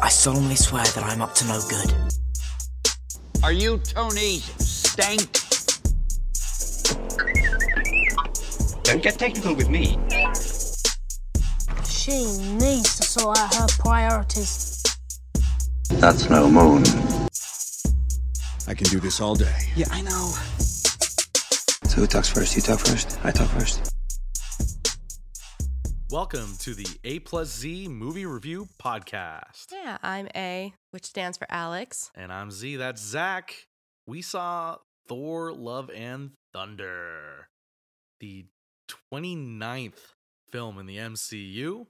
[0.00, 1.92] I solemnly swear that I'm up to no good.
[3.42, 5.38] Are you Tony Stank?
[8.84, 9.98] Don't get technical with me.
[11.86, 12.24] She
[12.54, 14.82] needs to sort out her priorities.
[15.90, 16.84] That's no moon.
[18.66, 19.54] I can do this all day.
[19.76, 20.32] Yeah, I know.
[21.88, 22.56] So who talks first?
[22.56, 23.18] You talk first?
[23.22, 23.92] I talk first.
[26.12, 29.72] Welcome to the A plus Z movie review podcast.
[29.72, 32.10] Yeah, I'm A, which stands for Alex.
[32.14, 33.66] And I'm Z, that's Zach.
[34.06, 34.76] We saw
[35.08, 37.48] Thor Love and Thunder,
[38.20, 38.44] the
[39.10, 40.12] 29th
[40.50, 41.86] film in the MCU.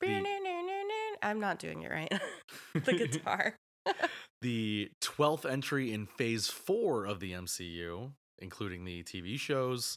[0.00, 0.24] The-
[1.22, 2.12] I'm not doing it right.
[2.74, 3.54] the guitar.
[4.42, 9.96] the 12th entry in phase four of the MCU, including the TV shows.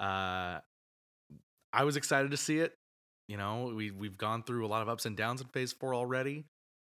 [0.00, 0.58] Uh,
[1.72, 2.74] I was excited to see it.
[3.28, 5.94] You know, we we've gone through a lot of ups and downs in phase four
[5.94, 6.44] already.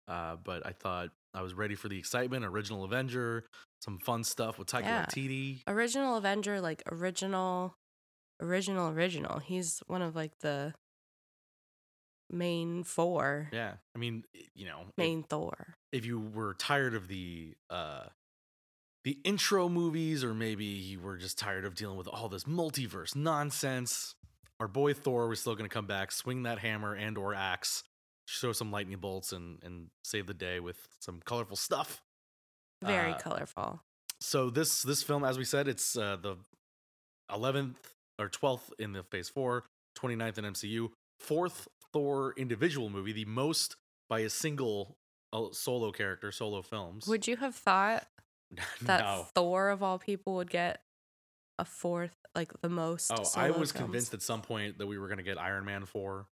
[0.08, 2.46] Uh, but I thought I was ready for the excitement.
[2.46, 3.44] Original Avenger,
[3.82, 5.06] some fun stuff with Taika Yeah.
[5.06, 5.62] Waititi.
[5.68, 7.74] original Avenger, like original,
[8.42, 9.40] original, original.
[9.40, 10.74] He's one of like the
[12.30, 13.50] main four.
[13.52, 14.24] Yeah, I mean,
[14.56, 15.74] you know, if- Main Thor.
[15.92, 18.06] if you were tired of the uh
[19.04, 23.16] the intro movies or maybe you were just tired of dealing with all this multiverse
[23.16, 24.16] nonsense
[24.60, 27.84] our boy thor was still going to come back swing that hammer and or axe
[28.28, 32.02] show some lightning bolts and and save the day with some colorful stuff.
[32.84, 33.82] Very Uh, colorful.
[34.22, 36.36] so this this film as we said it's uh the
[37.32, 37.76] 11th
[38.20, 39.64] or 12th in the phase 4
[39.98, 43.76] 29th in mcu fourth thor individual movie the most
[44.10, 44.96] by a single
[45.34, 47.06] uh, solo character solo films.
[47.08, 48.08] Would you have thought
[48.82, 49.28] that no.
[49.36, 50.82] Thor of all people would get
[51.60, 53.12] a fourth, like the most?
[53.12, 53.72] oh i was films?
[53.72, 56.28] convinced at some point that we were going to get iron man 4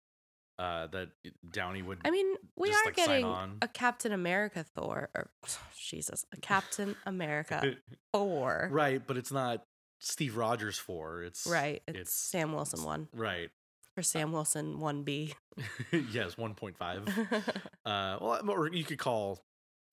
[0.57, 1.09] uh that
[1.49, 3.25] downey would I mean, we just, are like, getting
[3.61, 5.29] a Captain America Thor, or
[5.77, 7.75] Jesus, a Captain America
[8.13, 8.69] four.
[8.71, 9.63] right but it's not
[9.99, 11.81] steve rogers 4 it's Right.
[11.87, 13.49] It's, it's Sam Wilson one right
[13.95, 15.33] for Sam Wilson one B.
[15.91, 16.75] yes 1.5
[17.85, 19.39] Uh, well, or you could call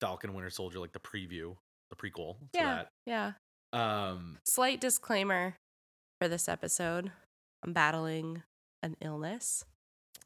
[0.01, 1.55] Falcon Winter Soldier like the preview,
[1.89, 3.33] the prequel yeah, yeah.
[3.73, 5.55] Um, Slight disclaimer
[6.21, 7.11] for this episode:
[7.63, 8.43] I'm battling
[8.81, 9.65] an illness,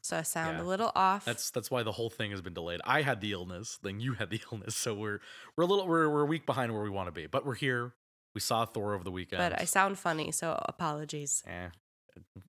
[0.02, 0.64] so I sound Yeah.
[0.64, 1.24] a little off.
[1.24, 2.80] that's that's why the whole thing has been delayed.
[2.84, 5.20] I had the illness, then you had the illness, so we're
[5.56, 7.54] we're a little we're we're a week behind where we want to be, but we're
[7.54, 7.94] here.
[8.34, 9.38] We saw Thor over the weekend.
[9.40, 11.42] but I sound funny, so apologies.
[11.46, 11.68] eh,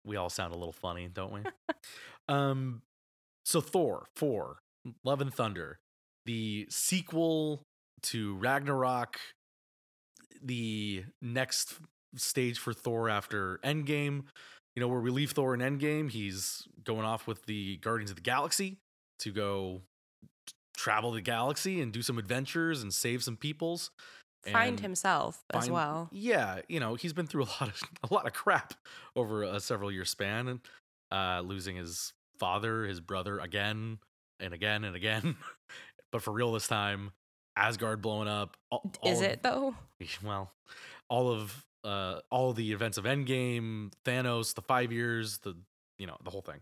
[0.04, 1.42] we all sound a little funny, don't we?
[2.28, 2.82] um,
[3.46, 4.60] so Thor four,
[5.04, 5.80] Love and Thunder,
[6.26, 7.64] the sequel
[8.04, 9.20] to Ragnarok,
[10.44, 11.76] the next
[12.16, 14.24] stage for Thor after Endgame.
[14.76, 18.16] You know, where we leave Thor in Endgame, he's going off with the Guardians of
[18.16, 18.78] the Galaxy
[19.20, 19.82] to go
[20.80, 23.92] travel the galaxy and do some adventures and save some peoples.
[24.50, 26.08] Find himself as well.
[26.14, 28.74] Yeah, you know, he's been through a lot of a lot of crap
[29.16, 30.60] over a several year span and
[31.12, 34.00] uh losing his father, his brother again
[34.40, 35.36] and again and again.
[36.12, 37.12] but for real this time,
[37.60, 38.58] Asgard blowing up.
[38.72, 39.76] all- Is all of- it though?
[40.24, 40.52] well,
[41.10, 45.56] all of uh all of the events of Endgame, Thanos, the 5 years, the
[45.98, 46.62] you know, the whole thing.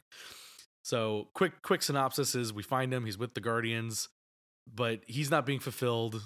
[0.84, 4.10] So, quick quick synopsis is we find him, he's with the Guardians,
[4.74, 6.22] but he's not being fulfilled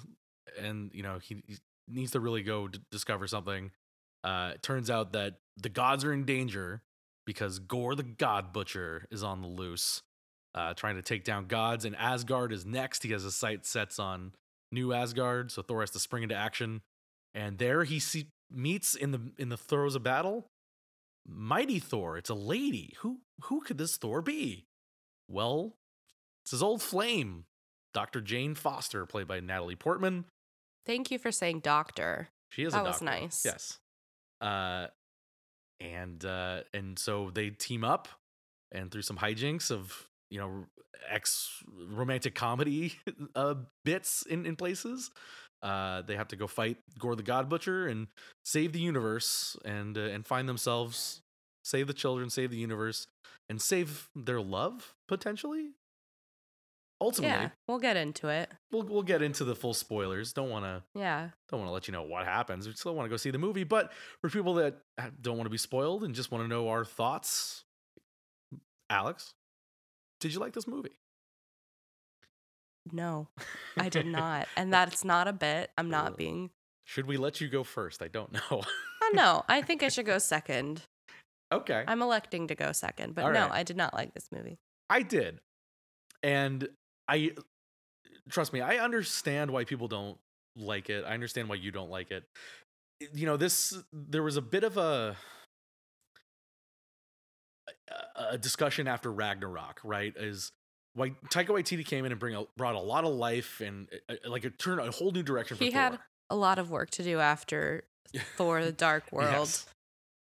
[0.60, 1.56] and you know, he, he
[1.88, 3.70] needs to really go d- discover something.
[4.24, 6.82] Uh it turns out that the gods are in danger
[7.26, 10.02] because Gore the God Butcher is on the loose.
[10.54, 13.02] Uh, trying to take down gods, and Asgard is next.
[13.02, 14.32] He has his sight sets on
[14.72, 16.80] New Asgard, so Thor has to spring into action.
[17.34, 20.46] And there he see, meets in the in the throes of battle,
[21.26, 22.16] Mighty Thor.
[22.16, 22.94] It's a lady.
[23.00, 24.64] Who who could this Thor be?
[25.28, 25.74] Well,
[26.44, 27.44] it's his old flame,
[27.94, 28.20] Dr.
[28.20, 30.24] Jane Foster, played by Natalie Portman.
[30.84, 32.28] Thank you for saying doctor.
[32.50, 33.42] She is That a was nice.
[33.44, 33.78] Yes.
[34.40, 34.88] Uh,
[35.80, 38.08] and uh, and so they team up,
[38.72, 40.64] and through some hijinks of you know
[41.08, 42.94] ex romantic comedy
[43.36, 45.10] uh, bits in in places,
[45.62, 48.08] uh, they have to go fight Gore the God Butcher and
[48.44, 51.20] save the universe and uh, and find themselves
[51.64, 53.06] save the children, save the universe,
[53.48, 55.70] and save their love potentially.
[57.00, 58.48] Ultimately, Yeah, we'll get into it.
[58.70, 60.32] we'll we'll get into the full spoilers.
[60.32, 61.30] Don't want to Yeah.
[61.50, 62.66] don't want to let you know what happens.
[62.66, 64.78] We still want to go see the movie, but for people that
[65.20, 67.64] don't want to be spoiled and just want to know our thoughts,
[68.88, 69.34] Alex,
[70.22, 70.96] did you like this movie?
[72.90, 73.28] No,
[73.76, 74.48] I did not.
[74.56, 75.70] And that's not a bit.
[75.76, 76.50] I'm not being.
[76.84, 78.02] Should we let you go first?
[78.02, 78.40] I don't know.
[79.04, 80.82] Oh, no, I think I should go second.
[81.52, 83.14] okay, I'm electing to go second.
[83.14, 83.52] But All no, right.
[83.52, 84.58] I did not like this movie.
[84.88, 85.40] I did,
[86.22, 86.68] and
[87.08, 87.32] I
[88.30, 90.18] trust me, I understand why people don't
[90.56, 91.04] like it.
[91.04, 92.24] I understand why you don't like it.
[93.12, 95.16] You know, this there was a bit of a
[98.16, 100.12] a- discussion after Ragnarok, right?
[100.16, 100.50] Is
[100.94, 104.14] why Taika Waititi came in and bring a, brought a lot of life and uh,
[104.24, 105.98] uh, like it turned a whole new direction for He had
[106.30, 107.84] a lot of work to do after
[108.36, 109.66] Thor: The Dark World, Yes.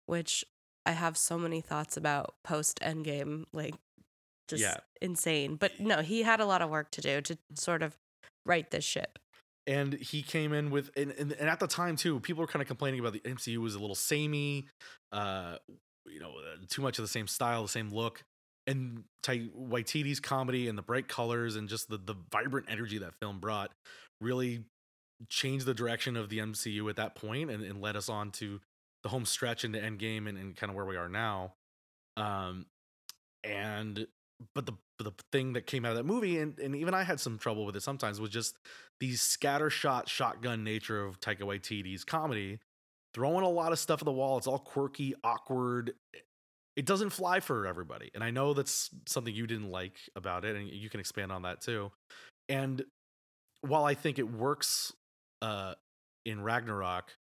[0.05, 0.45] which
[0.85, 3.75] I have so many thoughts about post Endgame, like
[4.47, 4.77] just Yeah.
[5.01, 5.55] insane.
[5.55, 7.95] But no, he had a lot of work to do to sort of
[8.45, 9.19] right this ship.
[9.67, 12.61] and he came in with and, and, and at the time too people were kind
[12.63, 14.65] of complaining about the mcu was a little samey
[15.11, 15.57] uh
[16.05, 18.23] you know uh, too much of the same style the same look
[18.67, 23.13] and Tai Waititi's comedy and the bright colors and just the the vibrant energy that
[23.19, 23.71] film brought
[24.19, 24.63] really
[25.29, 28.59] changed the direction of the MCU at that point and, and led us on to
[29.03, 31.53] the home stretch into Endgame and, and kind of where we are now.
[32.17, 32.65] Um,
[33.43, 34.07] and
[34.53, 37.19] but the the thing that came out of that movie and, and even I had
[37.19, 38.55] some trouble with it sometimes was just
[38.99, 42.59] the scattershot shotgun nature of Taika Waititi's comedy,
[43.13, 44.37] throwing a lot of stuff at the wall.
[44.37, 45.93] It's all quirky, awkward.
[46.75, 48.11] It doesn't fly for everybody.
[48.15, 51.41] And I know that's something you didn't like about it, and you can expand on
[51.43, 51.91] that too.
[52.49, 52.83] And
[53.61, 54.93] while I think it works
[55.41, 55.75] uh,
[56.25, 57.15] in Ragnarok,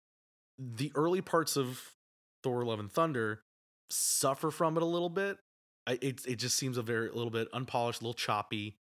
[0.59, 1.95] the early parts of
[2.43, 3.43] Thor: Love and Thunder
[3.91, 5.39] suffer from it a little bit.
[5.87, 8.77] I, it it just seems a very a little bit unpolished, a little choppy.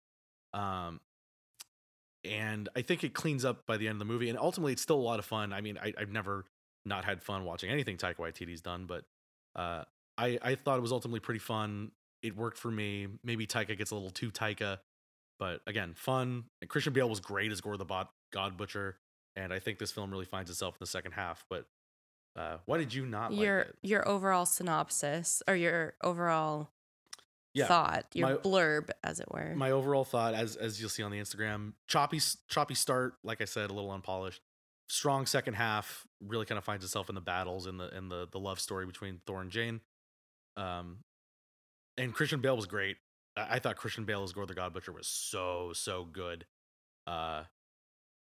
[0.52, 1.00] Um,
[2.24, 4.82] and I think it cleans up by the end of the movie, and ultimately it's
[4.82, 5.52] still a lot of fun.
[5.52, 6.44] I mean, I, I've never
[6.88, 9.04] not had fun watching anything Taika Waititi's done, but
[9.54, 9.84] uh,
[10.16, 11.92] I I thought it was ultimately pretty fun.
[12.22, 13.06] It worked for me.
[13.22, 14.78] Maybe Taika gets a little too Taika,
[15.38, 16.44] but again, fun.
[16.60, 18.96] And Christian Bale was great as Gore the Bot God Butcher,
[19.36, 21.44] and I think this film really finds itself in the second half.
[21.48, 21.66] But
[22.36, 23.76] uh, why did you not your like it?
[23.82, 26.70] your overall synopsis or your overall
[27.54, 29.54] Yeah, thought, your my- blurb, as it were.
[29.56, 33.44] my overall thought as as you'll see on the instagram choppy choppy start like i
[33.44, 34.42] said a little unpolished
[34.88, 38.26] strong second half really kind of finds itself in the battles and the and the
[38.30, 39.80] the love story between thor and jane.
[40.56, 40.98] Um
[41.96, 42.96] and christian bale was great.
[43.36, 46.46] I, I thought christian bale as gore the god butcher was so so good.
[47.06, 47.44] Uh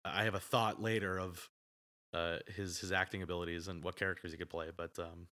[0.05, 1.51] i have a thought later of
[2.15, 5.27] uh his his acting abilities and what characters he could play but um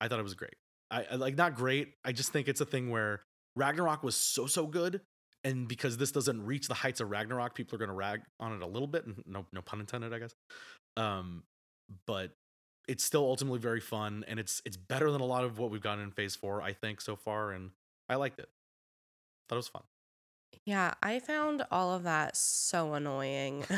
[0.00, 0.56] i thought it was great.
[0.90, 1.94] I, I like not great.
[2.04, 3.22] I just think it's a thing where
[3.56, 5.00] Ragnarok was so so good,
[5.44, 8.52] and because this doesn't reach the heights of Ragnarok, people are going to rag on
[8.54, 9.06] it a little bit.
[9.06, 10.34] and No no pun intended, I guess.
[10.96, 11.42] Um,
[12.06, 12.30] but
[12.88, 15.80] it's still ultimately very fun, and it's it's better than a lot of what we've
[15.82, 17.70] gotten in Phase Four, I think, so far, and
[18.08, 18.48] I liked it.
[19.48, 19.82] Thought it was fun.
[20.64, 23.64] yeah, I found all of that so annoying.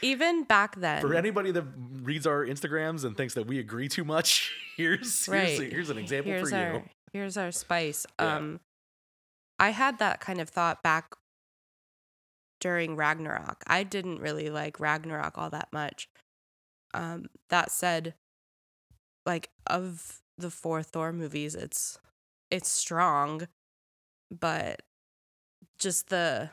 [0.00, 1.00] Even back then.
[1.00, 1.64] For anybody that
[2.02, 5.72] reads our Instagrams and thinks that we agree too much, here's here's, Right.
[5.72, 6.82] here's an example here's for our, you.
[7.12, 8.06] Here's our spice.
[8.20, 8.36] Yeah.
[8.36, 8.60] Um
[9.62, 11.14] I had that kind of thought back
[12.60, 13.62] during Ragnarok.
[13.68, 16.08] I didn't really like Ragnarok all that much.
[16.94, 18.14] Um that said,
[19.24, 21.96] like of the four Thor movies, it's
[22.50, 23.46] it's strong,
[24.32, 24.82] but
[25.78, 26.50] just the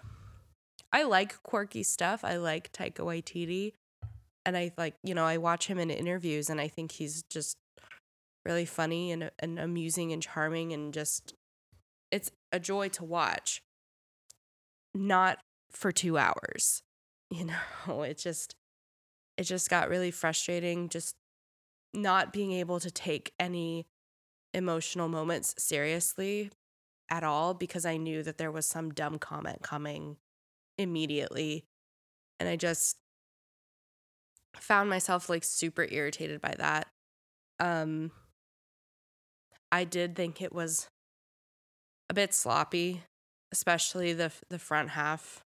[0.93, 2.23] I like quirky stuff.
[2.23, 3.73] I like Taika Waititi.
[4.45, 7.57] And I like, you know, I watch him in interviews and I think he's just
[8.45, 11.33] really funny and, and amusing and charming and just
[12.11, 13.61] it's a joy to watch.
[14.93, 15.39] Not
[15.71, 16.81] for 2 hours
[17.29, 18.55] you know it just
[19.37, 21.15] it just got really frustrating just
[21.93, 23.85] not being able to take any
[24.53, 26.51] emotional moments seriously
[27.09, 30.17] at all because I knew that there was some dumb comment coming
[30.77, 31.65] immediately.
[32.39, 32.97] And I just
[34.55, 36.87] found myself like super irritated by that.
[37.59, 38.11] Um
[39.71, 40.89] I did think it was
[42.09, 43.03] a bit sloppy,
[43.51, 45.43] especially the the front half.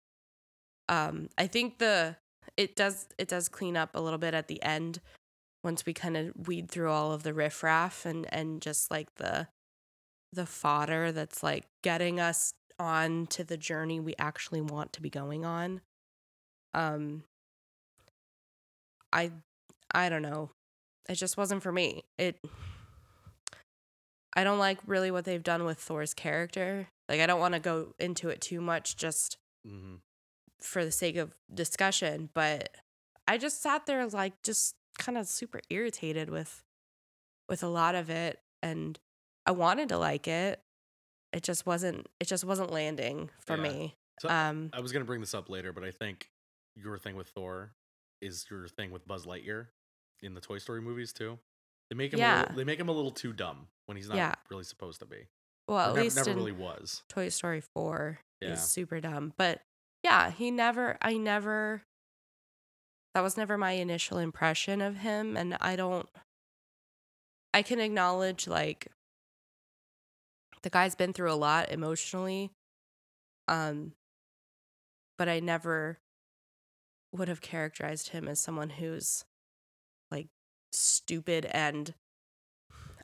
[0.89, 2.17] Um, I think the
[2.55, 4.99] it does it does clean up a little bit at the end
[5.63, 9.47] once we kind of weed through all of the riffraff and and just like the
[10.33, 15.09] the fodder that's like getting us on to the journey we actually want to be
[15.09, 15.81] going on.
[16.73, 17.23] Um,
[19.11, 19.31] I
[19.93, 20.51] I don't know.
[21.09, 22.03] It just wasn't for me.
[22.17, 22.39] It
[24.37, 26.87] I don't like really what they've done with Thor's character.
[27.09, 29.95] Like I don't want to go into it too much just hmm
[30.61, 32.69] for the sake of discussion, but
[33.27, 36.63] I just sat there like just kind of super irritated with
[37.49, 38.99] with a lot of it and
[39.45, 40.61] I wanted to like it.
[41.33, 43.61] It just wasn't it just wasn't landing for Yeah.
[43.63, 43.95] me.
[44.19, 46.29] So Um I was gonna bring this up later, but I think
[46.75, 47.73] your thing with Thor
[48.21, 49.67] is your thing with Buzz Lightyear
[50.21, 51.39] in the Toy Story movies too.
[51.89, 54.17] They make him a little, they make him a little too dumb when he's not
[54.17, 54.35] Yeah.
[54.49, 55.27] really supposed to be.
[55.67, 57.03] well, Or at least never really was.
[57.09, 58.53] Toy Story 4 Yeah.
[58.53, 59.33] is super dumb.
[59.37, 59.61] But
[60.03, 61.83] yeah, he never, I never,
[63.13, 65.35] that was never my initial impression of him.
[65.37, 66.07] And I don't,
[67.53, 68.87] I can acknowledge like
[70.63, 72.51] the guy's been through a lot emotionally.
[73.47, 73.93] Um,
[75.17, 75.99] but I never
[77.13, 79.23] would have characterized him as someone who's
[80.71, 81.93] stupid and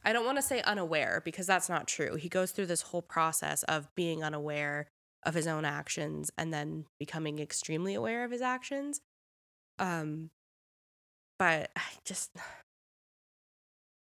[0.05, 2.15] I don't want to say unaware because that's not true.
[2.15, 4.87] He goes through this whole process of being unaware
[5.25, 8.99] of his own actions and then becoming extremely aware of his actions.
[9.79, 10.29] Um
[11.39, 12.31] but I just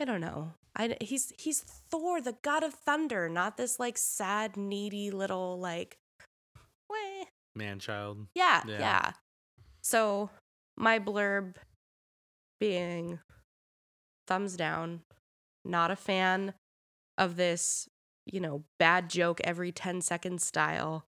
[0.01, 0.55] I don't know.
[0.75, 5.99] I he's he's Thor, the god of thunder, not this like sad needy little like
[6.89, 7.25] weh.
[7.55, 8.27] Man child.
[8.35, 8.79] Yeah, Yeah.
[8.79, 9.13] yeah.
[9.83, 10.31] So
[10.77, 11.57] my blurb
[12.59, 13.19] being
[14.31, 15.03] thumbs down,
[15.65, 16.55] not a fan
[17.19, 17.89] of this,
[18.25, 21.05] you know, bad joke every 10 seconds style.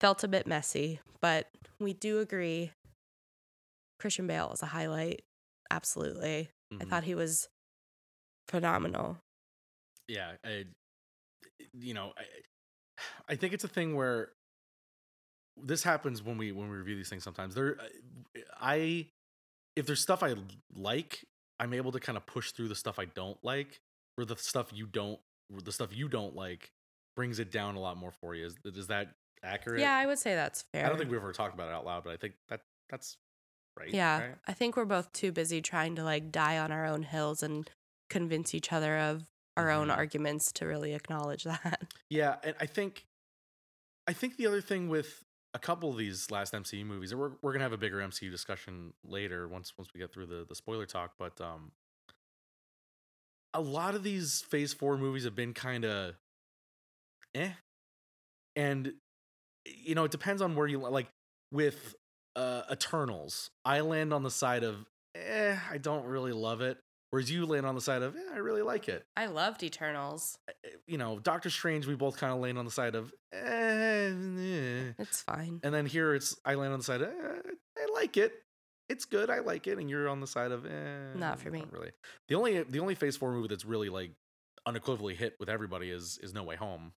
[0.00, 1.46] Felt a bit messy, but
[1.78, 2.72] we do agree
[4.00, 5.22] Christian Bale is a highlight.
[5.70, 6.50] Absolutely.
[6.80, 6.90] I Mhm.
[6.90, 7.48] thought he was
[8.48, 9.18] phenomenal.
[10.08, 10.64] yeah I,
[11.74, 12.24] you know I,
[13.28, 14.32] I think it's a thing where
[15.56, 17.76] this happens when we when we review these things sometimes there
[18.60, 19.06] i
[19.76, 20.34] if there's stuff i
[20.74, 21.24] like
[21.62, 23.80] i'm able to kind of push through the stuff i don't like
[24.18, 25.18] or the stuff you don't
[25.64, 26.70] the stuff you don't like
[27.16, 29.08] brings it down a lot more for you is, is that
[29.44, 30.84] accurate Yeah, I would say that's fair.
[30.84, 33.16] i don't think we've ever talked about it out loud but i think that that's
[33.78, 34.34] right Yeah, right?
[34.46, 37.70] I think we're both too busy trying to like die on our own hills and
[38.10, 39.22] convince each other of
[39.56, 39.96] our own Mhm.
[39.96, 41.80] arguments to really acknowledge that.
[42.10, 43.06] Yeah, and I think
[44.06, 45.22] I think the other thing with
[45.54, 48.92] a couple of these last MCU movies, we're we're gonna have a bigger MCU discussion
[49.04, 51.72] later once once we get through the the spoiler talk, but um
[53.54, 56.14] a lot of these phase four movies have been kind of
[57.34, 57.50] eh.
[58.56, 58.94] And
[59.66, 61.08] you know, it depends on where you like
[61.50, 61.94] with
[62.36, 63.50] uh Eternals.
[63.64, 66.78] I land on the side of eh, I don't really love it.
[67.12, 70.38] Whereas you land on the side of eh, I really like it I loved Eternals.
[70.86, 73.38] you know, Doctor Strange, we both kind of land on the side of, eh,
[74.10, 74.92] eh.
[74.98, 75.60] It's fine.
[75.62, 78.32] and then here it's I land on the side of, eh, I like it,
[78.88, 81.64] it's good, I like it, and you're on the side of, eh, Not for me.
[81.70, 81.90] really.
[82.28, 84.12] The only the only Phase Four movie that's really like
[84.66, 86.92] unequivocally hit with everybody is is No Way Home,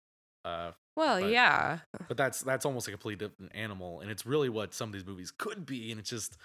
[0.45, 1.81] uh, Well, but- yeah.
[2.09, 5.07] but that's that's almost a completely different animal, and it's really what some of these
[5.07, 6.37] movies could be, and it's just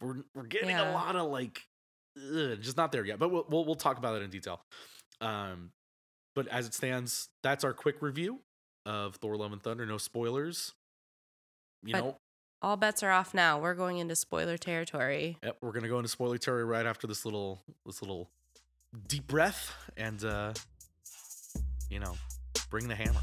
[0.00, 0.90] we're we're getting Yeah.
[0.90, 1.62] a lot of like,
[2.16, 3.18] ugh, just not there yet.
[3.18, 4.60] But we'll, we'll we'll talk about that in detail.
[5.20, 5.70] Um,
[6.34, 8.40] but as it stands, that's our quick review
[8.86, 9.86] of Thor: Love and Thunder.
[9.86, 10.72] No spoilers.
[11.84, 12.16] You But- know,
[12.62, 13.58] All bets are off now.
[13.60, 15.38] We're going into spoiler territory.
[15.42, 18.30] yep, we're gonna go into spoiler territory right after this little this little
[19.08, 20.52] deep breath, and uh,
[21.90, 22.14] you know,
[22.70, 23.20] bring the hammer.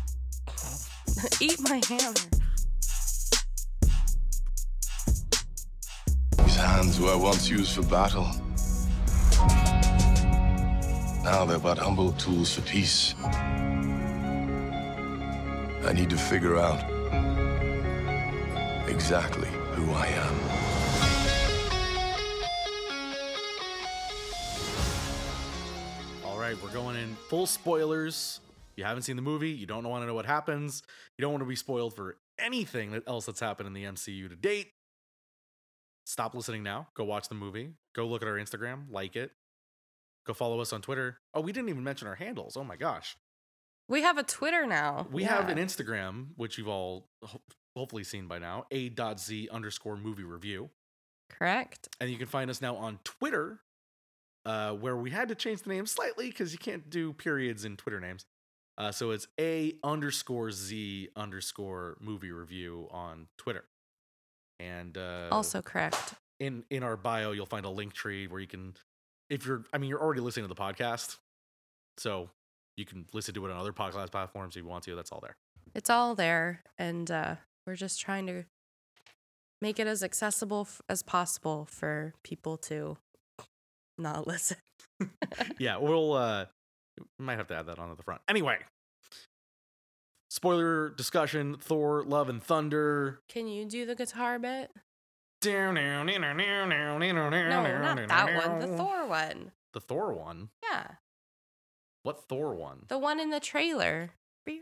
[1.41, 2.13] Eat my hammer.
[6.37, 8.27] These hands were once used for battle.
[11.23, 13.13] Now they're but humble tools for peace.
[15.85, 16.79] I need to figure out
[18.89, 20.39] exactly who I am.
[26.25, 28.39] All right, we're going in full spoilers.
[28.77, 30.83] You haven't seen the movie, you don't want to know what happens,
[31.17, 34.35] you don't want to be spoiled for anything else that's happened in the MCU to
[34.37, 34.71] date.
[36.05, 36.87] Stop listening now.
[36.93, 37.73] Go watch the movie.
[37.93, 39.31] Go look at our Instagram, like it.
[40.29, 41.17] Go follow us on Twitter.
[41.33, 42.55] Oh, we didn't even mention our handles.
[42.55, 43.17] Oh my gosh.
[43.87, 45.07] We have a Twitter now.
[45.11, 47.41] We have an Instagram, which you've all ho-
[47.75, 50.69] hopefully seen by now, a.z underscore movie review.
[51.31, 51.89] Correct.
[51.99, 53.61] And you can find us now on Twitter,
[54.45, 57.75] uh, where we had to change the name slightly because you can't do periods in
[57.75, 58.27] Twitter names.
[58.77, 63.63] Uh, so it's a underscore z underscore movie review on Twitter.
[64.59, 66.13] And uh, Also correct.
[66.39, 68.75] in in our bio, you'll find a link tree where you can,
[69.29, 71.17] if you're, I mean, you're already listening to the podcast,
[71.97, 72.29] so
[72.77, 74.95] you can listen to it on other podcast platforms if you want to.
[74.95, 75.35] That's all there.
[75.75, 76.61] It's all there.
[76.77, 77.35] And uh,
[77.67, 78.45] we're just trying to
[79.61, 82.97] make it as accessible f- as possible for people to
[83.97, 84.57] not listen.
[85.59, 86.45] yeah, we'll uh
[87.17, 88.21] we might have to add that on at the front.
[88.27, 88.57] Anyway.
[90.31, 93.19] Spoiler discussion, Thor, Love and Thunder.
[93.29, 94.69] Can you do the guitar bit?
[95.43, 95.71] No,
[97.63, 98.59] No, not that one.
[98.59, 99.51] The Thor one.
[99.73, 100.49] The Thor one.
[100.63, 100.87] Yeah.
[102.03, 102.85] What Thor one?
[102.87, 104.11] The one in the trailer.
[104.47, 104.59] You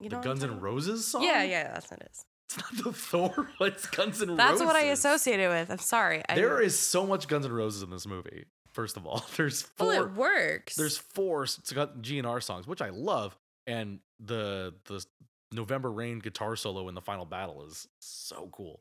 [0.00, 1.22] The know Guns N' Roses song?
[1.22, 2.24] Yeah, yeah, that's what it is.
[2.50, 4.36] It's not the Thor, but it's Guns N' Roses.
[4.38, 5.70] That's what I associate it with.
[5.70, 6.22] I'm sorry.
[6.28, 8.44] I, There is so much Guns N' Roses in this movie.
[8.72, 9.88] First of all, there's four.
[9.88, 10.76] Well, it works.
[10.76, 15.04] there's four s- GNR songs, which I love, and the the
[15.52, 18.80] November Rain guitar solo in the final battle is so cool.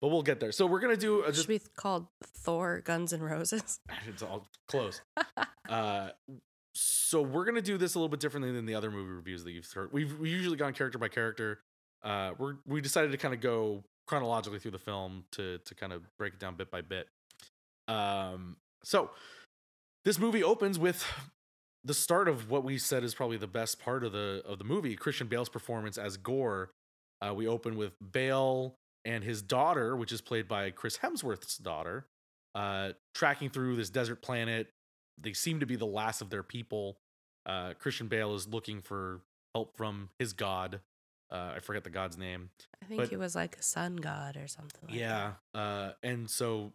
[0.00, 0.52] But we'll get there.
[0.52, 3.80] So we're gonna do a just should be called Thor Guns and Roses.
[4.08, 5.00] it's all close.
[5.68, 6.10] uh,
[6.74, 9.52] so we're gonna do this a little bit differently than the other movie reviews that
[9.52, 9.92] you've heard.
[9.92, 11.60] We've we usually gone character by character.
[12.02, 15.92] Uh, we're we decided to kind of go chronologically through the film to to kind
[15.92, 17.08] of break it down bit by bit.
[17.88, 19.10] Um, so
[20.04, 21.06] this movie opens with
[21.84, 24.64] the start of what we said is probably the best part of the of the
[24.64, 24.96] movie.
[24.96, 26.70] Christian Bale's performance as Gore.
[27.20, 28.74] Uh, we open with Bale
[29.04, 32.06] and his daughter, which is played by Chris Hemsworth's daughter,
[32.54, 34.68] uh, tracking through this desert planet.
[35.20, 36.96] They seem to be the last of their people.
[37.46, 39.20] Uh, Christian Bale is looking for
[39.54, 40.80] help from his god.
[41.30, 42.50] Uh, I forget the god's name.
[42.82, 44.88] I think But- he was like a sun god or something.
[44.88, 45.34] Like Yeah.
[45.54, 46.72] Uh, and so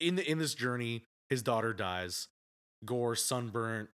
[0.00, 2.28] in the in this journey, his daughter dies.
[2.84, 3.90] Gore, sunburnt,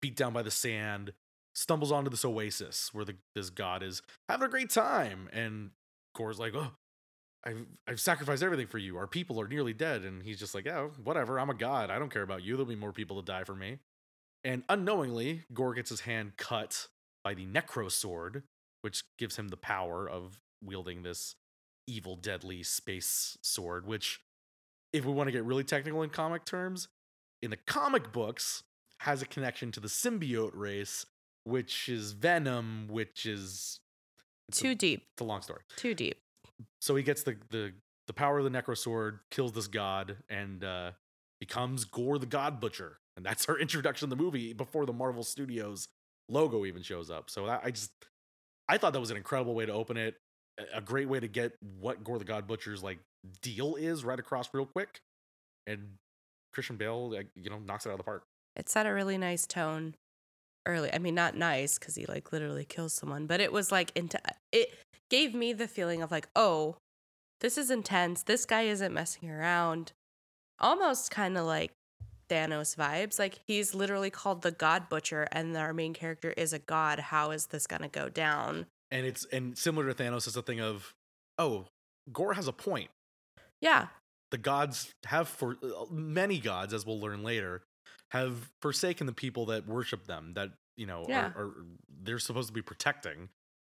[0.00, 1.12] beat down by the sand,
[1.54, 5.28] stumbles onto this oasis where the this god is having a great time.
[5.32, 5.70] And
[6.14, 6.72] Gore's like, "Oh,
[7.44, 8.96] I've I've sacrificed everything for you.
[8.96, 11.38] Our people are nearly dead." And he's just like, "Yeah, whatever.
[11.38, 11.90] I'm a god.
[11.90, 12.56] I don't care about you.
[12.56, 13.78] There'll be more people to die for me."
[14.42, 16.88] And unknowingly, Gore gets his hand cut
[17.22, 18.44] by the Necro Sword,
[18.80, 21.36] which gives him the power of wielding this
[21.86, 23.86] evil, deadly space sword.
[23.86, 24.20] Which,
[24.92, 26.88] if we want to get really technical in comic terms,
[27.42, 28.62] in the comic books,
[29.00, 31.06] has a connection to the symbiote race,
[31.44, 33.80] which is Venom, which is
[34.48, 35.02] it's a- Too deep.
[35.14, 35.60] it's a long story.
[35.76, 36.18] Too deep.
[36.80, 37.72] so he gets the the
[38.06, 40.90] the power of the necro sword kills this god and uh
[41.40, 42.98] becomes gore the god butcher.
[43.16, 45.88] And that's our introduction to the movie before the marvel studios
[46.28, 47.30] logo even shows up.
[47.30, 47.90] So that, i just
[48.68, 50.16] i thought that was an incredible way to open it
[50.58, 52.98] a- a great way to get what gore the god butcher's like
[53.42, 55.00] deal is right across real quick.
[55.66, 55.94] And
[56.52, 58.24] christian bale like, you know knocks it out of the park
[58.56, 59.94] It set a really nice tone
[60.66, 60.92] early.
[60.92, 64.20] I mean, not nice because he like literally kills someone, but it was like into
[64.52, 64.74] it
[65.08, 66.76] gave me the feeling of like, oh,
[67.40, 68.22] this is intense.
[68.22, 69.92] This guy isn't messing around.
[70.58, 71.72] Almost kind of like
[72.28, 73.18] Thanos vibes.
[73.18, 76.98] Like he's literally called the God Butcher, and our main character is a god.
[76.98, 78.66] How is this gonna go down?
[78.90, 80.94] and it's and similar to thanos is a thing of
[81.38, 81.66] oh
[82.12, 82.90] gore has a point
[83.60, 83.88] Yeah,
[84.30, 87.62] the gods have for uh, many gods as we'll learn later
[88.10, 91.32] have forsaken the people that worship them that you know Yeah.
[91.36, 91.54] are, are
[92.02, 93.28] they're supposed to be protecting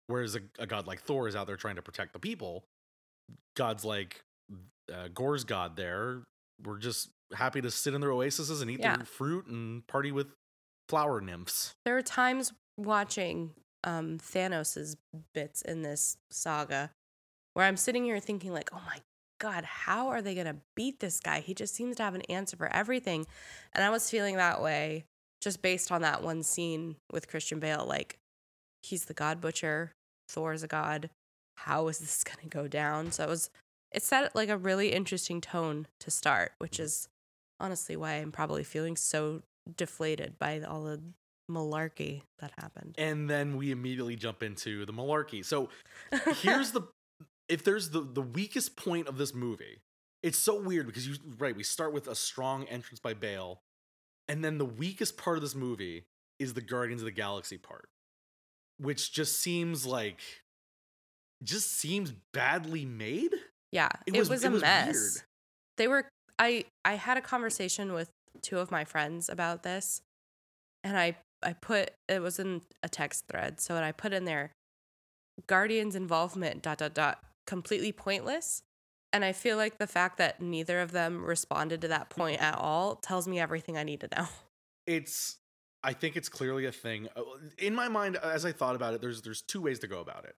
[0.06, 2.64] whereas a, a god like thor is out there trying to protect the people
[3.56, 4.20] gods like
[4.92, 6.22] uh, gore's god there
[6.64, 8.96] were just happy to sit in their oases and eat Yeah.
[8.96, 10.28] their fruit and party with
[10.88, 13.52] flower nymphs there are times watching
[13.84, 14.96] um Thanos's
[15.34, 16.90] bits in this saga
[17.54, 19.00] where I'm sitting here thinking like, "Oh my
[19.38, 21.40] god, how are they going to beat this guy?
[21.40, 23.26] He just seems to have an answer for everything."
[23.72, 25.04] And I was feeling that way
[25.40, 28.18] just based on that one scene with Christian Bale like
[28.82, 29.92] he's the god butcher,
[30.28, 31.10] Thor is a god.
[31.58, 33.12] How is this going to go down?
[33.12, 33.50] So it was
[33.92, 37.08] it set like a really interesting tone to start, which is
[37.60, 39.42] honestly why I'm probably feeling so
[39.76, 41.00] deflated by all the
[41.50, 42.94] malarkey that happened.
[42.98, 45.70] and then we immediately jump into the malarkey so
[46.42, 46.82] here's the
[47.48, 49.80] if there's the the weakest point of this movie
[50.22, 53.60] it's so weird because you right we start with a strong entrance by bale
[54.28, 56.04] and then the weakest part of this movie
[56.38, 57.88] is the guardians of the galaxy part
[58.78, 60.20] which just seems like
[61.42, 63.32] just seems badly made
[63.70, 64.94] yeah, It it was- was, it a was mess.
[64.94, 65.12] weird.
[65.76, 66.08] They were
[66.38, 68.08] I I had a conversation with
[68.40, 70.00] two of my friends about this
[70.82, 73.60] and I I put it was in a text thread.
[73.60, 74.52] So I put in there
[75.46, 78.62] Guardians involvement dot dot dot completely pointless.
[79.12, 82.56] And I feel like the fact that neither of them responded to that point at
[82.56, 84.28] all tells me everything I need to know.
[84.86, 85.36] it's
[85.84, 87.22] i think it's clearly a thing Uh,
[87.58, 90.24] in my mind as i thought about it there's there's two ways to go about
[90.24, 90.34] it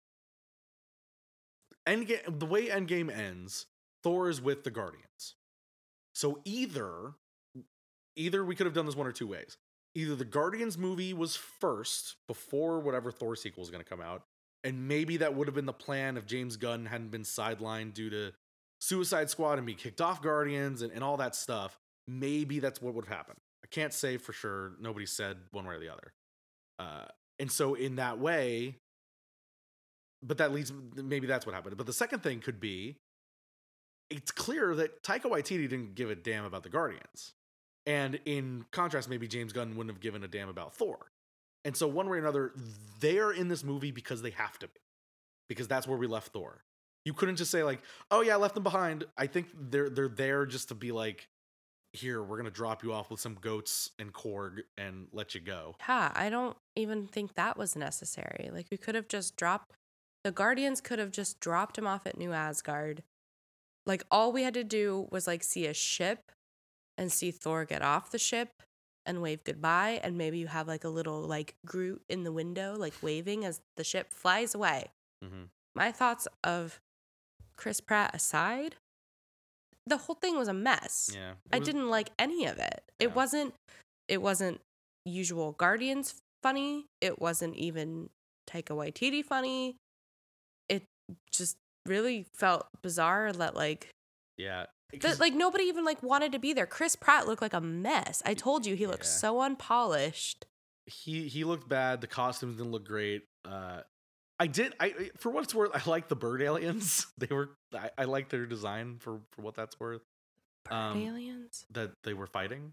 [1.86, 3.66] endgame the way endgame ends
[4.02, 5.36] thor is with the guardians
[6.16, 7.12] so either
[8.16, 9.56] either we could have done this one or two ways
[9.94, 14.24] either the guardians movie was first before whatever thor sequel is going to come out
[14.64, 18.10] and maybe that would have been the plan if james gunn hadn't been sidelined due
[18.10, 18.32] to
[18.80, 22.94] suicide squad and be kicked off guardians and, and all that stuff maybe that's what
[22.94, 24.72] would have happened I can't say for sure.
[24.80, 26.12] Nobody said one way or the other.
[26.78, 27.04] Uh,
[27.38, 28.76] and so in that way,
[30.22, 31.76] but that leads maybe that's what happened.
[31.76, 32.96] But the second thing could be,
[34.10, 37.32] it's clear that Taika Waititi didn't give a damn about the Guardians,
[37.86, 40.98] and in contrast, maybe James Gunn wouldn't have given a damn about Thor.
[41.64, 42.52] And so one way or another,
[43.00, 44.80] they're in this movie because they have to be,
[45.48, 46.64] because that's where we left Thor.
[47.04, 50.08] You couldn't just say like, "Oh yeah, I left them behind." I think they're they're
[50.08, 51.28] there just to be like,
[51.92, 55.76] here we're gonna drop you off with some goats and Korg and let you go.
[55.88, 58.50] Yeah, I don't even think that was necessary.
[58.52, 59.72] Like we could have just dropped
[60.22, 63.02] the Guardians could have just dropped him off at New Asgard.
[63.86, 66.30] Like all we had to do was like see a ship
[66.96, 68.62] and see Thor get off the ship
[69.06, 72.74] and wave goodbye and maybe you have like a little like Groot in the window
[72.76, 74.86] like waving as the ship flies away.
[75.24, 75.44] Mm-hmm.
[75.74, 76.78] My thoughts of
[77.56, 78.76] Chris Pratt aside,
[79.86, 81.10] the whole thing was a mess.
[81.14, 82.82] Yeah, I was- didn't like any of it.
[82.98, 83.14] It Yeah.
[83.14, 83.54] wasn't
[84.08, 84.60] it wasn't
[85.04, 86.86] usual Guardians funny.
[87.00, 88.10] It wasn't even
[88.48, 89.76] Taika Waititi funny.
[90.68, 90.84] It
[91.32, 93.88] just really felt bizarre that like
[94.36, 94.66] Yeah,
[95.00, 96.66] that like nobody even like wanted to be there.
[96.66, 98.22] Chris Pratt looked like a mess.
[98.26, 99.10] I told you he looked Yeah.
[99.10, 100.46] so unpolished.
[100.86, 102.00] he he looked bad.
[102.00, 103.22] The costumes didn't look great.
[103.44, 103.82] Uh,
[104.38, 104.74] I did.
[104.80, 107.06] I I- for what it's worth, I like the bird aliens.
[107.18, 107.50] They were.
[107.74, 110.02] I, I like their design for for what that's worth.
[110.64, 111.64] Bird Um, aliens.
[111.70, 112.72] That they were fighting.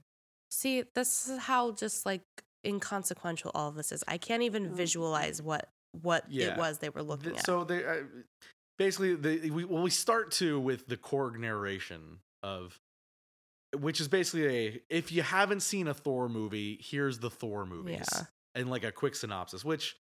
[0.50, 2.24] See, this is how just like
[2.66, 4.04] inconsequential all of this is.
[4.08, 5.70] I can't even visualize what
[6.02, 6.26] what.
[6.30, 6.54] Yeah.
[6.54, 7.46] it was they were looking at.
[7.46, 8.04] So they uh,
[8.78, 12.80] basically they we well we start to with the Korg narration of
[13.76, 18.08] which is basically a if you haven't seen a Thor movie, here's the Thor movies.
[18.14, 18.22] Yeah.
[18.56, 19.96] And like a quick synopsis, which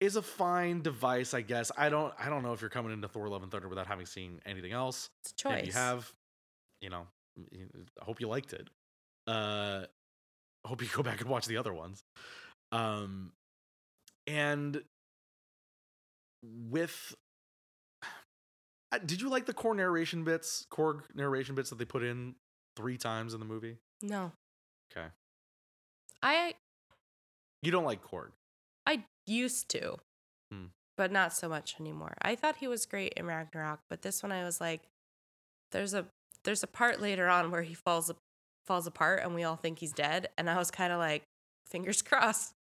[0.00, 1.72] is a fine device, I guess.
[1.76, 4.06] I don't I don't know if you're coming into Thor Love and Thunder without having
[4.06, 5.10] seen anything else.
[5.22, 5.60] it's a choice.
[5.60, 6.12] If you have,
[6.80, 7.06] you know,
[8.00, 8.68] I hope you liked it.
[9.26, 9.84] Uh
[10.64, 12.04] hope you go back and watch the other ones.
[12.72, 13.32] Um
[14.26, 14.82] and
[16.42, 17.14] with
[19.04, 22.34] did you like the Korg narration bits, Korg narration bits that they put in
[22.76, 23.76] three times in the movie?
[24.02, 24.32] no.
[24.90, 25.06] Okay.
[26.22, 26.54] I
[27.62, 28.30] You don't like Korg.
[28.86, 29.96] I used to,
[30.50, 30.66] Hmm.
[30.96, 32.14] but not so much anymore.
[32.22, 34.80] I thought he was great in Ragnarok, but this one I was like,
[35.72, 36.06] there's a
[36.44, 38.10] there's a part later on where he falls
[38.64, 41.22] falls apart and we all think he's dead, and I was kind of like,
[41.66, 42.54] fingers crossed.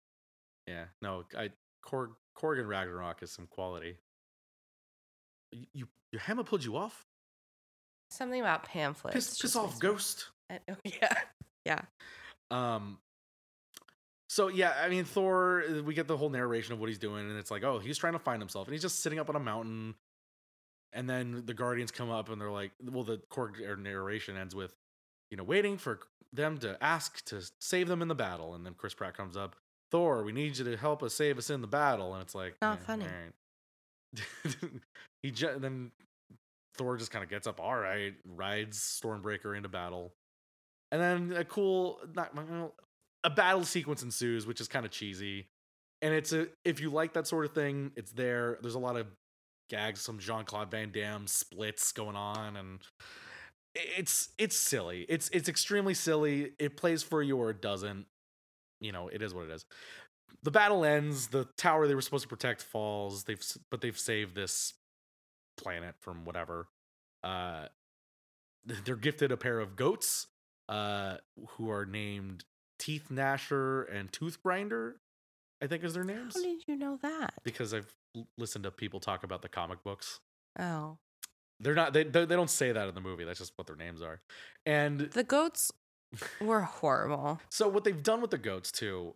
[0.66, 0.86] Yeah.
[1.02, 1.50] No, I
[1.84, 3.98] Korg Korg and Ragnarok is some quality.
[5.54, 7.04] You, you your hammer pulled you off?
[8.10, 9.14] Something about pamphlets.
[9.14, 10.26] Piss, piss off, ghost.
[10.50, 11.14] I- Yeah,
[11.64, 11.80] yeah.
[12.50, 12.98] Um.
[14.28, 15.64] So yeah, I mean Thor.
[15.68, 17.98] uh, We get the whole narration of what he's doing, and it's like, oh, he's
[17.98, 19.94] trying to find himself, and he's just sitting up on a mountain.
[20.92, 24.72] And then the Guardians come up, and they're like, well, the or narration ends with,
[25.30, 25.98] you know, waiting for
[26.32, 29.56] them to ask to save them in the battle, and then Chris Pratt comes up,
[29.90, 32.54] Thor, we need you to help us save us in the battle, and it's like,
[32.62, 33.04] Not eh, funny.
[33.06, 33.32] alright.
[35.22, 35.90] he ju- then
[36.76, 40.12] Thor just kind of gets up, all right, rides Stormbreaker into battle.
[40.92, 42.32] And then a cool not
[43.24, 45.48] a battle sequence ensues, which is kind of cheesy.
[46.02, 48.58] And it's a if you like that sort of thing, it's there.
[48.62, 49.06] There's a lot of
[49.70, 52.80] gags, some Jean-Claude Van Damme splits going on and
[53.74, 55.04] it's it's silly.
[55.08, 56.52] It's it's extremely silly.
[56.58, 58.06] It plays for you or it doesn't.
[58.80, 59.64] You know, it is what it is.
[60.42, 63.24] The battle ends, the tower they were supposed to protect falls.
[63.24, 64.74] They've but they've saved this
[65.56, 66.68] planet from whatever.
[67.22, 67.66] Uh
[68.84, 70.26] they're gifted a pair of goats
[70.68, 71.16] uh
[71.50, 72.44] who are named
[72.78, 74.96] Teeth Gnasher and Tooth Grinder,
[75.62, 76.34] I think is their names.
[76.34, 77.34] How did you know that?
[77.44, 80.20] Because I've l- listened to people talk about the comic books.
[80.58, 80.98] Oh,
[81.60, 83.24] They're not they they they don't say that in the movie.
[83.24, 84.20] That's just what their names are.
[84.66, 85.70] And the goats
[86.40, 87.40] were horrible.
[87.50, 89.14] so what they've done with the goats too.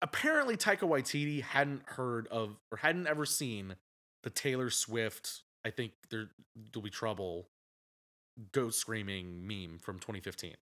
[0.00, 3.76] Apparently Taika Waititi hadn't heard of or hadn't ever seen
[4.22, 6.30] the Taylor Swift I think there
[6.74, 7.48] will be trouble
[8.52, 10.54] goat screaming meme from 2015.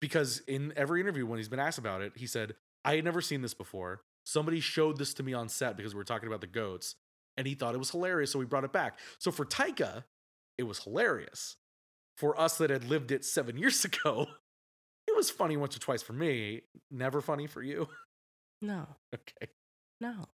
[0.00, 3.20] Because in every interview when he's been asked about it, he said, "I had never
[3.20, 4.02] seen this before.
[4.24, 6.96] Somebody showed this to me on set because we were talking about the goats
[7.36, 10.04] and he thought it was hilarious so we brought it back." So for Taika,
[10.58, 11.56] it was hilarious.
[12.16, 14.26] For us that had lived it 7 years ago,
[15.06, 17.88] it was funny once or twice for me, never funny for you.
[18.64, 19.50] No, okay.
[20.00, 20.28] no.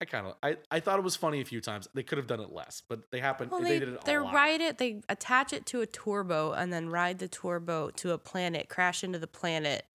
[0.00, 1.88] I kind of I, I thought it was funny a few times.
[1.94, 3.50] They could have done it less, but they happened.
[3.50, 4.76] Well, they, they did it they ride it.
[4.78, 8.18] They attach it to a tour boat and then ride the tour boat to a
[8.18, 9.86] planet, crash into the planet,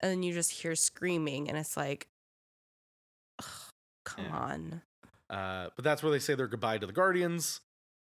[0.00, 2.08] and then you just hear screaming, and it's like,
[3.38, 3.46] ugh,
[4.04, 4.36] come Yeah.
[4.36, 4.82] on.
[5.30, 7.60] Uh, but that's where they say their goodbye to the Guardians,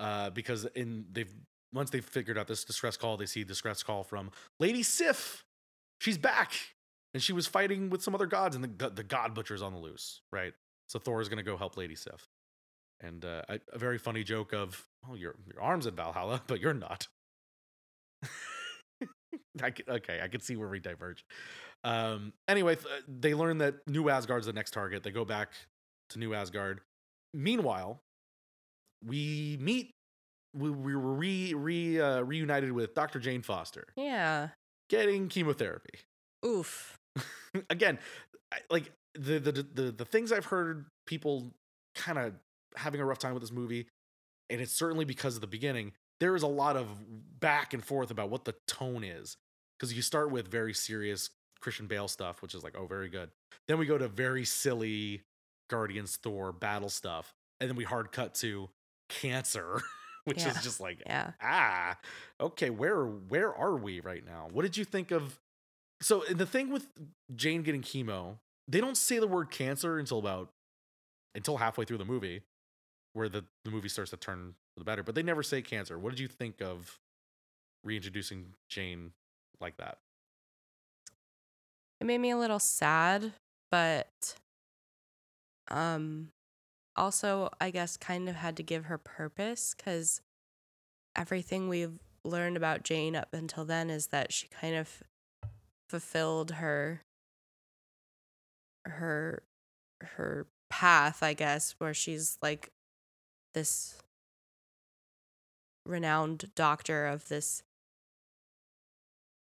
[0.00, 1.32] uh, because in they've
[1.72, 5.44] once they've figured out this distress call, they see distress call from Lady Sif.
[6.00, 6.52] She's back,
[7.14, 9.78] and she was fighting with some other gods, and the the God Butcher's on the
[9.78, 10.52] loose, right?
[10.88, 12.28] So Thor is gonna go help Lady Sif,
[13.00, 16.60] and uh, a, a very funny joke of, "Oh, your your arms in Valhalla, but
[16.60, 17.08] you're not."
[19.62, 21.24] I c- okay, I can see where we diverge.
[21.84, 25.02] Um, anyway, th- they learn that New Asgard's the next target.
[25.02, 25.52] They go back
[26.10, 26.80] to New Asgard.
[27.34, 28.00] Meanwhile,
[29.04, 29.90] we meet
[30.54, 33.18] we, we were re, re uh, reunited with Dr.
[33.18, 34.48] Jane Foster Yeah.
[34.90, 35.98] getting chemotherapy.
[36.44, 36.98] Oof.
[37.70, 37.98] Again,
[38.70, 41.52] like the the the the things I've heard people
[41.94, 42.34] kind of
[42.76, 43.86] having a rough time with this movie,
[44.50, 45.92] and it's certainly because of the beginning.
[46.20, 46.86] There is a lot of
[47.40, 49.36] back and forth about what the tone is
[49.78, 53.30] because you start with very serious Christian Bale stuff, which is like, oh, very good.
[53.66, 55.22] Then we go to very silly
[55.68, 58.68] Guardians Thor battle stuff, and then we hard cut to
[59.08, 59.80] cancer,
[60.24, 60.50] which Yeah.
[60.50, 61.32] is just like Yeah.
[61.42, 61.98] ah
[62.40, 65.38] okay where where are we right now what did you think of
[66.02, 66.88] so the thing with
[67.34, 68.36] jane getting chemo
[68.68, 70.50] they don't say the word cancer until about
[71.34, 72.42] until halfway through the movie
[73.14, 75.98] where the, the movie starts to turn for the better but they never say cancer.
[75.98, 76.98] What did you think of
[77.84, 79.12] reintroducing jane
[79.60, 79.98] like that?
[82.00, 83.32] It made me a little sad,
[83.70, 84.36] but
[85.70, 86.28] um
[86.96, 90.20] also I guess kind of had to give her purpose cuz
[91.16, 95.02] everything we've learned about Jane up until then is that she kind of
[95.92, 97.02] fulfilled her
[98.86, 99.42] her
[100.00, 102.70] her path, I guess, where she's like
[103.52, 103.98] this
[105.84, 107.62] renowned doctor of this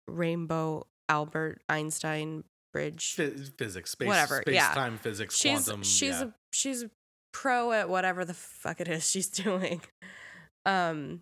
[0.06, 3.16] rainbow Albert Einstein bridge.
[3.18, 4.74] Phys- physics space Whatever, space yeah.
[4.74, 6.24] time physics she's quantum she's yeah.
[6.26, 6.92] a she's a
[7.32, 9.82] pro at whatever the fuck it is she's doing.
[10.66, 11.22] Um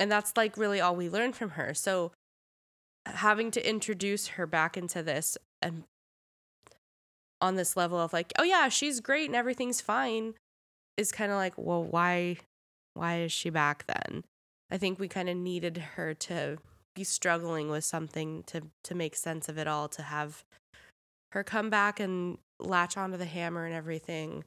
[0.00, 1.74] and that's like really all we learned from her.
[1.74, 2.12] So
[3.06, 5.84] having to introduce her back into this and
[7.40, 10.34] on this level of like, oh yeah, she's great and everything's fine
[10.96, 12.38] is kind of like, well, why
[12.94, 14.24] why is she back then?
[14.70, 16.58] I think we kind of needed her to
[16.94, 20.44] be struggling with something to to make sense of it all to have
[21.32, 24.44] her come back and latch onto the hammer and everything.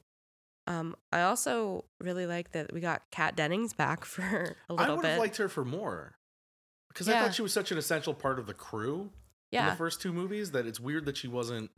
[0.66, 4.80] Um, I also really like that we got Kat Dennings back for a little bit.
[4.80, 6.16] I would have liked her for more
[6.92, 9.10] because i thought she was such an essential part of the crew
[9.52, 11.70] in the first two movies that it's weird that she wasn't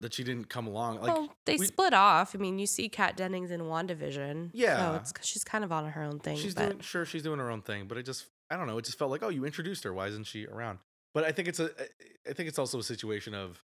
[0.00, 2.32] that she didn't come along like well, they we- split off.
[2.34, 4.50] I mean, you see Kat Dennings in WandaVision.
[4.52, 4.76] Yeah.
[4.76, 6.36] So it's she's kind of on her own thing.
[6.36, 8.78] she's but doing sure she's doing her own thing but it just i don't know
[8.78, 10.78] it just felt like oh you introduced her why isn't she around
[11.14, 11.70] but i think it's a
[12.28, 13.60] i think it's also a situation of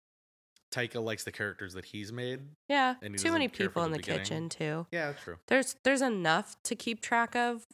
[0.71, 3.91] taika likes the characters that he's made yeah, too many doesn't care for people in
[3.91, 4.19] the the beginning.
[4.23, 4.85] kitchen too.
[4.91, 7.65] yeah that's true There's there's enough to keep track of.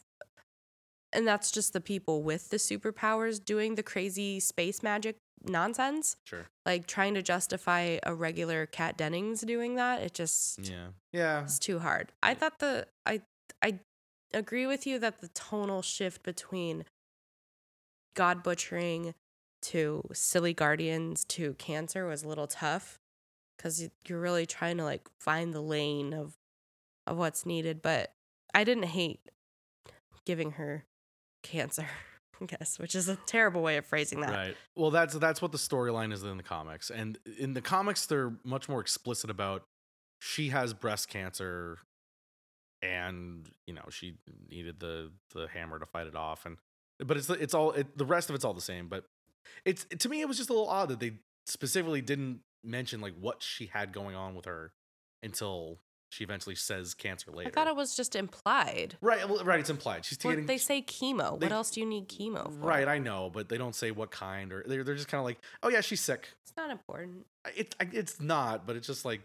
[1.16, 6.18] And that's just the people with the superpowers doing the crazy space magic nonsense.
[6.26, 10.02] sure Like trying to justify a regular Kat Dennings doing that.
[10.02, 12.12] It just yeah yeah It's too hard.
[12.22, 13.22] I thought the I
[13.62, 13.80] I
[14.34, 16.86] agree with you that the tonal shift between
[18.16, 19.14] God butchering
[19.62, 23.00] to silly guardians to cancer was a little tough
[23.58, 26.38] because you're really trying to like find the lane of
[27.08, 27.82] of what's needed.
[27.82, 28.12] But
[28.54, 29.20] I didn't hate
[30.26, 30.86] giving her
[31.46, 31.88] cancer,
[32.42, 34.32] I guess, which is a terrible way of phrasing that.
[34.32, 34.58] right.
[34.76, 36.90] Well that's that's what the storyline is in the comics.
[36.90, 39.64] And in the comics they're much more explicit about
[40.20, 41.80] she has breast cancer
[42.82, 44.16] and you know she
[44.50, 46.46] needed the the hammer to fight it off.
[46.46, 46.58] And
[47.00, 48.88] but it's it's all it, the rest of it's all the same.
[48.88, 49.06] But
[49.64, 51.14] it's to me it was just a little odd that they
[51.46, 54.74] specifically didn't mention like what she had going on with her
[55.22, 58.98] until she eventually says cancer later I thought it was just implied.
[59.02, 61.40] right well, right it's implied she's Well, getting they say chemo.
[61.40, 62.66] they- what else do you need chemo for?
[62.68, 65.26] right i know but they don't say what kind or they're, they're just kind of
[65.26, 67.26] like oh yeah she's sick It's not important.
[67.56, 69.22] it, it's not but it's just like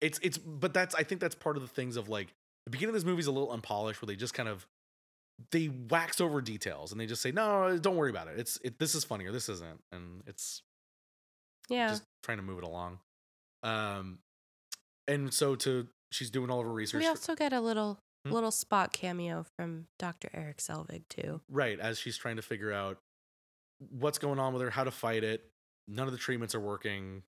[0.00, 2.28] it's it's but that's i think that's part of the things of like
[2.66, 4.66] the beginning of this movie is a little unpolished where they just kind of
[5.52, 8.78] they wax over details and they just say no don't worry about it it's it
[8.78, 10.62] this is funny or this isn't and it's
[11.68, 11.88] Yeah.
[11.88, 12.98] just trying to move it along
[13.62, 14.18] um
[15.08, 18.32] and so to she's doing all of her research We also get a little Hmm?
[18.32, 20.28] little spot cameo from Dr.
[20.34, 21.40] Eric Selvig too.
[21.48, 22.98] right as she's trying to figure out
[23.90, 25.44] what's going on with her how to fight it
[25.86, 27.22] none of the treatments are working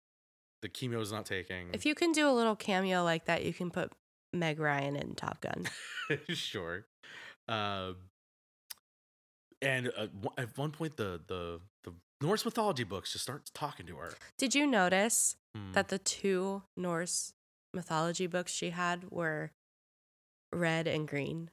[0.62, 3.53] the chemo is not taking If you can do a little cameo like that, you
[3.55, 3.93] can put
[4.35, 5.66] Meg Ryan in Top Gun.
[6.29, 6.85] sure.
[7.49, 7.97] Um,
[9.62, 10.07] and uh,
[10.38, 14.12] at one point, the the the Norse mythology books just start talking to her.
[14.38, 15.73] Did you notice Hmm.
[15.73, 17.33] that the two Norse
[17.74, 19.52] mythology books she had were
[20.52, 21.50] red and green?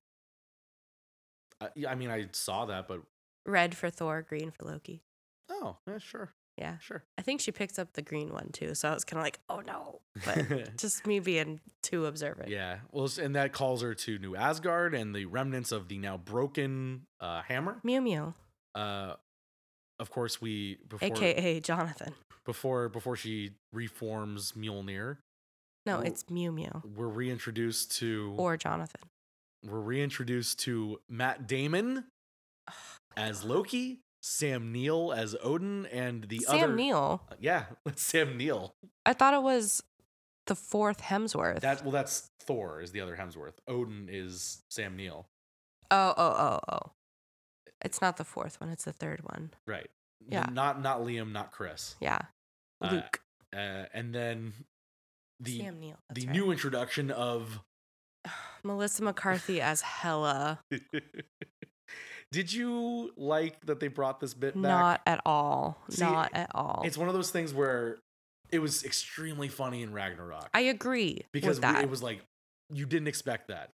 [1.61, 3.01] I, yeah, I mean, I saw that, but
[3.45, 5.01] Red for Thor, green for Loki.
[5.49, 6.77] oh, yeah, sure, Yeah.
[6.79, 7.03] sure.
[7.17, 8.75] I think she picked up the green one too.
[8.75, 10.01] So I was kind of like, oh no.
[10.25, 12.49] But just me being too observant.
[12.49, 16.17] yeah, well, and that calls her to New Asgard and the remnants of the now
[16.17, 17.79] broken uh, hammer.
[17.83, 18.33] Mew Mew,
[18.75, 19.13] Uh,
[19.99, 22.13] of course, we before aka Jonathan.
[22.45, 25.17] before before she reforms Mjolnir,
[25.87, 29.01] No, it's Mew Mew we're reintroduced to or Jonathan.
[29.65, 32.03] we're reintroduced to Matt Damon
[33.15, 37.23] as Loki, Sam Neill as Odin, and the other Sam other Neill.
[37.39, 38.75] Yeah, that's Sam Neill.
[39.05, 39.81] I thought it was
[40.47, 41.61] the fourth Hemsworth.
[41.61, 43.53] That well, that's Thor is the other Hemsworth.
[43.65, 45.27] Odin is Sam Neill.
[45.89, 46.91] oh, oh, oh, oh.
[47.81, 48.69] It's not the fourth one.
[48.69, 49.51] It's the third one.
[49.65, 49.89] Right.
[50.27, 50.47] Yeah.
[50.51, 51.95] Not not Liam, not Chris.
[52.01, 52.19] Yeah.
[52.81, 53.21] Uh, Luke.
[53.55, 54.53] Uh, and then
[55.39, 55.97] the Sam Neill.
[56.13, 56.35] the right.
[56.35, 57.59] new introduction of
[58.63, 60.59] Melissa McCarthy as Hela.
[62.31, 64.61] Did you like that they brought this bit back?
[64.61, 65.77] Not at all.
[65.89, 66.81] See, Not at all.
[66.85, 67.99] It's one of those things where
[68.51, 71.77] it was extremely funny in Ragnarok I agree because with that.
[71.77, 72.21] we- it was like
[72.73, 73.69] you didn't expect that,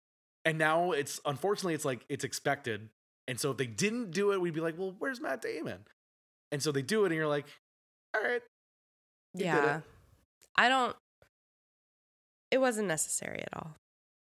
[0.47, 2.89] and now it's unfortunately it's like it's expected,
[3.27, 5.81] and so if they didn't do it, we'd be like, well, where's Matt Damon?
[6.51, 7.45] And so they do it, and you're like,
[8.17, 8.41] all right,
[9.35, 9.81] yeah.
[10.57, 10.97] I don't.
[12.51, 13.77] It wasn't necessary at all.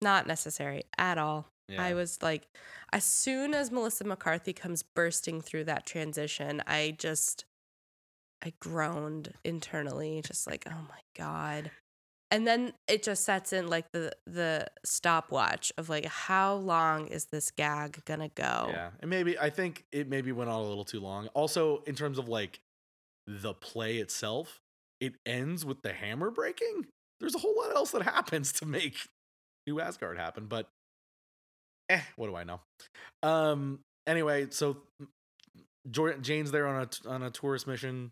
[0.02, 1.48] Not necessary at all.
[1.78, 2.48] I was like,
[2.92, 7.46] as soon as Melissa McCarthy comes bursting through that transition, I just,
[8.44, 11.70] I groaned internally, just like, oh my god.
[12.32, 17.26] And then it just sets in like the the stopwatch of like how long is
[17.26, 18.70] this gag gonna go?
[18.70, 21.28] Yeah, and maybe I think it maybe went on a little too long.
[21.30, 22.60] Also, in terms of like
[23.26, 24.60] the play itself,
[25.00, 26.86] it ends with the hammer breaking.
[27.20, 28.96] There's a whole lot else that happens to make
[29.68, 30.70] New Asgard happen, but
[31.90, 32.60] eh, what do I know?
[33.24, 33.80] Um.
[34.08, 34.78] Anyway, so
[35.92, 38.12] Jane's there on a on a tourist mission.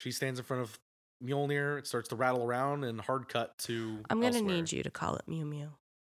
[0.00, 0.78] She stands in front of
[1.24, 1.78] Mjolnir.
[1.78, 4.00] It starts to rattle around, and hard cut to.
[4.10, 4.56] I'm gonna elsewhere.
[4.56, 5.70] need you to call it Mew Mew.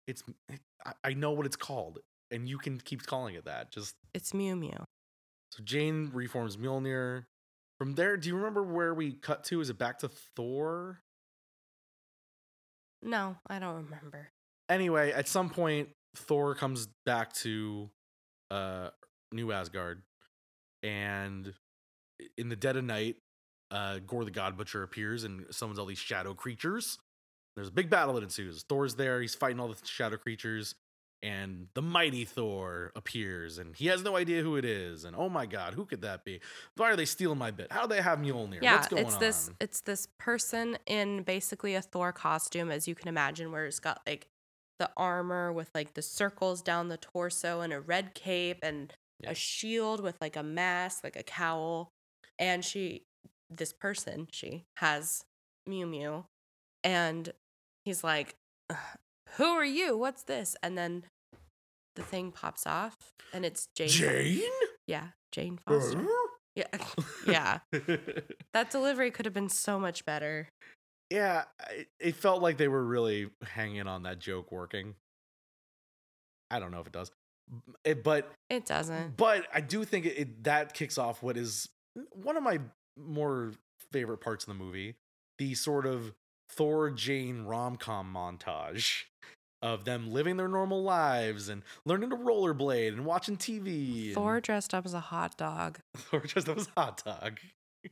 [0.07, 0.23] It's.
[0.49, 0.59] I-
[1.03, 1.97] I know what it's called,
[2.29, 3.71] and you can keep calling it that.
[3.71, 4.85] Just It's Mew Mew.
[5.51, 7.25] So Jane reforms Mjolnir.
[7.79, 9.59] From there, do you remember where we cut to?
[9.61, 11.01] Is it back to Thor?
[13.05, 14.29] No, I don't remember.
[14.67, 17.89] Anyway, at some point, Thor comes back to
[18.49, 18.89] uh,
[19.31, 20.01] New Asgard,
[20.81, 21.53] and
[22.37, 23.17] in the dead of night,
[23.69, 26.97] uh, Gore the God Butcher appears and summons all these shadow creatures.
[27.55, 28.63] There's a big battle that ensues.
[28.67, 29.21] Thor's there.
[29.21, 30.75] He's fighting all the shadow creatures,
[31.23, 35.05] and the mighty Thor appears, and he has no idea who it is.
[35.05, 36.39] And oh my God, who could that be?
[36.75, 37.71] Why are they stealing my bit?
[37.71, 38.61] How do they have Mjolnir?
[38.61, 39.19] Yeah, What's going it's on?
[39.19, 43.79] this it's this person in basically a Thor costume, as you can imagine, where it's
[43.79, 44.27] got like
[44.79, 49.31] the armor with like the circles down the torso and a red cape and Yeah.
[49.31, 51.89] a shield with like a mask, like a cowl.
[52.37, 53.03] And she
[53.49, 55.23] this person, she has
[55.65, 56.25] Mew Mew.
[56.83, 57.31] And
[57.85, 58.35] he's like,
[58.69, 58.77] "Ugh,
[59.37, 59.97] Who are you?
[59.97, 60.55] What's this?
[60.63, 61.03] And then
[61.95, 62.95] the thing pops off
[63.33, 63.89] and it's Jane.
[63.89, 64.41] Jane.
[64.87, 65.79] Yeah, Jane uh-huh.
[65.79, 66.05] Foster.
[66.55, 66.67] Yeah.
[67.27, 67.59] yeah.
[68.53, 70.47] That delivery could have been so much better.
[71.09, 71.43] yeah,
[71.99, 74.95] it felt like they were really hanging on that joke working.
[76.49, 77.11] I don't know if it does,
[77.83, 79.17] it, but It doesn't.
[79.17, 81.67] but I do think it, it that kicks off what is
[82.13, 82.59] one of my
[82.97, 83.51] more
[83.91, 84.95] favorite parts of the movie,
[85.37, 86.13] the sort of
[86.49, 89.03] Thor Jane rom com montage
[89.61, 94.07] of them living their normal lives and learning to rollerblade and watching TV.
[94.07, 95.79] and- Thor dressed up as a hot dog.
[96.13, 97.39] or up as a hot dog.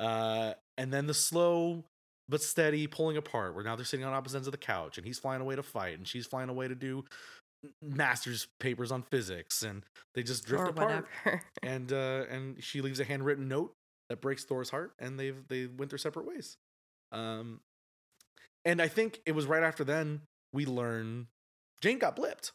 [0.00, 1.84] Uh, and then the slow
[2.28, 5.06] but steady pulling apart, where now they're sitting on opposite ends of the couch, and
[5.06, 7.04] he's flying away to fight, and she's flying away to do
[7.82, 11.06] master's papers on physics, and they just drift or apart.
[11.62, 13.74] And uh, and she leaves a handwritten note
[14.08, 16.56] that breaks Thor's heart, and they've they went their separate ways.
[17.12, 17.60] Um,
[18.64, 21.28] and I think it was right after then we learn
[21.80, 22.52] Jane got blipped.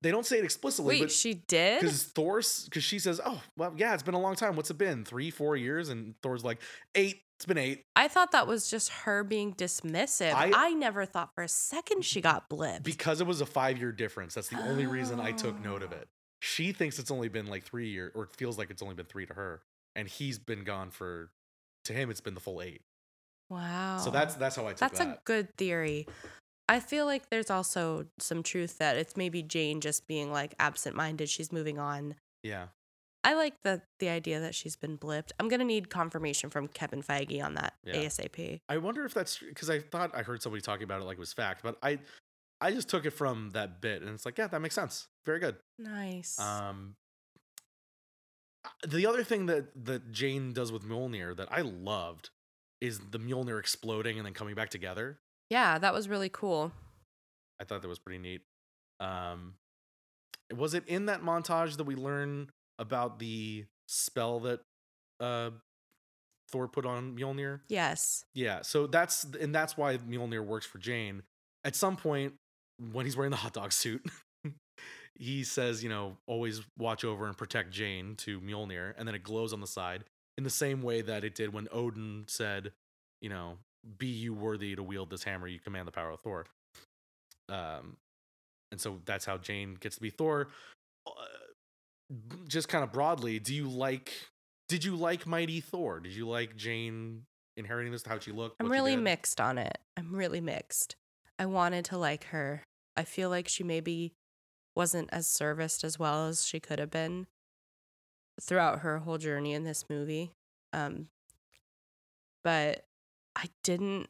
[0.00, 1.80] They don't say it explicitly, Wait, but she did?
[1.80, 4.56] because Thor, because she says, "Oh, well, yeah, it's been a long time.
[4.56, 5.04] What's it been?
[5.04, 6.60] Three, four years?" And Thor's like,
[6.94, 7.20] eight.
[7.36, 10.32] It's been eight." I thought that was just her being dismissive.
[10.32, 12.84] I- I, never thought for a second she got blipped.
[12.84, 14.34] Because it was a five-year difference.
[14.34, 15.96] That's the only reason I took note of Oh.
[15.96, 16.08] it.
[16.40, 19.06] She thinks it's only been like three years, or it feels like it's only been
[19.06, 19.60] three to her,
[19.96, 21.30] and he's been gone for.
[21.86, 22.80] To him, it's been the full eight.
[23.54, 23.98] Wow.
[23.98, 25.04] So that's that's how I took That's that.
[25.06, 26.06] That's a good theory.
[26.68, 31.28] I feel like there's also some truth that it's maybe Jane just being like absent-minded.
[31.28, 32.14] She's moving on.
[32.42, 32.66] yeah.
[33.26, 35.30] I like the the idea that she's been blipped.
[35.40, 37.94] I'm gonna need confirmation from Kevin Feige on that Yeah.
[37.94, 38.60] ASAP.
[38.68, 41.20] I wonder if that's because I thought I heard somebody talking about it like it
[41.20, 42.00] was fact, but I,
[42.60, 45.08] I just took it from that bit, and it's like, yeah, that makes sense.
[45.24, 45.56] Very good.
[45.78, 46.38] Nice.
[46.38, 46.96] Um,
[48.86, 52.28] the other thing that that Jane does with Mjolnir that I loved
[52.84, 55.18] is the Mjolnir exploding and then coming back together.
[55.50, 56.72] yeah, that was really cool.
[57.60, 58.42] I thought that was pretty neat.
[59.00, 59.54] Um,
[60.56, 64.60] was it in that montage that we learn about the spell that
[65.20, 65.50] uh,
[66.50, 67.60] Thor put on Mjolnir?
[67.68, 68.24] Yes.
[68.34, 71.22] Yeah, so that's and that's why Mjolnir works for Jane.
[71.64, 72.34] At some point,
[72.92, 74.04] when he's wearing the hot dog suit,
[75.14, 79.22] he says, you know, always watch over and protect Jane to Mjolnir, and then it
[79.22, 80.04] glows on the side
[80.36, 82.72] in the same way that it did when Odin said,
[83.20, 83.58] you know,
[83.98, 86.46] be you worthy to wield this hammer, you command the power of Thor.
[87.48, 87.96] Um,
[88.72, 90.48] and so that's how Jane gets to be Thor.
[91.06, 91.10] Uh,
[92.48, 94.12] just kind of broadly, do you like?
[94.68, 96.00] Did you like Mighty Thor?
[96.00, 97.22] Did you like Jane
[97.56, 98.04] inheriting this?
[98.06, 98.56] How she looked?
[98.60, 99.78] I'm really mixed on it.
[99.96, 100.96] I'm really mixed.
[101.38, 102.62] I wanted to like her.
[102.96, 104.14] I feel like she maybe
[104.74, 107.26] wasn't as serviced as well as she could have been
[108.40, 110.32] throughout her whole journey in this movie.
[110.72, 111.08] Um,
[112.42, 112.84] but
[113.36, 114.08] I didn't.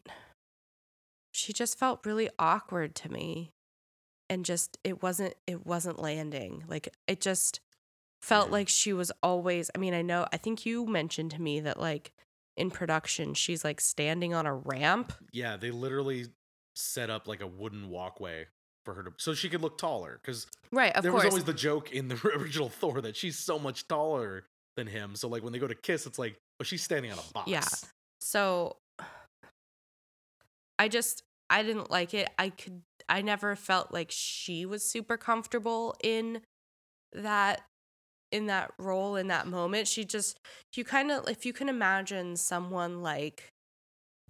[1.33, 3.53] She just felt really awkward to me,
[4.29, 6.65] and just it wasn't it wasn't landing.
[6.69, 7.61] Like it just
[8.23, 9.71] felt like she was always.
[9.75, 10.27] I mean, I know.
[10.33, 12.13] I think you mentioned to me that like
[12.57, 15.13] in production, she's like standing on a ramp.
[15.33, 16.27] Yeah, they literally
[16.75, 18.47] set up like a wooden walkway
[18.85, 20.19] for her to, so she could look taller.
[20.23, 21.25] Because Right, of there course.
[21.25, 24.45] was always the joke in the original Thor that she's so much taller
[24.77, 25.15] than him.
[25.17, 27.51] So like when they go to kiss, it's like, oh, she's standing on a box.
[27.51, 27.65] Yeah.
[28.21, 28.77] So
[30.79, 32.29] I just I didn't like it.
[32.39, 36.41] I could I never felt like she was super comfortable in
[37.13, 37.63] that
[38.33, 39.87] in that role in that moment.
[39.87, 40.39] She just
[40.75, 43.51] you kind of if you can imagine someone like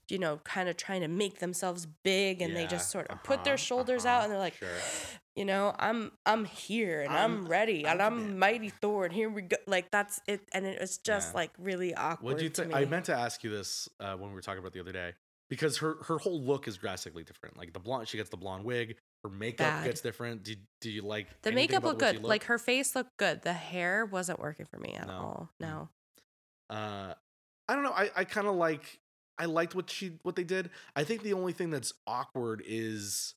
[0.08, 3.44] you know, kind of trying to make themselves big and they just sort of put
[3.44, 4.68] their uh-huh, shoulders uh-huh, out and they're like, sure.
[5.36, 9.28] you know, I'm I'm here and I'm, I'm ready and I'm mighty Thor and here
[9.28, 9.56] we go.
[9.66, 11.40] Like that's it, and it was just Yeah.
[11.40, 12.24] like really awkward.
[12.32, 12.68] What do you think?
[12.68, 12.74] me.
[12.74, 15.14] I meant to ask you this uh, when we were talking about the other day
[15.50, 17.56] because her her whole look is drastically different.
[17.56, 18.96] Like the blonde, she gets the blonde wig.
[19.22, 19.84] Her makeup Bad.
[19.86, 20.42] gets different.
[20.42, 22.22] Do do you like The makeup looked good.
[22.22, 23.42] Like her face looked good.
[23.42, 25.12] The hair wasn't working for me at No.
[25.14, 25.50] all.
[25.62, 25.66] Mm.
[25.66, 25.88] No.
[26.70, 27.14] uh
[27.68, 29.00] i don't know i i kind of like
[29.38, 33.34] i liked what she what they did i think the only thing that's awkward is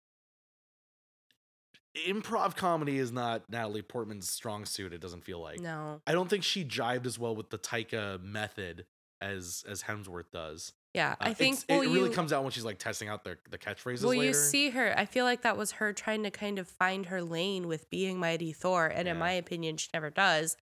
[2.07, 5.99] improv comedy is not natalie portman's strong suit it doesn't feel like No.
[6.05, 8.85] i don't think she jived as well with the taika method
[9.19, 11.13] as as hemsworth does Yeah.
[11.19, 13.39] Uh, I think well, it really you, comes out when she's like testing out their
[13.49, 14.25] the catchphrases well, later.
[14.25, 14.93] you see her.
[14.95, 18.19] I feel like that was her trying to kind of find her lane with being
[18.19, 20.55] Mighty Thor, and in my opinion, she never does.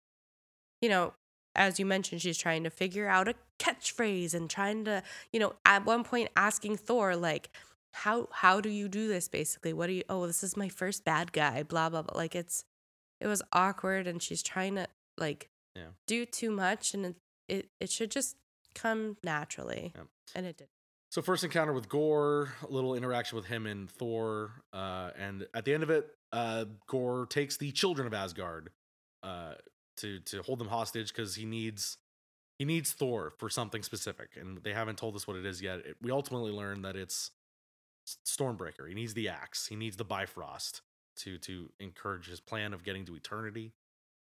[0.81, 1.15] You know,
[1.55, 5.03] as you mentioned, she's trying to figure out a catchphrase and trying to,
[5.33, 7.51] you know, at one point asking Thor like,
[7.93, 9.29] "How how do you do this?
[9.29, 10.03] Basically, what do you?
[10.09, 11.63] Oh, this is my first bad guy.
[11.63, 12.17] Blah blah blah.
[12.17, 12.65] Like it's,
[13.21, 14.87] it was awkward, and she's trying to
[15.19, 15.89] like, Yeah.
[16.07, 17.17] do too much, and it
[17.49, 18.37] it, it should just
[18.75, 20.03] come naturally, Yeah.
[20.35, 20.69] and it did.
[21.11, 25.65] So first encounter with Gore, a little interaction with him and Thor, uh, and at
[25.65, 28.71] the end of it, uh, Gore takes the children of Asgard
[29.23, 29.55] uh,
[29.99, 31.99] to to hold them hostage because he needs
[32.59, 35.81] he needs Thor for something specific, and they haven't told us what it is yet.
[35.81, 37.31] It- we ultimately learn that it's
[38.27, 38.87] Stormbreaker.
[38.89, 39.67] He needs the axe.
[39.67, 40.83] He needs the Bifrost
[41.17, 43.73] to to encourage his plan of getting to eternity.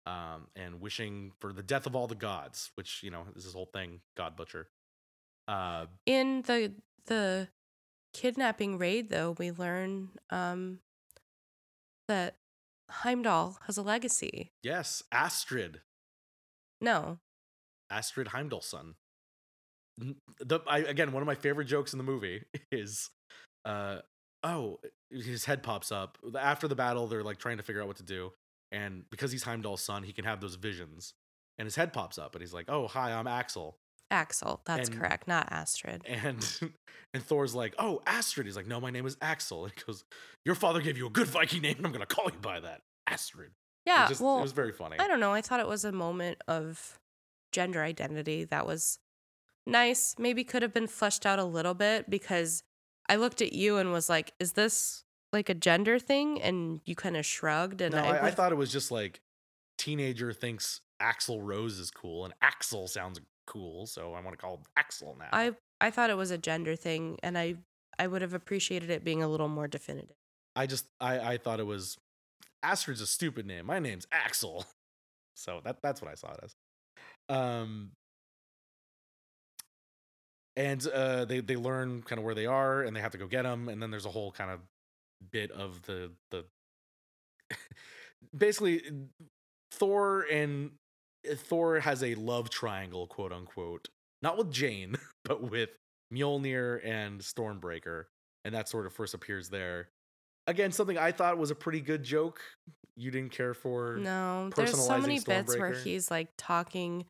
[0.08, 3.54] Um, and wishing for the death of all the gods, which you know is his
[3.54, 4.70] whole thing, God Butcher.
[5.48, 6.74] Uh, in the
[7.06, 7.48] the
[8.14, 10.80] kidnapping raid though we learn um
[12.08, 12.36] that
[12.90, 14.52] Heimdall has a legacy.
[14.64, 15.82] Yes, Astrid.
[16.82, 17.20] No.
[17.90, 18.96] Astrid Heimdallson.
[20.02, 23.10] N- The I, again, one of my favorite jokes in the movie is,
[23.64, 24.00] uh,
[24.44, 24.80] oh,
[25.10, 27.08] his head pops up after the battle.
[27.08, 28.32] They're like trying to figure out what to do,
[28.72, 31.14] and because he's Heimdall's son, he can have those visions.
[31.58, 33.78] And his head pops up, and he's like, "Oh, hi, I'm Axel."
[34.16, 36.02] Axel, that's And- correct, not Astrid.
[36.06, 36.44] And
[37.14, 40.04] and Thor's like, "Oh, Astrid." He's like, "No, my name is Axel." And he goes,
[40.46, 42.82] "Your father gave you a good Viking name, and I'm gonna call you by that,
[43.08, 44.98] Astrid." It Yeah, just- well, it was very funny.
[45.00, 45.32] I don't know.
[45.34, 47.00] I thought it was a moment of
[47.52, 48.98] gender identity that was
[49.68, 50.16] nice.
[50.18, 52.64] Maybe could have been fleshed out a little bit because
[53.08, 55.04] I looked at you and was like, "Is this
[55.34, 57.82] like a gender thing?" And you kind of shrugged.
[57.82, 59.22] And no, I, I would- thought it was just like
[59.78, 64.56] teenager thinks Axl Rose is cool, and Axel sounds cool, so I want to call
[64.56, 65.30] him Axel now.
[65.32, 67.56] I I thought it was a gender thing, and I
[67.98, 70.16] I would have appreciated it being a little more definitive.
[70.56, 71.98] I just I I thought it was
[72.64, 73.66] Astrid's a stupid name.
[73.66, 74.66] My name's Axel,
[75.36, 76.56] so that that's what I saw it as.
[77.28, 77.92] Um,
[80.56, 83.28] and uh, they they learn kind of where they are, and they have to go
[83.28, 84.60] get them, and then there's a whole kind of
[85.32, 86.46] bit of the the
[88.36, 88.82] basically
[89.72, 90.72] Thor and
[91.36, 93.90] Thor has a love triangle, quote unquote,
[94.22, 95.70] not with Jane, but with
[96.14, 98.06] Mjolnir and Stormbreaker,
[98.44, 99.90] and that sort of first appears there.
[100.48, 102.40] Again, something I thought was a pretty good joke.
[102.96, 107.06] You didn't care for No, there's so many bits where he's like talking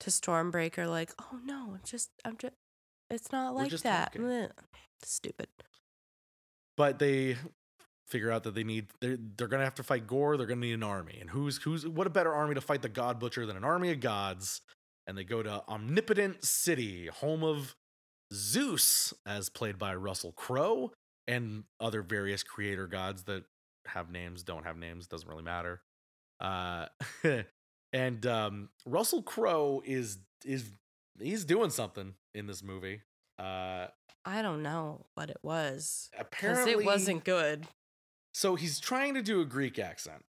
[0.00, 2.54] to Stormbreaker, like, "Oh no, I'm just I'm just
[3.10, 4.14] it's not like that."
[5.02, 5.48] Stupid.
[6.76, 7.36] but they
[8.06, 10.36] figure out that they need they're they're gonna have to fight Gore.
[10.36, 12.88] They're gonna need an army, and who's who's what a better army to fight the
[12.88, 14.60] God Butcher than an army of gods?
[15.06, 17.76] And they go to Omnipotent City, home of
[18.32, 20.92] Zeus, as played by Russell Crowe,
[21.28, 23.44] and other various creator gods that
[23.86, 25.82] have names, don't have names, doesn't really matter.
[26.40, 26.86] Uh,
[27.92, 30.70] and um, Russell Crowe is is
[31.20, 33.00] he's doing something in this movie.
[33.38, 33.86] Uh,
[34.24, 37.66] I don't know what it was apparently, it wasn't good.
[38.34, 40.24] So he's trying to do a Greek accent.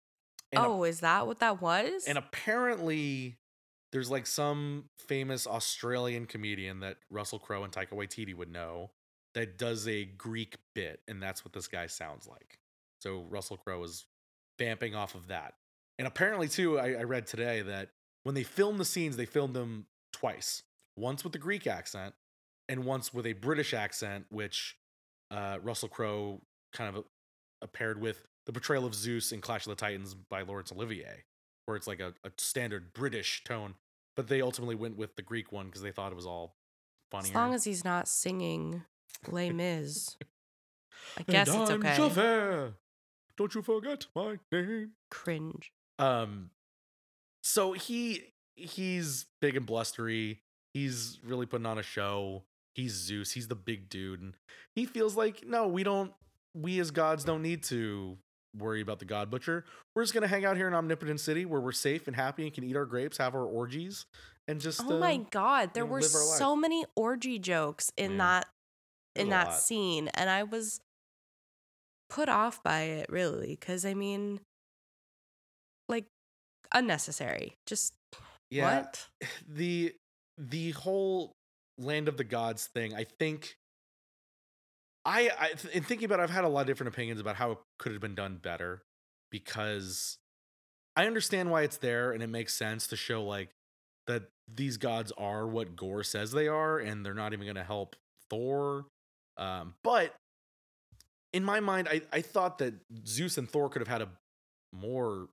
[0.53, 2.05] And a- oh, is that what that was?
[2.07, 3.39] and apparently,
[3.93, 8.91] there's like some famous Australian comedian that Russell Crowe and Taika Waititi would know
[9.35, 12.59] that does a Greek bit, and that's what this guy sounds like.
[13.01, 14.07] So Russell Crowe is
[14.59, 15.55] vamping off of that.
[15.99, 17.91] And apparently, too, I, I read today that
[18.25, 20.63] when they filmed the scenes, they filmed them twice.
[20.97, 22.15] Once with the Greek accent,
[22.69, 24.77] and once with a British accent, which
[25.31, 26.41] uh, Russell Crowe
[26.73, 27.05] kind of
[27.69, 31.25] paired with the portrayal of Zeus in Clash of the Titans by Laurence Olivier,
[31.67, 33.75] where it's like a, a standard British tone.
[34.17, 36.57] But they ultimately went with the Greek one because they thought it was all
[37.11, 37.31] funnier.
[37.31, 38.83] as long as he's not singing
[39.29, 40.17] Les Mis,
[41.17, 41.97] I And guess it's I'm okay.
[41.97, 42.75] Javert.
[43.37, 44.93] Don't you forget my name.
[45.11, 45.73] Cringe.
[45.99, 46.51] Um,
[47.43, 50.43] so he he's big and blustery.
[50.73, 52.45] He's really putting on a show.
[52.75, 53.33] He's Zeus.
[53.33, 54.35] He's the big dude, and
[54.75, 56.13] he feels like no, we don't.
[56.55, 58.17] We as gods don't need to
[58.57, 59.65] worry about the god butcher.
[59.95, 62.55] We're just gonna hang out here in Omnipotent City where we're safe and happy and
[62.55, 64.07] can eat our grapes, have our orgies,
[64.47, 64.81] and just.
[64.85, 68.19] Oh my uh, god, there were so many orgy jokes in Yeah.
[68.19, 68.49] that
[69.17, 69.61] in that lot.
[69.61, 70.81] scene and I was
[72.11, 74.41] put off by it really cuz I mean
[75.89, 76.07] like
[76.73, 77.57] unnecessary.
[77.67, 77.95] Just
[78.51, 79.09] Yeah, what?
[79.49, 79.95] the
[80.39, 81.33] the whole
[81.79, 83.57] land of the gods thing i think
[85.05, 87.53] i i in thinking about it, i've had a lot of different opinions about how
[87.53, 88.83] it could have been done better
[89.31, 90.19] because
[90.97, 93.51] i understand why it's there and it makes sense to show like
[94.07, 97.65] that these gods are what gore says they are and they're not even going to
[97.65, 97.97] help
[98.31, 98.87] thor
[99.37, 100.15] um but
[101.33, 102.75] in my mind i i thought that
[103.07, 104.09] zeus and thor could have had a
[104.73, 105.29] more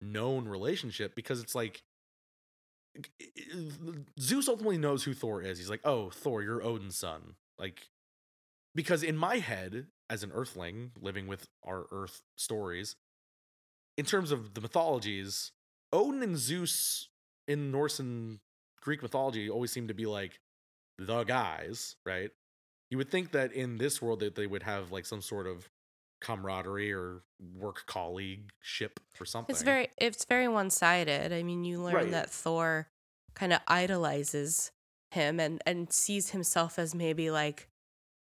[0.00, 1.82] known relationship because it's like
[4.18, 5.58] Zeus ultimately knows who Thor is.
[5.58, 7.88] He's like, "Oh, Thor, you're Odin's son." Like
[8.78, 12.94] because in my head as an earthling living with our earth stories,
[13.96, 15.50] in terms of the mythologies,
[15.92, 17.08] Odin and Zeus
[17.48, 18.38] in Norse and
[18.80, 20.38] Greek mythology always seem to be like
[20.96, 22.30] the guys, right?
[22.88, 25.68] You would think that in this world that they would have like some sort of
[26.20, 27.22] camaraderie or
[27.56, 29.52] work colleague ship or something.
[29.54, 31.32] It's very it's very one-sided.
[31.32, 32.10] I mean, you learn Right.
[32.12, 32.86] that Thor
[33.34, 34.70] kind of idolizes
[35.10, 37.68] him and and sees himself as maybe like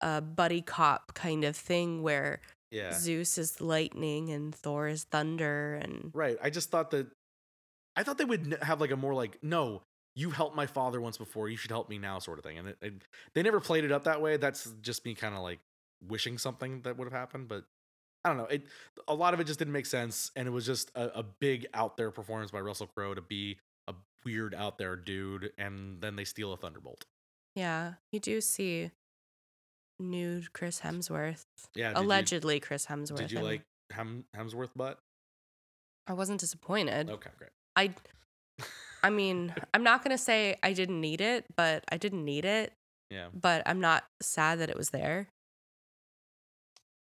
[0.01, 2.41] a buddy cop kind of thing where
[2.71, 2.93] yeah.
[2.93, 6.39] Zeus is lightning and Thor is thunder and Right.
[6.43, 7.09] I just thought that
[7.97, 9.83] I thought they would have like a more like no,
[10.15, 12.59] you helped my father once before, you should help me now sort of thing.
[12.59, 12.95] And it, it,
[13.35, 14.37] they never played it up that way.
[14.37, 15.59] That's just me kind of like
[16.07, 17.65] wishing something that would have happened, but
[18.25, 18.45] I don't know.
[18.45, 18.65] It
[19.09, 21.67] a lot of it just didn't make sense, and it was just a, a big
[21.75, 23.95] out there performance by Russell Crowe to be a
[24.25, 27.05] weird out there dude, and then they steal a thunderbolt.
[27.55, 28.91] yeah, you do see
[30.01, 31.45] nude Chris Hemsworth.
[31.75, 33.17] Yeah, did you- Allegedly Chris Hemsworth.
[33.19, 34.99] Did you I mean, like Hem, Hemsworth butt?
[36.07, 37.11] I wasn't disappointed.
[37.11, 37.51] Okay, great.
[37.77, 37.95] I
[39.03, 42.45] I mean, I'm not going to say I didn't need it, but I didn't need
[42.45, 42.73] it,
[43.11, 45.29] Yeah, but I'm not sad that it was there.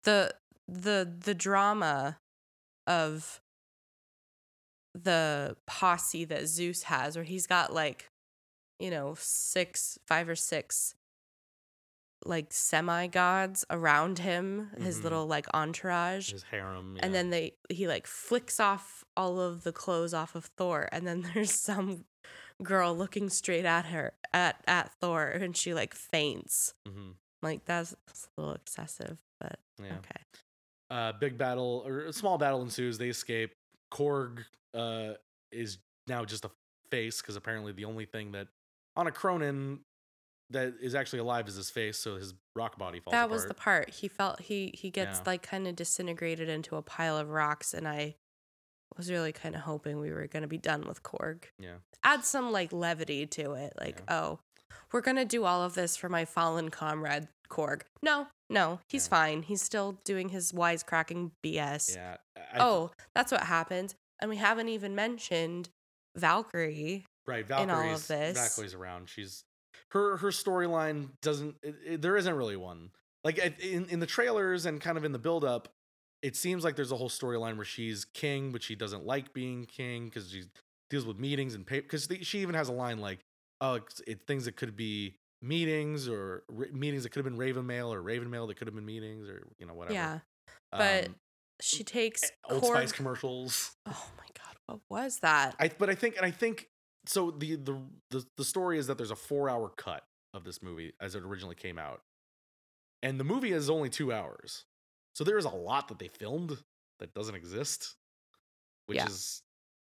[0.05, 0.35] The
[0.69, 2.19] the the drama
[2.87, 3.41] of
[4.95, 8.11] the posse that Zeus has where he's got like
[8.83, 10.97] you know, six, five or six
[12.25, 15.03] like semi gods around him, his Mhm.
[15.05, 16.97] little like entourage his harem.
[17.01, 21.07] and then they he like flicks off all of the clothes off of Thor and
[21.07, 22.05] then there's some
[22.63, 26.75] girl looking straight at her at at Thor and she like faints.
[26.89, 27.15] Mhm.
[27.43, 29.97] Like that's, that's a little excessive, but yeah.
[29.99, 30.21] okay.
[30.91, 32.99] uh, big battle or a small battle ensues.
[32.99, 33.53] They escape.
[33.93, 34.45] Korg
[34.75, 35.15] uh,
[35.51, 36.51] is now just a
[36.91, 38.47] face because apparently the only thing that
[38.97, 39.81] on a Kronan
[40.53, 43.31] that is actually alive is his face, so his rock body falls That apart.
[43.31, 43.91] was the part.
[43.91, 45.25] He felt he he gets Yeah.
[45.27, 48.17] like kind of disintegrated into a pile of rocks and I
[48.97, 51.45] was really kind of hoping we were going to be done with Korg.
[51.59, 51.77] Yeah.
[52.05, 53.73] Add some like levity to it.
[53.81, 54.41] Like, oh,
[54.93, 57.83] we're going to do all of this for my fallen comrade Korg.
[58.03, 59.11] No, no, he's Yeah.
[59.11, 59.43] fine.
[59.45, 61.95] He's still doing his wisecracking BS.
[61.97, 62.19] Yeah.
[62.37, 63.95] I- oh, that's what happened.
[64.21, 65.71] And we haven't even mentioned
[66.17, 67.07] Valkyrie.
[67.27, 67.49] right.
[67.49, 68.37] in all of this.
[68.37, 69.09] Valkyrie's around.
[69.09, 69.45] She's
[69.93, 71.57] her her storyline doesn't.
[71.63, 72.91] It, it- there isn't really one.
[73.25, 75.69] Like in in the trailers and kind of in the build up,
[76.23, 79.65] it seems like there's a whole storyline where she's king, but she doesn't like being
[79.67, 80.45] king because she
[80.91, 81.83] deals with meetings and paper.
[81.83, 83.21] Because she even has a line like,
[83.61, 87.39] "Oh, it's, it things that could be meetings or ra- meetings that could have been
[87.39, 90.19] Raven Mail or Raven Mail that could have been meetings or you know whatever." Yeah.
[90.73, 91.15] But Um,
[91.61, 93.77] she takes Old Korg- Spice commercials.
[93.87, 95.55] Oh my god, what was that?
[95.61, 96.69] I but I think and I think
[97.07, 97.81] so the the
[98.11, 101.55] the, the story is that there's a 4-hour cut of this movie as it originally
[101.55, 102.03] came out.
[103.03, 104.65] And the movie is only 2 hours.
[105.15, 106.57] So there is a lot that they filmed
[107.01, 107.97] that doesn't exist,
[108.87, 109.07] which Yeah.
[109.07, 109.43] is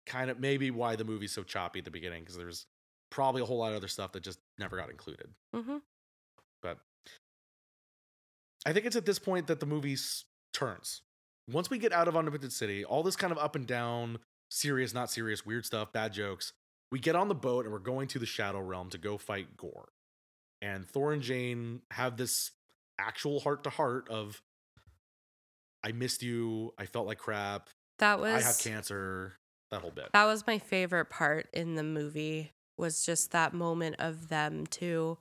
[0.06, 2.66] kind of maybe why the movie's so choppy at the beginning because there's
[3.10, 5.28] probably a whole lot of other stuff that just never got included.
[5.54, 5.78] hmm
[6.62, 6.78] But
[8.64, 9.96] I think it's at this point that the movie
[10.52, 11.02] turns.
[11.50, 14.18] Once we get out of Undefeated City, all this kind of up and down,
[14.50, 16.52] serious, not serious, weird stuff, bad jokes,
[16.92, 19.56] we get on the boat and we're going to the Shadow Realm to go fight
[19.56, 19.88] Gore.
[20.60, 22.52] And Thor and Jane have this
[23.00, 24.40] actual heart to heart of,
[25.82, 26.72] I missed you.
[26.78, 27.70] I felt like crap.
[27.98, 29.38] That was I have cancer.
[29.72, 30.10] That whole bit.
[30.12, 35.16] that was my favorite part in the movie was just that moment of them two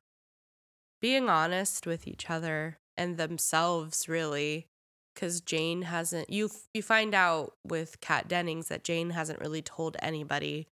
[1.01, 4.67] being honest with each other and themselves really
[5.15, 9.95] because jane hasn't you you find out with kat dennings that jane hasn't really told
[10.01, 10.67] anybody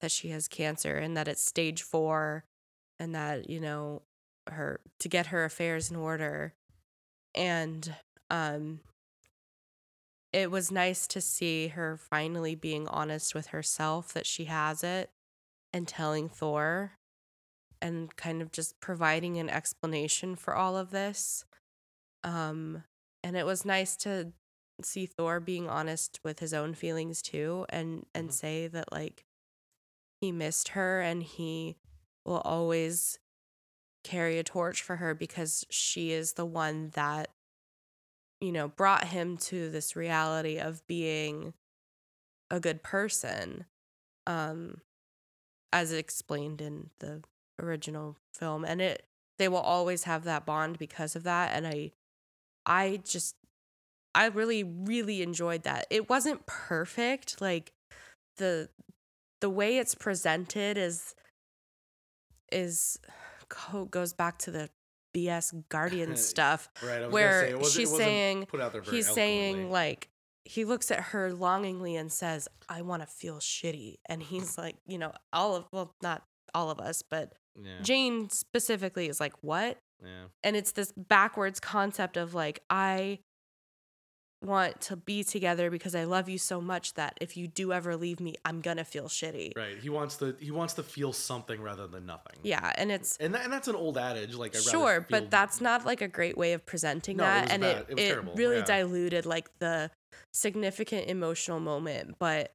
[0.00, 2.44] that she has cancer and that it's stage four
[2.98, 4.02] and that you know
[4.48, 6.54] her to get her affairs in order
[7.34, 7.94] and
[8.30, 8.80] um
[10.32, 15.10] it was nice to see her finally being honest with herself that she has it
[15.72, 16.92] and telling Thor
[17.80, 21.44] and kind of just providing an explanation for all of this.
[22.24, 22.82] Um
[23.22, 24.32] and it was nice to
[24.82, 28.32] see Thor being honest with his own feelings too and and Mhm.
[28.32, 29.24] say that like
[30.24, 31.76] he missed her and he
[32.24, 33.18] will always
[34.02, 37.28] carry a torch for her because she is the one that
[38.40, 41.52] you know brought him to this reality of being
[42.50, 43.66] a good person
[44.26, 44.80] um
[45.74, 47.22] as explained in the
[47.60, 48.64] original film.
[48.64, 49.04] And it
[49.38, 51.90] they will always have that bond because of that and i
[52.64, 53.34] i just
[54.14, 55.86] i really really enjoyed that.
[55.90, 57.72] It wasn't perfect like
[58.38, 58.70] the
[59.44, 61.14] the way it's presented is
[62.50, 62.98] is
[63.50, 64.70] go- goes back to the
[65.14, 67.10] bs guardian stuff right.
[67.10, 70.08] Where say, it wasn't- it she's saying put out there very he's saying like
[70.46, 74.76] he looks at her longingly and says i want to feel shitty and he's like
[74.86, 76.22] you know all of well not
[76.54, 80.24] all of us but yeah, jane specifically is like what yeah.
[80.42, 83.18] and it's this backwards concept of like i
[84.44, 87.96] want to be together because i love you so much that if you do ever
[87.96, 89.78] leave me i'm gonna feel shitty Right.
[89.78, 92.36] He wants to he wants to feel something rather than nothing.
[92.42, 94.34] yeah and it's And, that, and that's an old adage.
[94.34, 97.26] Like, I'd sure feel- but that's not like a great way of presenting No, it
[97.26, 97.76] that was and bad.
[97.76, 98.34] it It it terrible.
[98.34, 98.64] really Yeah.
[98.64, 99.90] diluted like the
[100.32, 102.52] significant emotional moment but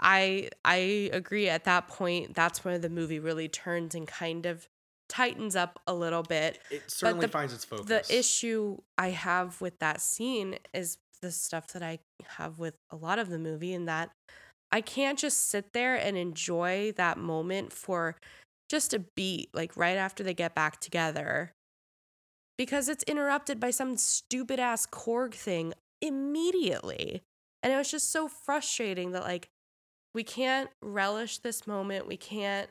[0.00, 0.76] i i
[1.12, 4.68] agree at that point that's where the movie really turns and kind of
[5.08, 7.86] tightens up a little bit it certainly the- finds its focus.
[7.86, 11.98] the issue i have with that scene is the stuff that i
[12.36, 14.10] have with a lot of the movie in that
[14.72, 18.16] i can't just sit there and enjoy that moment for
[18.68, 21.52] just a beat like right after they get back together
[22.58, 27.22] because it's interrupted by some stupid ass korg thing immediately
[27.62, 29.48] and it was just so frustrating that like
[30.14, 32.68] we can't relish this moment we can't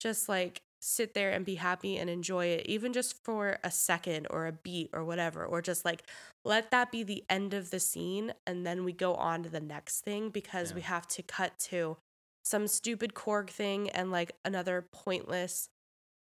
[0.00, 4.26] just like sit there and be happy and enjoy it even just for a second
[4.30, 6.02] or a beat or whatever or just like
[6.44, 9.60] let that be the end of the scene and then we go on to the
[9.60, 11.96] next thing because we have to cut to
[12.44, 15.68] some stupid korg thing and like another pointless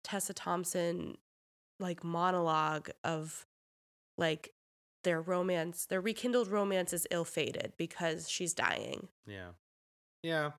[0.04, 1.18] tessa thompson
[1.80, 3.46] like monologue of
[4.18, 4.54] like
[5.04, 9.50] their romance their rekindled romance is ill-fated because she's dying Yeah.
[10.24, 10.52] Yeah.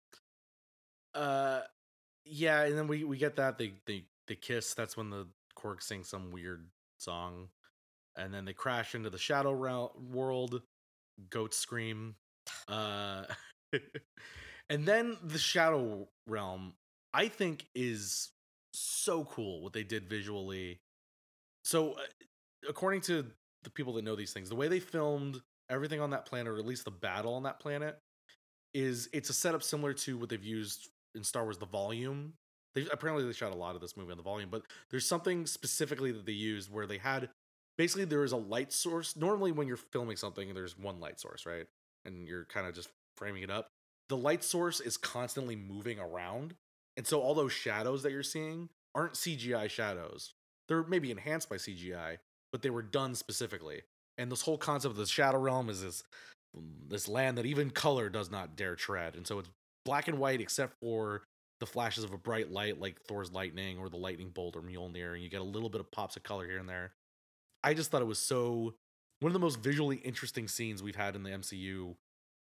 [1.15, 1.63] Uh
[2.27, 4.75] yeah, and then we we get that they they they kiss.
[4.75, 6.69] That's when the Korg sing some weird
[6.99, 7.49] song.
[8.17, 10.63] And then they crash into the shadow realm world.
[11.31, 12.15] Goats scream.
[12.69, 13.25] Uh
[14.71, 16.75] and then the shadow realm
[17.13, 18.31] I think is
[18.73, 20.81] so cool what they did visually.
[21.65, 22.03] So uh,
[22.69, 23.27] according to
[23.65, 26.59] the people that know these things, the way they filmed everything on that planet or
[26.59, 27.99] at least the battle on that planet
[28.73, 32.35] is it's a setup similar to what they've used in Star Wars the volume.
[32.75, 35.47] They apparently they shot a lot of this movie on the volume, but there's something
[35.47, 37.31] specifically that they used where they had
[37.79, 39.17] basically there is a light source.
[39.17, 41.67] Normally when you're filming something there's one light source, right?
[42.05, 43.69] And you're kind of just framing it up.
[44.09, 46.55] The light source is constantly moving around.
[46.97, 50.33] And so all those shadows that you're seeing aren't CGI shadows.
[50.69, 52.19] They're maybe enhanced by CGI,
[52.53, 53.83] but they were done specifically.
[54.19, 56.03] And this whole concept of the Shadow Realm is this
[56.89, 59.15] this land that even color does not dare tread.
[59.15, 59.51] And so it's
[59.87, 61.23] black and white except for
[61.61, 65.15] the flashes of a bright light like Thor's lightning or the lightning bolt or Mjolnir,
[65.15, 66.93] and you get a little bit of pops of color here and there.
[67.65, 68.75] I just thought it was so
[69.21, 71.95] one of the most visually interesting scenes we've had in the MCU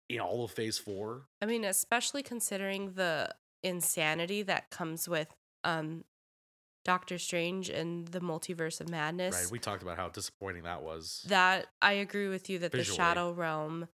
[0.09, 1.26] in all of Phase Four.
[1.41, 5.28] I mean, especially considering the insanity that comes with
[5.64, 6.05] um
[6.84, 9.34] Doctor Strange and the Multiverse of Madness.
[9.34, 11.24] Right, we talked about how disappointing that was.
[11.26, 12.97] that I agree with you that Visually.
[12.97, 13.89] the Shadow Realm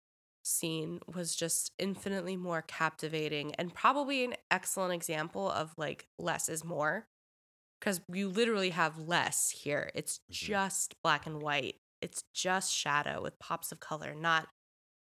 [0.44, 6.64] scene was just infinitely more captivating and probably an excellent example of like less is
[6.64, 7.08] more
[7.80, 9.92] because you literally have less here.
[9.96, 10.32] It's Mhm.
[10.32, 11.78] just black and white.
[12.02, 14.50] It's just shadow with pops of color, not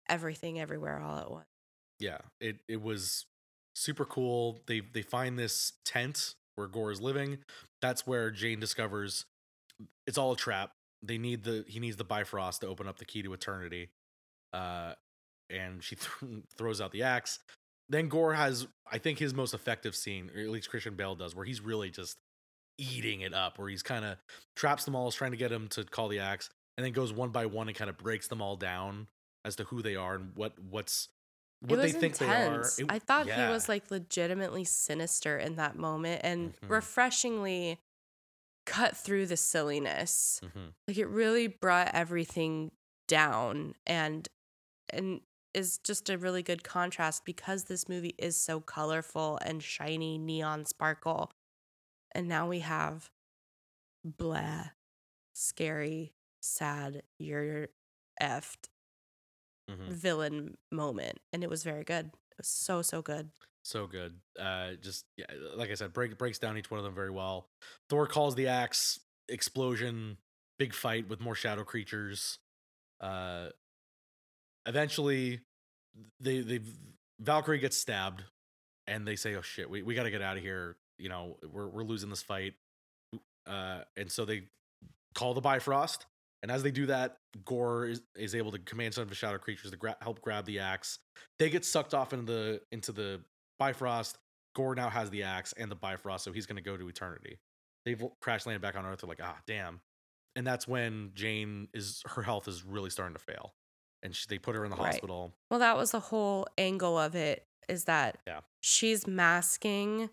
[0.09, 1.47] everything everywhere all at once.
[1.99, 3.25] yeah it it was
[3.75, 7.39] super cool they they find this tent where gore is living
[7.81, 9.25] that's where jane discovers
[10.07, 10.73] it's all a trap
[11.03, 13.89] they need the he needs the bifrost to open up the key to eternity
[14.53, 14.93] uh
[15.49, 17.39] and she th- throws out the axe
[17.89, 21.35] then gore has i think his most effective scene or at least christian bale does
[21.35, 22.17] where he's really just
[22.77, 24.17] eating it up where he's kind of
[24.55, 27.11] traps them all is trying to get him to call the axe and then goes
[27.11, 29.07] one by one and kind of breaks them all down
[29.43, 31.09] as to who they are and what what's
[31.61, 32.77] what they think intense.
[32.77, 32.85] they are.
[32.87, 33.47] It- I thought yeah.
[33.47, 36.69] he was like legitimately sinister in that moment and Mhm.
[36.69, 37.79] refreshingly
[38.65, 40.39] cut through the silliness.
[40.41, 40.73] Mhm.
[40.87, 42.71] Like it really brought everything
[43.09, 44.29] down and
[44.91, 45.19] and
[45.53, 50.65] is just a really good contrast because this movie is so colorful and shiny neon
[50.65, 51.31] sparkle.
[52.11, 53.11] And now we have
[54.03, 54.69] blah,
[55.33, 57.69] scary, sad, you're
[58.21, 58.69] effed
[59.67, 59.89] Mhm.
[59.89, 61.19] villain moment.
[61.33, 62.07] And it was very good.
[62.07, 63.31] It was so, so good.
[63.63, 64.19] so good.
[64.37, 65.25] Uh, just yeah,
[65.55, 67.49] like I said, break breaks down each one of them very well.
[67.89, 70.17] Thor calls the axe explosion,
[70.57, 72.39] big fight with more shadow creatures.
[73.01, 73.49] Uh,
[74.65, 75.41] eventually,
[76.19, 76.59] they they
[77.19, 78.23] Valkyrie gets stabbed,
[78.87, 81.37] and they say, "Oh shit, we, we got to get out of here." You know,
[81.51, 82.53] we're we're losing this fight.
[83.47, 84.43] Uh, and so they
[85.15, 86.05] call the Bifrost,
[86.43, 89.37] and as they do that, Gore is, is able to command some of the shadow
[89.37, 90.99] creatures to gra- help grab the axe.
[91.37, 93.21] They get sucked off into the into the
[93.57, 94.17] Bifrost.
[94.55, 97.39] Gore now has the axe and the Bifrost, so he's going to go to eternity.
[97.85, 99.01] They've crash landed back on Earth.
[99.01, 99.81] They're like, ah, damn.
[100.35, 103.53] And that's when Jane is her health is really starting to fail,
[104.03, 104.87] and she, they put her in the Right.
[104.93, 105.33] hospital.
[105.49, 108.41] Well, that was the whole angle of it is that Yeah.
[108.61, 110.09] she's masking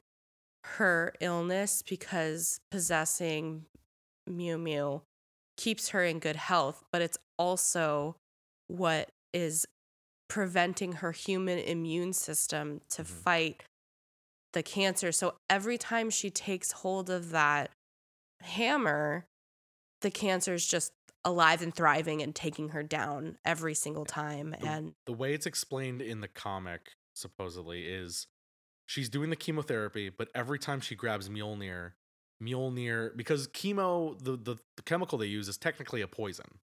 [0.64, 3.66] her illness because possessing
[4.26, 5.02] Mew Mew
[5.56, 8.16] keeps her in good health, but it's also
[8.66, 9.64] what is
[10.28, 13.06] preventing her human immune system to Mhm.
[13.06, 13.62] fight
[14.52, 15.12] the cancer.
[15.12, 17.70] So every time she takes hold of that
[18.40, 19.26] hammer,
[20.00, 20.92] the cancer is just
[21.26, 24.54] alive and thriving and taking her down every single time.
[24.60, 28.28] The- And the way it's explained in the comic supposedly is
[28.86, 31.92] she's doing the chemotherapy, but every time she grabs Mjolnir,
[32.42, 36.60] Mjolnir because chemo the, the the chemical they use is technically a poison,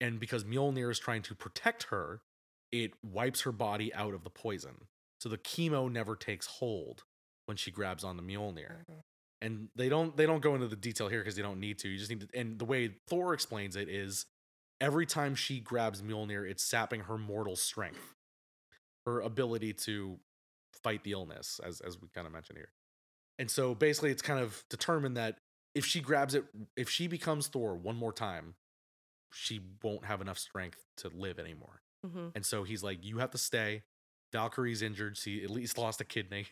[0.00, 2.20] and because Mjolnir is trying to protect her,
[2.72, 4.86] it wipes her body out of the poison,
[5.20, 7.04] so the chemo never takes hold
[7.46, 8.82] when she grabs on the Mjolnir.
[8.82, 8.98] Mm-hmm.
[9.40, 11.88] And they don't they don't go into the detail here because they don't need to.
[11.88, 12.28] You just need to.
[12.38, 14.26] And the way Thor explains it is
[14.80, 18.14] every time she grabs Mjolnir, it's sapping her mortal strength,
[19.06, 20.18] her ability to
[20.82, 22.70] fight the illness, as as we kind of mentioned here.
[23.38, 25.38] And so basically, it's kind of determined that
[25.74, 26.44] if she grabs it,
[26.76, 28.54] if she becomes Thor one more time,
[29.32, 31.82] she won't have enough strength to live anymore.
[32.04, 32.32] Mhm.
[32.34, 33.84] And so he's like, "You have to stay."
[34.32, 35.16] Valkyrie's injured.
[35.16, 36.48] She at least lost a kidney.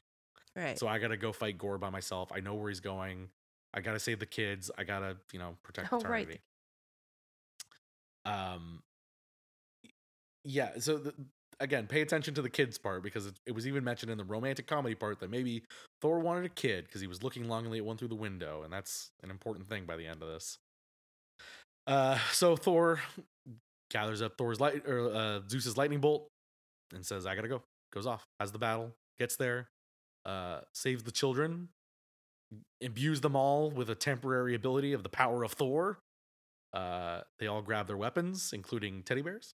[0.57, 0.79] Right.
[0.79, 2.31] So I gotta go fight Gore by myself.
[2.35, 3.29] I know where he's going.
[3.75, 4.71] I gotta save the kids.
[4.79, 6.41] I gotta, you know, protect Oh, right.
[8.25, 8.83] Um.
[10.45, 10.71] Yeah.
[10.79, 11.15] So the,
[11.61, 14.25] again, pay attention to the kids part because it, it was even mentioned in the
[14.25, 15.63] romantic comedy part that maybe
[16.01, 18.73] Thor wanted a kid because he was looking longingly at one through the window, and
[18.73, 20.59] that's an important thing by the end of this.
[21.87, 22.19] Uh.
[22.33, 23.01] So Thor
[23.91, 26.29] gathers up Thor's light or uh, Zeus's lightning bolt
[26.93, 29.69] and says, "I gotta go." Goes off, has the battle, gets there,
[30.27, 31.69] uh, saves the children,
[32.81, 35.99] imbues them all with a temporary ability of the power of Thor.
[36.75, 39.55] Uh, they all grab their weapons, including teddy bears,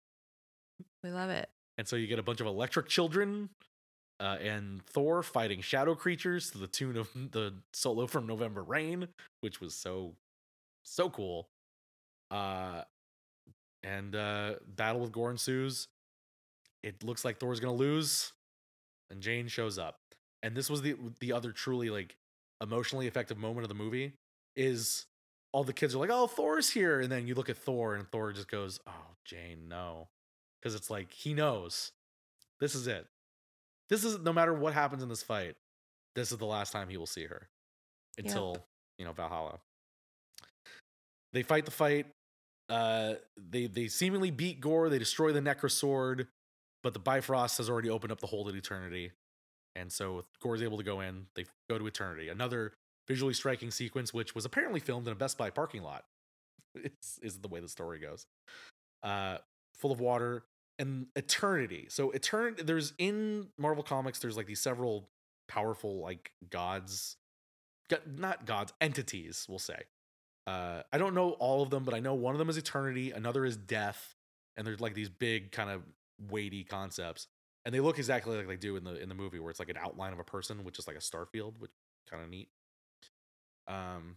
[1.04, 1.48] we love it.
[1.78, 3.50] and so you get a bunch of electric children.
[4.20, 9.08] Uh, and Thor fighting shadow creatures to the tune of the solo from November Rain,
[9.40, 10.14] which was so,
[10.84, 11.48] so cool.
[12.30, 12.82] Uh,
[13.82, 15.88] and uh, battle with Gore ensues.
[16.84, 18.32] It looks like Thor's gonna lose,
[19.10, 19.98] and Jane shows up.
[20.42, 22.16] And this was the the other truly like
[22.60, 24.14] emotionally effective moment of the movie
[24.56, 25.06] is
[25.52, 28.08] all the kids are like, "Oh, Thor's here," and then you look at Thor, and
[28.10, 30.08] Thor just goes, "Oh, Jane, no,"
[30.60, 31.92] because it's like he knows
[32.60, 33.06] this is it.
[33.88, 35.56] This is no matter what happens in this fight,
[36.14, 37.48] this is the last time he will see her
[38.16, 38.26] Yep.
[38.26, 38.64] until
[38.98, 39.60] you know Valhalla.
[41.32, 42.06] They fight the fight.
[42.68, 44.88] Uh, they they seemingly beat Gore.
[44.88, 46.28] They destroy the Necrosword,
[46.82, 49.12] but the Bifrost has already opened up the hole to eternity,
[49.76, 51.26] and so Gore's able to go in.
[51.34, 52.28] They go to eternity.
[52.28, 52.72] Another
[53.08, 56.04] visually striking sequence, which was apparently filmed in a Best Buy parking lot.
[56.74, 58.26] It's is the way the story goes.
[59.02, 59.36] Uh,
[59.74, 60.44] full of water
[60.78, 61.86] and eternity.
[61.90, 62.62] So eternity.
[62.62, 64.18] There's in Marvel Comics.
[64.20, 65.10] There's like these several
[65.48, 67.16] powerful like gods,
[68.06, 69.44] not gods, entities.
[69.48, 69.82] We'll say.
[70.46, 73.12] Uh, I don't know all of them, but I know one of them is eternity.
[73.12, 74.16] Another is death,
[74.56, 75.82] and there's like these big kind of
[76.30, 77.28] weighty concepts,
[77.64, 79.68] and they look exactly like they do in the in the movie, where it's like
[79.70, 81.70] an outline of a person, which is like a star field, which
[82.10, 82.48] kind of neat.
[83.68, 84.16] Um,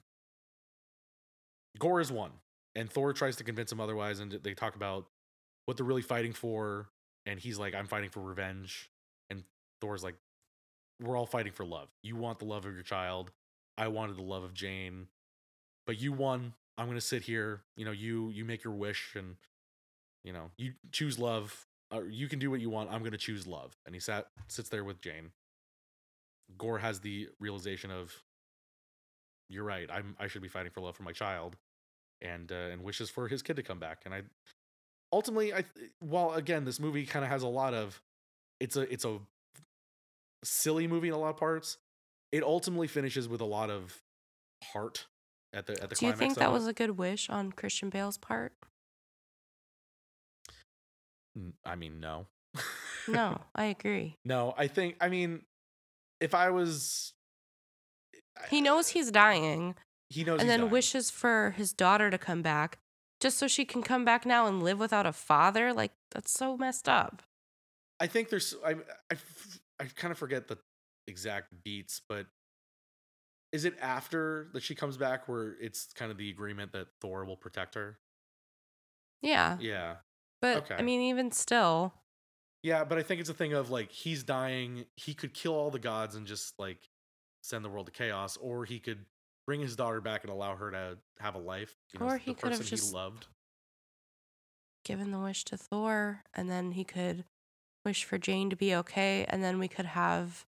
[1.77, 2.31] Gore is one,
[2.75, 5.07] and Thor tries to convince him otherwise, and they talk about
[5.65, 6.89] what they're really fighting for,
[7.25, 8.89] and he's like, "I'm fighting for revenge,"
[9.29, 9.43] and
[9.81, 10.15] Thor's like,
[10.99, 11.89] "We're all fighting for love.
[12.01, 13.31] You want the love of your child.
[13.77, 15.09] I wanted the love of Jane,
[15.85, 16.53] but you won.
[16.77, 17.63] I'm gonna sit here.
[17.75, 19.37] You know, you you make your wish, and
[20.23, 21.67] you know, you choose love.
[21.95, 22.91] Or you can do what you want.
[22.91, 25.31] I'm gonna choose love." And he sat sits there with Jane.
[26.57, 28.13] Gore has the realization of,
[29.49, 29.89] "You're right.
[29.91, 31.57] I'm I should be fighting for love for my child."
[32.21, 34.01] and uh, and wishes for his kid to come back.
[34.05, 34.23] And I
[35.11, 35.63] ultimately, I
[35.99, 38.01] while again this movie kind of has a lot of
[38.59, 39.19] it's a it's a
[40.43, 41.77] silly movie in a lot of parts.
[42.31, 44.01] It ultimately finishes with a lot of
[44.63, 45.07] heart
[45.53, 45.95] at the at the.
[45.95, 48.53] Do you think that was a good wish on Christian Bale's part?
[51.65, 52.27] I mean, no.
[53.07, 54.15] No, I agree.
[54.25, 55.41] no, I think I mean,
[56.21, 57.13] if I was,
[58.49, 59.75] He knows he's dying
[60.09, 60.71] he knows, and then dying.
[60.71, 62.77] wishes for his daughter to come back
[63.19, 65.73] just so she can come back now and live without a father.
[65.73, 67.21] Like, that's so messed up.
[67.99, 68.71] I think there's I
[69.11, 69.15] I,
[69.79, 70.57] I kind of forget the
[71.07, 72.27] exact beats, but
[73.51, 77.23] is it after that she comes back where it's kind of the agreement that Thor
[77.25, 77.99] will protect her?
[79.21, 79.57] Yeah.
[79.59, 79.95] Yeah.
[80.45, 80.75] But okay.
[80.75, 81.93] I mean, even still,
[82.61, 85.71] Yeah, but I think it's a thing of like he's dying, he could kill all
[85.71, 86.89] the gods and just like
[87.41, 89.05] send the world to chaos, or he could
[89.47, 91.75] bring his daughter back and allow her to have a life.
[91.93, 93.27] You know, Or he could have just- loved.
[94.83, 97.25] given the wish to Thor, and then he could
[97.83, 100.45] wish for Jane to be okay, and then we could have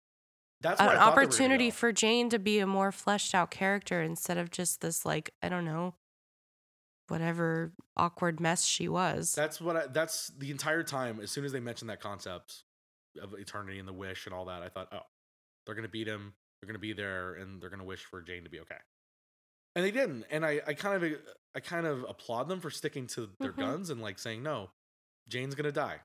[0.60, 2.92] That's an where I thought they were gonna opportunity for Jane to be a more
[2.92, 5.94] fleshed out character instead of just this, like, I don't know,
[7.10, 9.34] whatever awkward mess she was.
[9.34, 11.20] That's what I, that's the entire time.
[11.20, 12.62] As soon as they mentioned that concept
[13.20, 15.00] of eternity and the wish and all that, I thought, oh,
[15.66, 16.34] they're gonna beat him.
[16.60, 18.76] They're gonna be there, and they're gonna wish for Jane to be okay.
[19.76, 20.24] And they didn't.
[20.30, 21.12] And I, I kind of,
[21.54, 23.58] I kind of applaud them for sticking to their Mhm.
[23.58, 24.70] guns and like saying, no,
[25.28, 26.00] Jane's gonna die.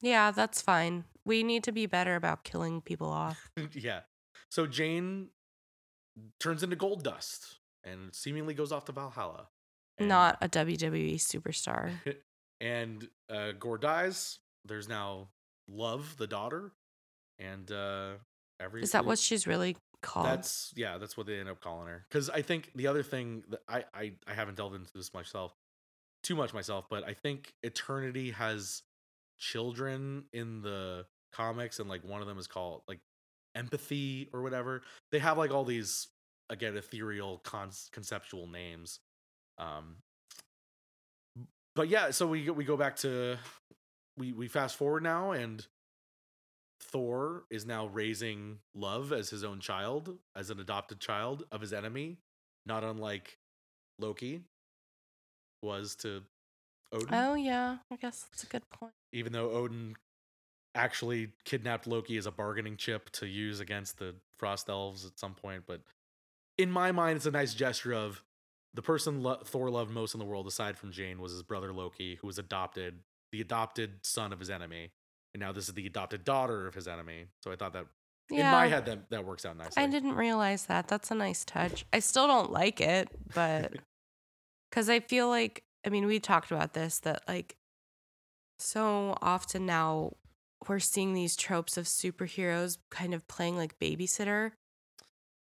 [0.00, 1.04] yeah, that's fine.
[1.24, 3.50] We need to be better about killing people off.
[3.72, 4.00] yeah.
[4.50, 5.28] So Jane
[6.40, 9.48] turns into gold dust and seemingly goes off to Valhalla.
[10.00, 11.92] Not a WWE superstar.
[12.60, 14.38] and uh, Gore dies.
[14.64, 15.28] There's now
[15.68, 16.72] Love, the daughter,
[17.38, 18.12] and uh,
[18.58, 20.26] every Is that what she's really called?
[20.26, 22.04] That's yeah, that's what they end up calling her.
[22.08, 25.54] Because I think the other thing that I, I I haven't delved into this myself,
[26.22, 28.82] too much myself, but I think Eternity has
[29.38, 33.00] children in the comics, and like one of them is called like
[33.54, 34.82] Empathy or whatever.
[35.12, 36.08] They have like all these
[36.48, 39.00] again ethereal con- conceptual names.
[39.60, 39.96] Um,
[41.76, 43.38] but yeah, so we go- we go back to
[44.16, 45.66] we we fast forward now and
[46.80, 51.72] Thor is now raising Love as his own child, as an adopted child of his
[51.72, 52.18] enemy,
[52.66, 53.38] not unlike
[53.98, 54.42] Loki
[55.62, 56.22] was to
[56.92, 57.08] Odin.
[57.12, 57.76] oh, yeah.
[57.90, 58.92] I guess that's a good point.
[59.12, 59.94] Even though Odin
[60.74, 65.34] actually kidnapped Loki as a bargaining chip to use against the Frost Elves at some
[65.34, 65.82] point, but
[66.58, 68.24] in my mind, it's a nice gesture of
[68.74, 71.72] the person lo- Thor loved most in the world, aside from Jane, was his brother
[71.72, 73.00] Loki, who was adopted,
[73.32, 74.90] the adopted son of his enemy,
[75.34, 77.26] and now this is the adopted daughter of his enemy.
[77.42, 77.86] So I thought that
[78.30, 78.46] Yeah.
[78.46, 79.82] in my head that that works out nicely.
[79.82, 80.88] I didn't realize that.
[80.88, 81.84] That's a nice touch.
[81.92, 83.72] I still don't like it, but
[84.70, 87.56] because I feel like, I mean, we talked about this that like
[88.58, 90.12] so often now
[90.68, 94.52] we're seeing these tropes of superheroes kind of playing like babysitter.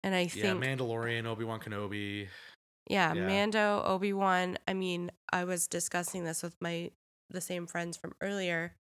[0.04, 2.28] And I Yeah, think, Mandalorian, Obi Wan Kenobi.
[2.90, 3.26] Yeah, yeah.
[3.26, 4.58] Mando, Obi Wan.
[4.68, 6.92] I mean, I was discussing this with my
[7.30, 8.74] the same friends from earlier,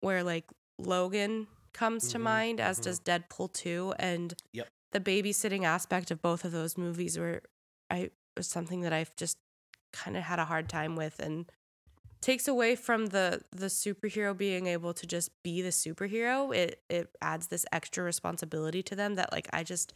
[0.00, 0.44] where like
[0.78, 2.84] Logan comes to Mhm, mind, as mhm.
[2.84, 3.94] does Deadpool 2.
[3.98, 4.68] And Yep.
[4.92, 7.42] the babysitting aspect of both of those movies were
[7.90, 9.38] I was something that I've just
[9.92, 11.50] kind of had a hard time with and
[12.20, 16.54] takes away from the the superhero being able to just be the superhero.
[16.54, 19.92] It it adds this extra responsibility to them that like I just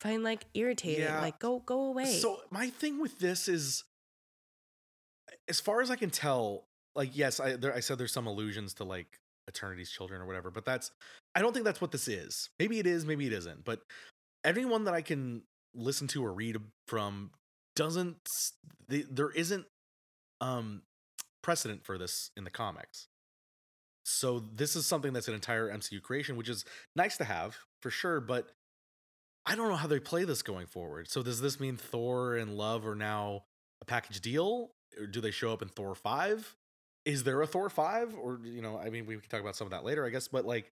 [0.00, 1.04] find like irritating.
[1.04, 1.20] Yeah.
[1.20, 2.06] Like go go away.
[2.06, 3.84] So my thing with this is,
[5.48, 8.74] as far as I can tell, like yes, I there, I said there's some allusions
[8.74, 9.18] to like
[9.48, 10.90] Eternity's Children or whatever, but that's
[11.34, 12.50] I don't think that's what this is.
[12.58, 13.64] Maybe it is, maybe it isn't.
[13.64, 13.80] But
[14.44, 15.42] everyone that I can
[15.74, 17.30] listen to or read from
[17.76, 18.16] doesn't
[18.88, 19.66] they, there isn't
[20.40, 20.82] um
[21.42, 23.08] precedent for this in the comics.
[24.04, 26.64] So this is something that's an entire MCU creation, which is
[26.96, 28.50] nice to have for sure, but
[29.48, 31.08] I don't know how they play this going forward.
[31.10, 33.44] So does this mean Thor and Love are now
[33.80, 34.72] a package deal?
[34.98, 36.56] Or do they show up in Thor 5?
[37.06, 38.14] Is there a Thor 5?
[38.14, 40.28] Or, you know, I mean, we can talk about some of that later, I guess,
[40.28, 40.70] but like,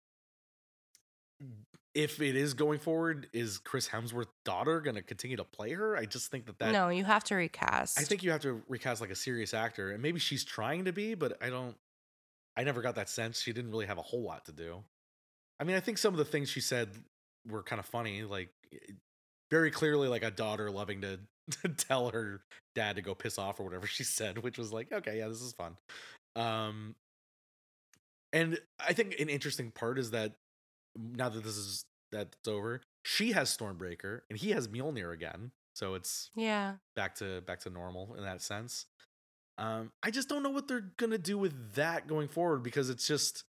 [1.94, 5.96] if it is going forward, is Chris Hemsworth's daughter going to continue to play her?
[5.96, 6.72] I just think that that.
[6.72, 8.00] no, you have to recast.
[8.00, 10.92] I think you have to recast like a serious actor, and maybe she's trying to
[10.92, 11.76] be, but I don't.
[12.56, 13.40] I never got that sense.
[13.40, 14.82] She didn't really have a whole lot to do.
[15.60, 16.90] I mean, I think some of the things she said
[17.48, 18.92] were kind of funny, like eh,
[19.50, 21.20] very clearly like a daughter loving to,
[21.62, 22.40] to tell her
[22.74, 25.42] dad to go piss off or whatever she said, which was like, okay, yeah, this
[25.42, 25.76] is fun.
[26.36, 26.94] Um,
[28.32, 30.32] and I think an interesting part is that
[30.96, 35.94] now that this is that's over, she has Stormbreaker and he has Mjolnir again, so
[35.94, 36.74] it's yeah.
[36.96, 38.86] back to back to normal in that sense.
[39.56, 43.06] Um, I just don't know what they're gonna do with that going forward because it's
[43.06, 43.44] just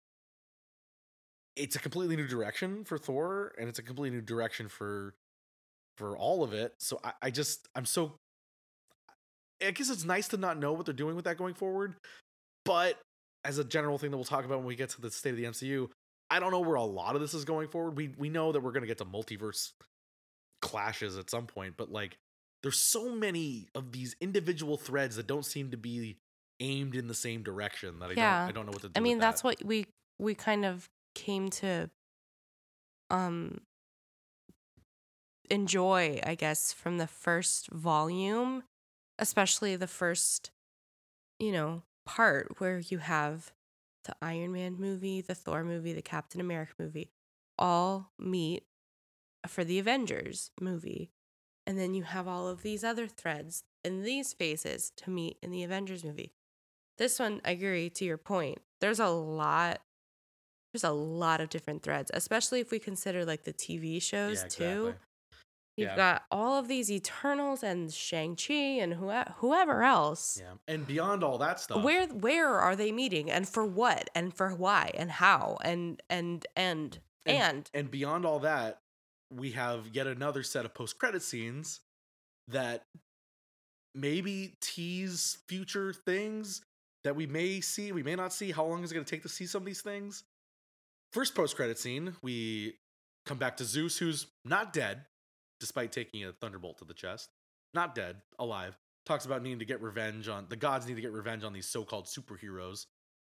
[1.56, 5.14] it's a completely new direction for Thor and it's a completely new direction for
[5.98, 6.74] for all of it.
[6.78, 8.14] So I, I just I'm so
[9.64, 11.94] I guess it's nice to not know what they're doing with that going forward,
[12.64, 12.98] but
[13.44, 15.36] as a general thing that we'll talk about when we get to the state of
[15.36, 15.88] the MCU,
[16.30, 17.96] I don't know where a lot of this is going forward.
[17.96, 19.72] We we know that we're gonna get to multiverse
[20.62, 22.16] clashes at some point, but like
[22.62, 26.16] there's so many of these individual threads that don't seem to be
[26.60, 28.40] aimed in the same direction that I Yeah.
[28.40, 28.92] don't I don't know what to do.
[28.96, 29.48] I mean, that's that.
[29.48, 29.86] what we
[30.18, 31.90] we kind of came to
[33.10, 33.60] um
[35.50, 38.62] enjoy, I guess, from the first volume,
[39.18, 40.50] especially the first,
[41.38, 43.52] you know, part where you have
[44.04, 47.10] the Iron Man movie, the Thor movie, the Captain America movie,
[47.58, 48.64] all meet
[49.46, 51.10] for the Avengers movie.
[51.66, 55.50] And then you have all of these other threads in these phases to meet in
[55.50, 56.32] the Avengers movie.
[56.98, 58.58] This one, I agree to your point.
[58.80, 59.80] There's a lot
[60.72, 64.48] there's a lot of different threads, especially if we consider like the TV shows Yeah,
[64.48, 64.64] too.
[64.86, 64.94] exactly.
[65.76, 65.96] You've Yeah.
[65.96, 70.38] got all of these Eternals and Shang-Chi and whoe- whoever else.
[70.38, 74.34] Yeah, and beyond all that stuff, Where where are they meeting and for what and
[74.34, 78.80] for why and how and and and and, and beyond all that,
[79.30, 81.80] we have yet another set of post-credit scenes
[82.48, 82.82] that
[83.94, 86.62] maybe tease future things
[87.04, 88.50] that we may see, we may not see.
[88.50, 90.24] How long is it going to take to see some of these things?
[91.12, 92.74] First post-credit scene, we
[93.26, 95.04] come back to Zeus, who's not dead,
[95.60, 97.28] despite taking a thunderbolt to the chest.
[97.74, 98.76] Not dead, alive.
[99.04, 101.66] Talks about needing to get revenge on the gods need to get revenge on these
[101.66, 102.86] so-called superheroes.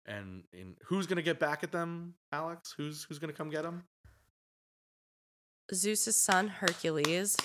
[0.05, 2.73] And, and who's gonna get back at them, Alex?
[2.75, 3.83] Who's who's gonna come get them?
[5.73, 7.37] Zeus's son Hercules.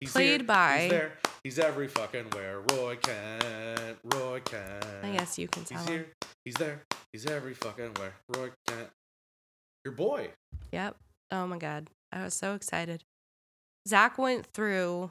[0.00, 0.46] He's Played here.
[0.46, 1.12] by- He's there.
[1.42, 2.60] He's every fucking where.
[2.72, 3.98] Roy Kent.
[4.14, 4.84] Roy Kent.
[5.02, 5.94] I guess you can tell He's him.
[5.94, 6.06] here.
[6.44, 6.82] He's there.
[7.12, 8.14] He's every fucking where.
[8.36, 8.88] Roy Kent.
[9.84, 10.30] Your boy.
[10.72, 10.96] Yep.
[11.30, 11.88] Oh my god.
[12.12, 13.02] I was so excited.
[13.86, 15.10] Zach went through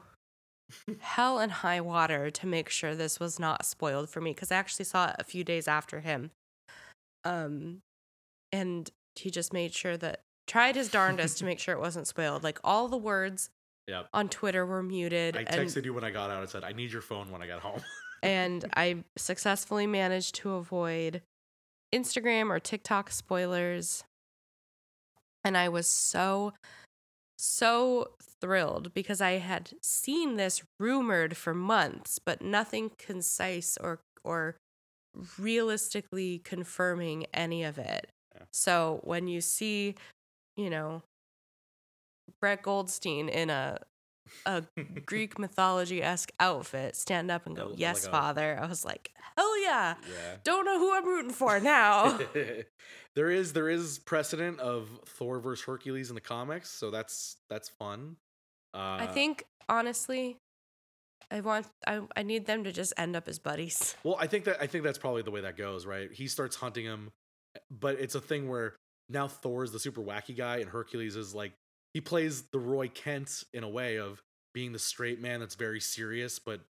[1.00, 4.56] hell and high water to make sure this was not spoiled for me because I
[4.56, 6.30] actually saw it a few days after him.
[7.24, 7.78] Um
[8.52, 12.44] and he just made sure that tried his darndest to make sure it wasn't spoiled.
[12.44, 13.50] Like all the words
[13.88, 14.08] Yep.
[14.12, 16.72] on Twitter were muted I and texted you when I got out and said, I
[16.72, 17.80] need your phone when I got home.
[18.22, 21.22] and I successfully managed to avoid
[21.94, 24.04] Instagram or TikTok spoilers.
[25.44, 26.52] And I was so,
[27.38, 28.08] so
[28.40, 34.56] thrilled because I had seen this rumored for months, but nothing concise or or
[35.38, 38.08] realistically confirming any of it.
[38.34, 38.42] Yeah.
[38.52, 39.94] So when you see,
[40.56, 41.02] you know,
[42.40, 43.78] Brett Goldstein in a
[44.46, 44.62] a
[45.06, 48.58] Greek mythology esque outfit stand up and go, Yes, a- Father.
[48.60, 49.94] I was like, Hell yeah.
[50.08, 50.36] yeah.
[50.44, 52.18] Don't know who I'm rooting for now.
[53.14, 57.68] there is there is precedent of Thor versus Hercules in the comics, so that's that's
[57.68, 58.16] fun.
[58.74, 60.36] Uh, I think, honestly,
[61.30, 63.96] I want, I, I need them to just end up as buddies.
[64.04, 66.10] Well, I think that I think that's probably the way that goes, right?
[66.12, 67.10] He starts hunting him,
[67.70, 68.74] but it's a thing where
[69.08, 71.52] now Thor's the super wacky guy, and Hercules is like
[71.94, 74.22] he plays the Roy Kent in a way of
[74.54, 76.60] being the straight man that's very serious but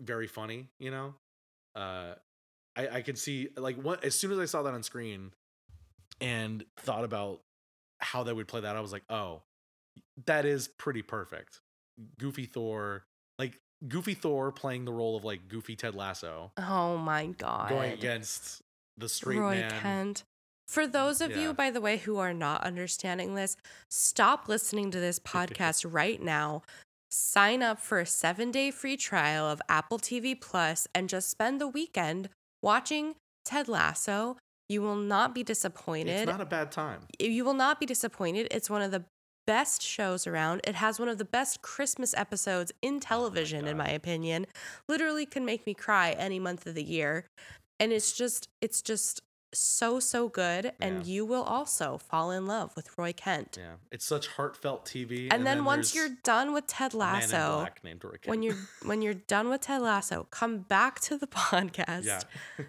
[0.00, 1.14] very funny, you know?
[1.74, 2.14] Uh
[2.76, 5.32] I I could see like what as soon as I saw that on screen
[6.20, 7.40] and thought about
[7.98, 9.42] how they would play that, I was like, "Oh,
[10.26, 11.60] that is pretty perfect."
[12.18, 13.04] Goofy Thor,
[13.38, 17.68] like Goofy Thor playing the role of like Goofy Ted Lasso, Oh my god.
[17.70, 18.62] going against
[18.96, 19.70] the straight Roy man.
[19.80, 20.24] Kent.
[20.70, 21.40] For those of Yeah.
[21.40, 23.56] you, by the way, who are not understanding this,
[23.90, 26.62] stop listening to this podcast right now.
[27.10, 31.60] Sign up for a seven day free trial of Apple TV Plus and just spend
[31.60, 32.28] the weekend
[32.62, 34.36] watching Ted Lasso.
[34.68, 36.20] You will not be disappointed.
[36.20, 37.00] It's not a bad time.
[37.18, 38.46] you will not be disappointed.
[38.52, 39.02] It's one of the
[39.48, 40.60] best shows around.
[40.62, 44.46] It has one of the best Christmas episodes in oh television, in my opinion.
[44.88, 47.26] Literally can make me cry any month of the year.
[47.80, 49.20] And it's just, it's just
[49.52, 50.72] so, so good.
[50.80, 51.12] And Yeah.
[51.12, 53.56] you will also fall in love with Roy Kent.
[53.60, 55.28] Yeah, it's such heartfelt TV.
[55.30, 58.42] And, then, once you're done with Ted a man in Lasso, black named Roy when
[58.42, 62.64] you're when you're done with Ted Lasso, come back to the podcast yeah,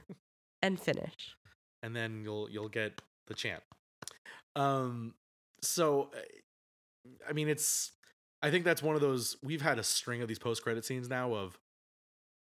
[0.61, 1.35] and finish.
[1.83, 3.63] and then you'll you'll get the chant.
[4.55, 5.13] Um,
[5.61, 6.11] so
[7.27, 7.91] I mean, it's
[8.41, 11.07] I think that's one of those we've had a string of these post credit scenes
[11.09, 11.57] now of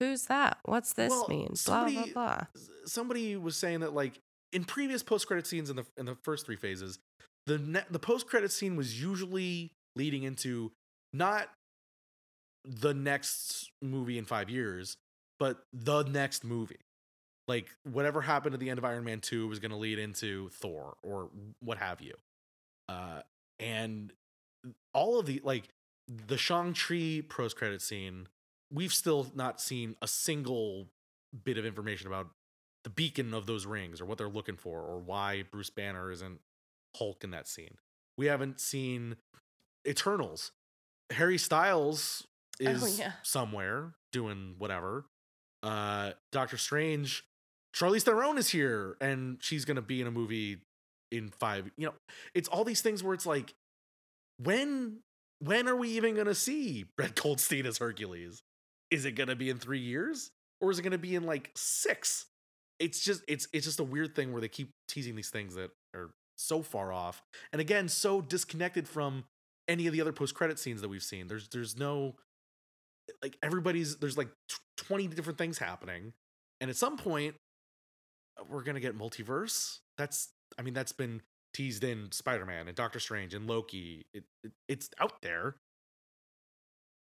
[0.02, 0.58] Who's that?
[0.64, 1.46] What's this Well, mean?
[1.48, 2.46] Blah somebody- blah blah.
[2.56, 4.20] s- somebody was saying that like
[4.52, 6.98] in previous post credit scenes in the in the first three phases,
[7.46, 10.72] the ne- the post credit scene was usually leading into
[11.12, 11.48] not
[12.64, 14.96] the next movie in five years,
[15.38, 16.80] but the next movie.
[17.48, 20.48] Like whatever happened at the end of Iron Man two was going to lead into
[20.50, 21.30] Thor or
[21.60, 22.14] what have you.
[22.88, 23.22] Uh,
[23.60, 24.12] and
[24.94, 25.68] all of the like
[26.08, 28.28] the Shang Chi post credit scene,
[28.72, 30.86] we've still not seen a single
[31.44, 32.28] bit of information about
[32.84, 36.40] the beacon of those rings or what they're looking for or why Bruce Banner isn't
[36.96, 37.76] Hulk in that scene.
[38.18, 39.16] We haven't seen
[39.86, 40.52] Eternals.
[41.10, 42.26] Harry Styles
[42.60, 43.12] is Oh, yeah.
[43.22, 45.04] somewhere doing whatever.
[45.62, 47.24] Uh Doctor Strange,
[47.74, 50.58] Charlize Theron is here and she's going to be in a movie
[51.10, 51.70] in 5.
[51.76, 51.94] You know,
[52.34, 53.54] it's all these things where it's like
[54.38, 54.98] when
[55.40, 58.42] when are we even going to see Brett Goldstein as Hercules?
[58.92, 60.30] Is it going to be in 3 years
[60.60, 62.26] or is it going to be in like 6?
[62.78, 65.70] It's just it's it's just a weird thing where they keep teasing these things that
[65.94, 67.22] are so far off
[67.52, 69.24] and again so disconnected from
[69.68, 71.26] any of the other post credit scenes that we've seen.
[71.28, 72.16] There's there's no
[73.22, 76.12] like everybody's there's like tw- 20 different things happening
[76.60, 77.34] and at some point
[78.38, 79.78] uh, we're going to get multiverse.
[79.98, 81.22] That's I mean that's been
[81.54, 84.06] teased in Spider-Man and Doctor Strange and Loki.
[84.14, 85.56] It, it it's out there.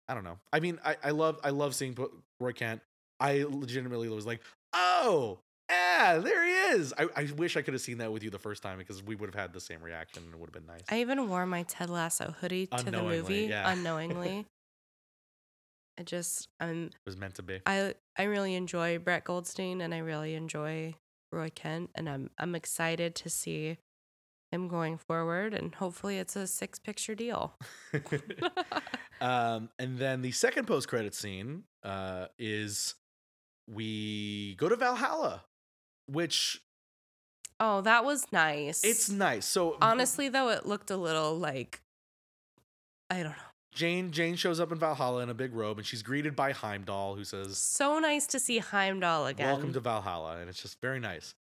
[0.10, 0.39] I don't know.
[0.51, 1.95] I mean, I, I love I love seeing
[2.39, 2.82] Roy Kent.
[3.20, 4.41] I legitimately was like,
[4.74, 5.39] oh,
[5.70, 6.93] yeah, there he is.
[6.97, 9.16] I, I wish I could have seen that with you the first time because we
[9.16, 10.82] would have had the same reaction and it would have been nice.
[10.89, 13.70] I even wore my Ted Lasso hoodie to the movie yeah.
[13.70, 14.47] unknowingly.
[15.99, 17.60] I just I'm it was meant to be.
[17.66, 20.95] I I really enjoy Brett Goldstein and I really enjoy
[21.32, 23.78] Roy Kent and I'm I'm excited to see
[24.52, 27.54] him going forward and hopefully it's a six picture deal.
[29.22, 32.95] um, and then the second post credit scene uh, is
[33.68, 35.43] we go to Valhalla,
[36.08, 36.62] which
[37.62, 38.84] Oh, that was nice.
[38.84, 39.45] it's nice.
[39.45, 41.82] So honestly though it looked a little like
[43.10, 43.50] I don't know.
[43.74, 47.16] Jane Jane shows up in Valhalla in a big robe, and she's greeted by Heimdall,
[47.16, 49.47] who says, So nice to see Heimdall again.
[49.47, 51.36] "Welcome to Valhalla," and it's just very nice.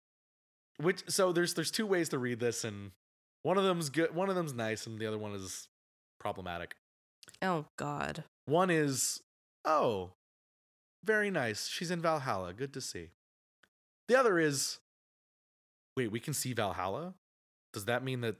[0.77, 2.91] Which so there's there's two ways to read this, and
[3.43, 5.67] one of them's good, one of them's nice, and the other one is
[6.19, 6.75] problematic.
[7.41, 8.23] Oh god.
[8.45, 9.21] One is,
[9.65, 10.11] oh,
[11.03, 11.67] very nice.
[11.67, 12.53] She's in Valhalla.
[12.53, 13.09] Good to see.
[14.07, 14.79] The other is,
[15.95, 17.13] wait, we can see Valhalla?
[17.73, 18.37] Does that mean that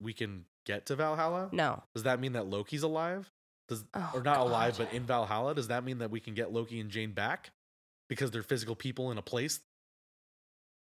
[0.00, 1.50] we can get to Valhalla?
[1.52, 1.82] No.
[1.94, 3.30] Does that mean that Loki's alive?
[3.68, 5.54] Does Oh, or not alive, but in Valhalla?
[5.54, 7.50] Does that mean that we can get Loki and Jane back
[8.08, 9.60] because they're physical people in a place?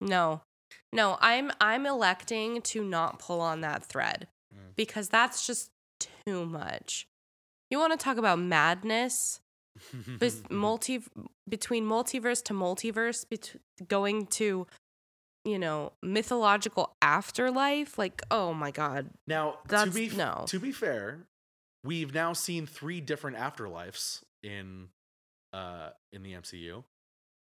[0.00, 0.42] No.
[0.92, 4.74] No, I'm I'm electing to not pull on that thread Mm.
[4.74, 5.70] because that's just
[6.26, 7.06] too much.
[7.70, 9.40] You want to talk about madness?
[10.18, 11.02] Bes- multi
[11.48, 13.54] between multiverse to multiverse bet-
[13.86, 14.66] going to
[15.44, 20.44] you know mythological afterlife like oh my god now, to That's- be f- no.
[20.48, 21.20] to be fair,
[21.84, 24.88] we've now seen three different afterlives in
[25.52, 26.82] uh in the MCU.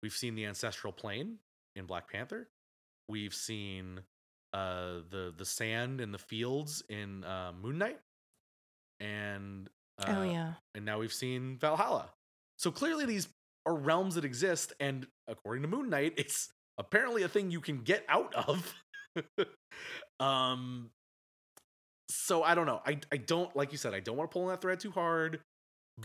[0.03, 1.39] We've seen the ancestral plane
[1.75, 2.47] in Black Panther.
[3.09, 4.01] We've seen
[4.53, 7.99] uh the the sand in the fields in uh Moon Knight.
[8.99, 9.69] And
[10.01, 12.09] uh, oh yeah and now we've seen Valhalla.
[12.57, 13.27] So clearly these
[13.65, 17.79] are realms that exist, and according to Moon Knight, it's apparently a thing you can
[17.79, 18.73] get out of.
[20.19, 20.89] um,
[22.09, 22.81] so I don't know.
[22.85, 23.93] I I don't like you said.
[23.93, 25.41] I don't want to pull on that thread too hard.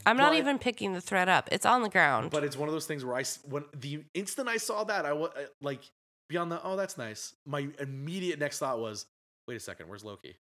[0.04, 1.48] I'm not even picking the thread up.
[1.52, 2.30] It's on the ground.
[2.30, 5.12] But it's one of those things where I when the instant I saw that I
[5.12, 5.30] was
[5.62, 5.80] like
[6.28, 7.34] beyond the oh that's nice.
[7.46, 9.06] My immediate next thought was
[9.48, 10.36] wait a second, where's Loki?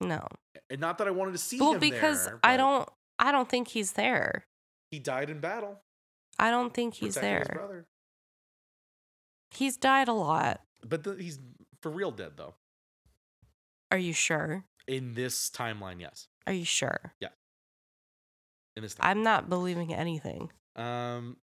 [0.00, 0.26] no.
[0.68, 2.88] And not that I wanted to see Well, him because there, I don't
[3.18, 4.46] I don't think he's there.
[4.90, 5.80] He died in battle.
[6.38, 7.48] I don't think he's there.
[7.52, 7.86] brother.
[9.50, 10.60] He's died a lot.
[10.86, 11.38] But the, he's
[11.82, 12.54] for real dead though.
[13.90, 14.64] Are you sure?
[14.88, 16.26] In this timeline, yes.
[16.46, 17.12] Are you sure?
[17.20, 17.28] Yeah.
[18.76, 19.08] In this time.
[19.08, 20.50] I'm not believing anything.
[20.74, 21.36] Um.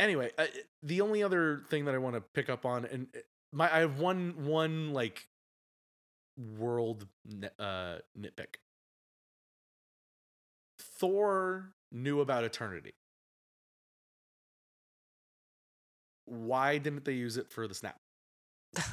[0.00, 0.46] Anyway, uh,
[0.82, 3.18] the only other thing that I want to pick up on, and uh,
[3.52, 5.28] my I have one one like
[6.56, 7.06] world
[7.58, 8.56] uh nitpick.
[10.78, 12.94] Thor knew about eternity.
[16.24, 17.96] Why didn't they use it for the snap?
[18.74, 18.84] God.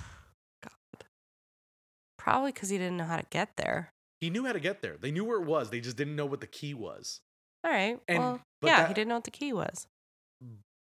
[2.18, 3.94] Probably because he didn't know how to get there.
[4.20, 4.98] He knew how to get there.
[5.00, 5.70] They knew where it was.
[5.70, 7.22] They just didn't know what the key was.
[7.64, 7.98] All right.
[8.10, 9.88] And- well, yeah, that- he didn't know what the key was.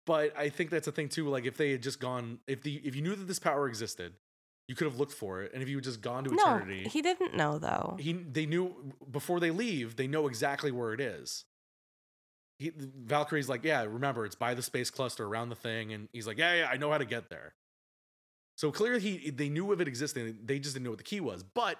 [0.06, 1.28] But I think that's a thing too.
[1.28, 4.12] Like if they had just gone, if the if you knew that this power existed,
[4.68, 5.52] you could have looked for it.
[5.52, 7.96] And if you had just gone to eternity, No, he didn't know though.
[7.98, 11.44] he they knew before they leave they know exactly where it is
[12.58, 16.26] he, valkyrie's like yeah remember it's by the space cluster around the thing and he's
[16.26, 17.54] like yeah yeah i know how to get there
[18.56, 21.20] so clearly he they knew of it existing they just didn't know what the key
[21.20, 21.78] was but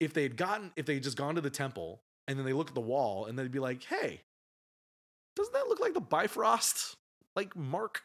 [0.00, 2.54] if they had gotten if they had just gone to the temple and then they
[2.54, 4.22] look at the wall and they'd be like hey
[5.36, 6.96] doesn't that look like the bifrost
[7.36, 8.02] like mark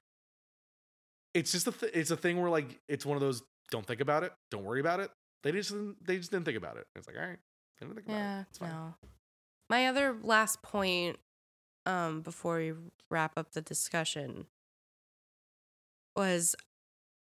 [1.34, 4.02] it's just a th- it's a thing where like it's one of those don't think
[4.02, 5.12] about it don't worry about it
[5.44, 7.38] they just didn't, they just didn't think about it it's like all right
[7.80, 8.94] they didn't think about Yeah, it it's fine no.
[9.70, 11.18] My other last point,
[11.86, 12.74] um, before we
[13.12, 14.48] wrap up the discussion,
[16.16, 16.56] was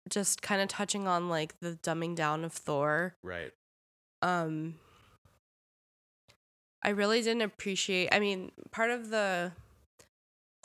[0.10, 3.16] just kind of touching on like the dumbing down of Thor.
[3.24, 3.52] right
[4.22, 4.76] Um,
[6.84, 8.10] I really didn't appreciate.
[8.12, 9.54] I mean, part of the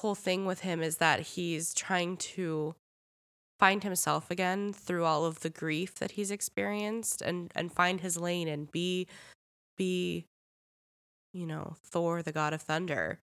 [0.00, 2.74] whole thing with him is that he's trying to
[3.58, 8.16] find himself again through all of the grief that he's experienced and and find his
[8.16, 9.06] lane and be
[9.76, 10.26] be
[11.32, 13.20] you know Thor the god of thunder.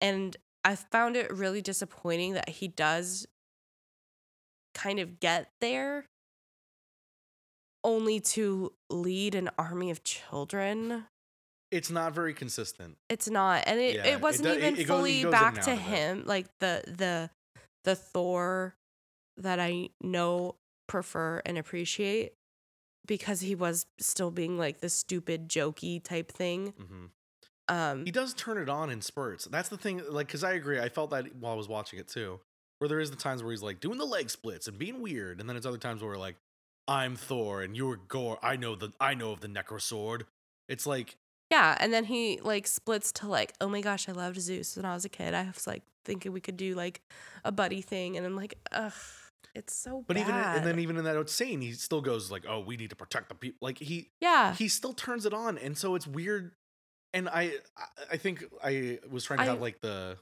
[0.00, 3.26] And I found it really disappointing that he does
[4.74, 6.06] kind of get there
[7.82, 11.04] only to lead an army of children
[11.70, 12.96] it's not very consistent.
[13.08, 15.14] It's not and it, Yeah, it it wasn't do- even it- it goes- it fully
[15.22, 17.30] goes in back to him like the the
[17.84, 18.74] the thor
[19.38, 20.56] that i know
[20.86, 22.32] prefer and appreciate
[23.06, 26.74] because he was still being like the stupid jokey type thing.
[26.76, 27.06] Hmm
[27.68, 29.44] um he does turn it on in spurts.
[29.44, 32.08] That's the thing like because i agree i felt that while i was watching it
[32.08, 32.40] too
[32.80, 35.38] where there is the times where he's like doing the leg splits and being weird
[35.40, 36.34] and then it's other times where we're like
[36.88, 40.22] i'm thor and you're Gorr i know the i know of the Necrosword
[40.68, 41.16] it's like
[41.50, 44.84] yeah and then he like splits to like oh my gosh i loved zeus when
[44.84, 47.00] i was a kid i was like thinking we could do like
[47.44, 48.92] a buddy thing and i'm like ugh
[49.54, 50.06] it's so bad.
[50.06, 52.90] but even and then even in that scene he still goes like oh we need
[52.90, 56.06] to protect the people like he yeah he still turns it on and so it's
[56.06, 56.52] weird
[57.12, 57.52] and i
[58.12, 60.16] I- think i was trying to I- have like the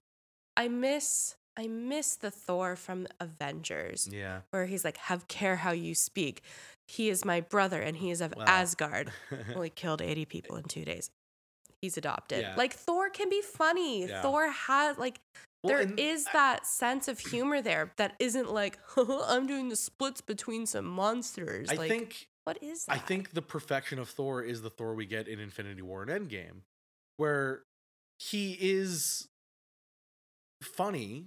[0.57, 5.71] I miss I miss the Thor from Avengers yeah where he's like, "Have care how
[5.71, 6.43] you speak."
[6.89, 8.45] He is my brother, and he is of Wow.
[8.47, 9.13] Asgard.
[9.55, 11.11] Only killed eighty people in two days.
[11.83, 12.41] He's adopted.
[12.43, 12.55] Yeah.
[12.57, 14.07] Like Thor can be funny.
[14.07, 14.23] Yeah.
[14.23, 15.21] Thor has like
[15.63, 19.77] Well, there is I- that sense of humor there that isn't like I'm doing the
[19.77, 21.69] splits between some monsters.
[21.71, 22.95] i like, think what is that?
[22.97, 26.11] I think the perfection of Thor is the Thor we get in Infinity War and
[26.11, 26.63] Endgame,
[27.19, 27.63] where
[28.19, 29.29] he is
[30.63, 31.27] funny.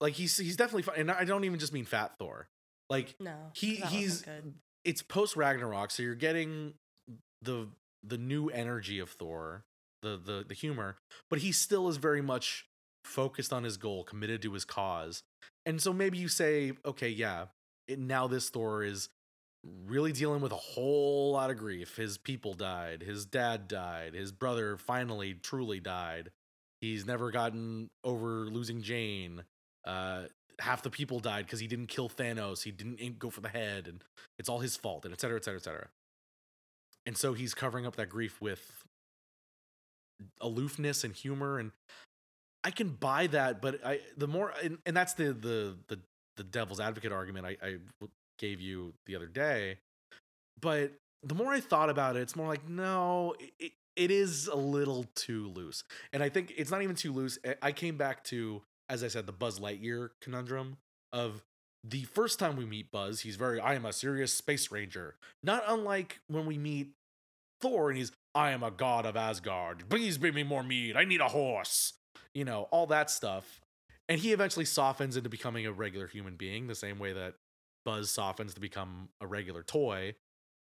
[0.00, 2.48] Like he's he's definitely funny, and I don't even just mean fat Thor.
[2.90, 3.36] Like no.
[3.54, 4.24] he he's
[4.84, 6.74] it's post Ragnarok, so you're getting
[7.42, 7.68] the
[8.06, 9.64] the new energy of Thor,
[10.02, 10.96] the the the humor,
[11.30, 12.66] but he still is very much
[13.04, 15.22] focused on his goal, committed to his cause.
[15.66, 17.46] And so maybe you say, okay, yeah,
[17.86, 19.08] it, now this Thor is
[19.86, 21.96] really dealing with a whole lot of grief.
[21.96, 26.30] His people died, his dad died, his brother finally truly died.
[26.80, 29.44] He's never gotten over losing Jane.
[29.86, 30.24] Uh,
[30.60, 32.62] half the people died because he didn't kill Thanos.
[32.62, 34.04] He didn't go for the head, and
[34.38, 35.88] it's all his fault, and et cetera, et cetera, et cetera.
[37.06, 38.84] And so he's covering up that grief with
[40.40, 41.72] aloofness and humor, and
[42.62, 43.60] I can buy that.
[43.60, 46.00] But I, the more, and, and that's the the the
[46.36, 47.76] the devil's advocate argument I
[48.38, 49.78] gave you the other day.
[50.60, 54.56] But the more I thought about it, it's more like no, it, it is a
[54.56, 57.38] little too loose, and I think it's not even too loose.
[57.44, 60.78] I- I came back to, as I said, the Buzz Lightyear conundrum
[61.12, 61.42] of
[61.86, 65.16] the first time we meet Buzz, he's very, I am a serious space ranger.
[65.42, 66.92] Not unlike when we meet
[67.60, 69.88] Thor and he's I am a god of Asgard.
[69.88, 70.96] Please bring me more meat.
[70.96, 71.92] I need a horse.
[72.34, 73.60] You know, all that stuff.
[74.08, 77.34] And he eventually softens into becoming a regular human being, the same way that
[77.84, 80.16] Buzz softens to become a regular toy.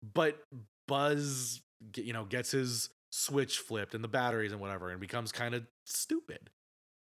[0.02, 0.42] But
[0.86, 1.62] Buzz,
[1.96, 5.66] you know, gets his switch flipped and the batteries and whatever and becomes kind of
[5.86, 6.50] stupid.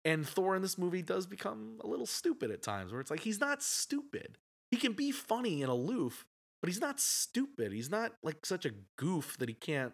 [0.05, 3.19] And Thor in this movie does become a little stupid at times, where it's like
[3.21, 4.37] he's not stupid.
[4.71, 6.25] He can be funny and aloof,
[6.61, 7.71] but he's not stupid.
[7.71, 9.93] He's not like such a goof that he can't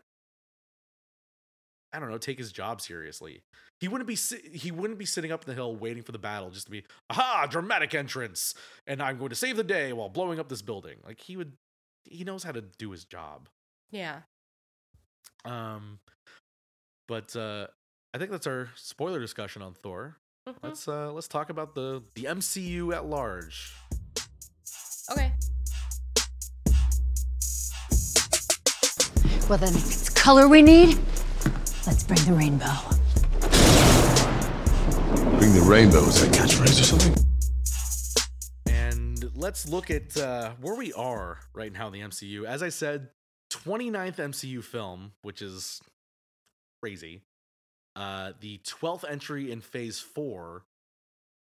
[1.95, 3.41] I don't know, take his job seriously.
[3.79, 6.19] He wouldn't be si- he wouldn't be sitting up in the hill waiting for the
[6.19, 8.53] battle just to be aha dramatic entrance
[8.85, 10.97] and I'm going to save the day while blowing up this building.
[11.05, 11.53] Like he would
[12.03, 13.47] he knows how to do his job.
[13.91, 14.19] Yeah.
[15.45, 15.99] Um
[17.07, 17.67] but uh
[18.15, 20.15] I think that's our spoiler discussion on Thor.
[20.47, 20.55] Mhm.
[20.63, 23.73] Let's uh let's talk about the the MCU at large.
[25.11, 25.33] Okay.
[29.49, 30.97] Well, then, if it's color we need,
[31.85, 32.73] let's bring the rainbow.
[35.37, 36.03] Bring the rainbow.
[36.05, 37.15] Is that catchphrase or something?
[38.67, 42.45] And let's look at uh, where we are right now in the MCU.
[42.45, 43.09] As I said,
[43.51, 45.81] 29th MCU film, which is
[46.81, 47.21] crazy.
[47.95, 50.63] Uh, the 12th entry in phase four,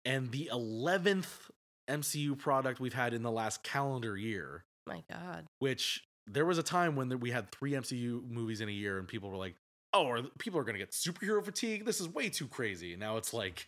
[0.05, 1.49] and the 11th
[1.89, 5.45] MCU product we've had in the last calendar year, My God.
[5.59, 9.07] which there was a time when we had three MCU movies in a year, and
[9.07, 9.55] people were like,
[9.93, 11.83] oh, are, people are going to get superhero fatigue.
[11.85, 12.93] This is way too crazy.
[12.93, 13.67] And now it's like,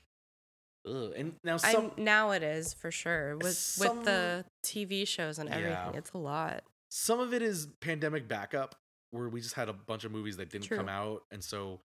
[0.87, 1.11] ugh.
[1.17, 1.91] And now some.
[1.97, 5.71] I'm now it is for sure with Some- with the TV shows and everything.
[5.93, 5.97] Yeah.
[5.97, 6.63] It's a lot.
[6.89, 8.75] some of it is pandemic backup
[9.09, 10.77] where we just had a bunch of movies that didn't True.
[10.77, 11.79] come out and so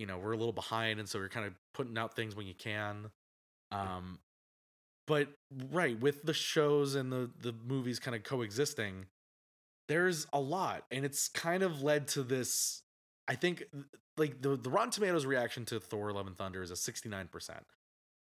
[0.00, 2.46] you know we're a little behind and so we're kind of putting out things when
[2.46, 3.10] you can
[3.70, 4.18] um
[5.06, 5.28] but
[5.70, 9.06] right with the shows and the the movies kind of coexisting
[9.88, 12.82] there's a lot and it's kind of led to this
[13.28, 13.64] i think
[14.16, 17.28] like the, the rotten tomatoes reaction to thor love and thunder is a 69%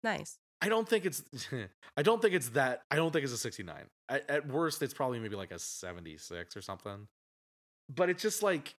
[0.05, 0.37] Nice.
[0.61, 1.23] I don't think it's
[1.97, 3.75] I don't think it's that I don't think it's a 69.
[4.07, 7.07] At, at worst it's probably maybe like a 76 or something.
[7.93, 8.75] But it's just like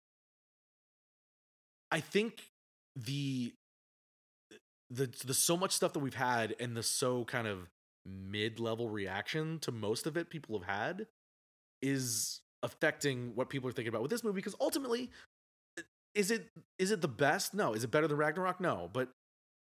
[1.92, 2.44] I think
[2.96, 3.54] the
[4.90, 7.70] the the so much stuff that we've had and the so kind of
[8.06, 11.08] mid-level reaction to most of it people have had
[11.82, 15.10] is affecting what people are thinking about with this movie because ultimately
[16.16, 16.48] is it
[16.80, 17.54] is it the best?
[17.54, 17.74] No.
[17.74, 18.60] Is it better than Ragnarok?
[18.60, 18.90] No.
[18.92, 19.10] But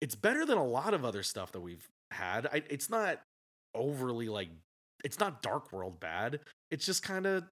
[0.00, 2.46] it's better than a lot of other stuff that we've had.
[2.46, 3.20] I, it's not
[3.74, 4.48] overly like
[5.04, 6.40] it's not Dark World bad.
[6.70, 7.44] It's just kind of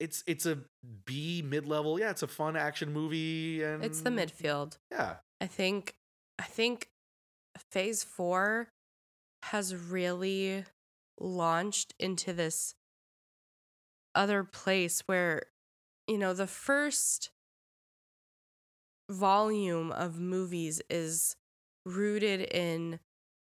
[0.00, 0.58] it's it's a
[1.04, 1.98] B mid level.
[1.98, 4.78] Yeah, it's a fun action movie and It's the midfield.
[4.90, 5.94] Yeah, I think
[6.38, 6.88] I think
[7.70, 8.68] phase 4
[9.44, 10.64] has really
[11.20, 12.74] launched into this
[14.14, 15.42] other place where
[16.06, 17.30] you know the first
[19.10, 21.36] volume of movies is
[21.84, 22.98] rooted in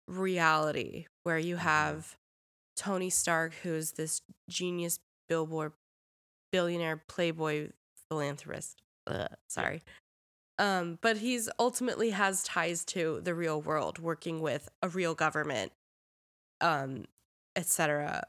[0.09, 1.65] reality where you mm-hmm.
[1.65, 2.17] have
[2.77, 4.99] Tony Stark who's this genius
[5.29, 5.73] billboard
[6.53, 7.71] billionaire playboy
[8.09, 9.83] philanthropist Ugh, sorry.
[10.59, 15.73] Um but he's ultimately has ties to the real world working with a real government
[16.61, 17.07] um
[17.57, 18.23] etc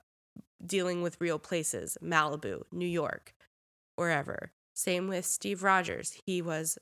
[0.65, 3.33] dealing with real places Malibu New York
[3.97, 4.51] wherever.
[4.75, 6.17] Same with Steve Rogers.
[6.25, 6.79] He was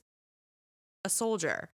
[1.03, 1.69] a soldier.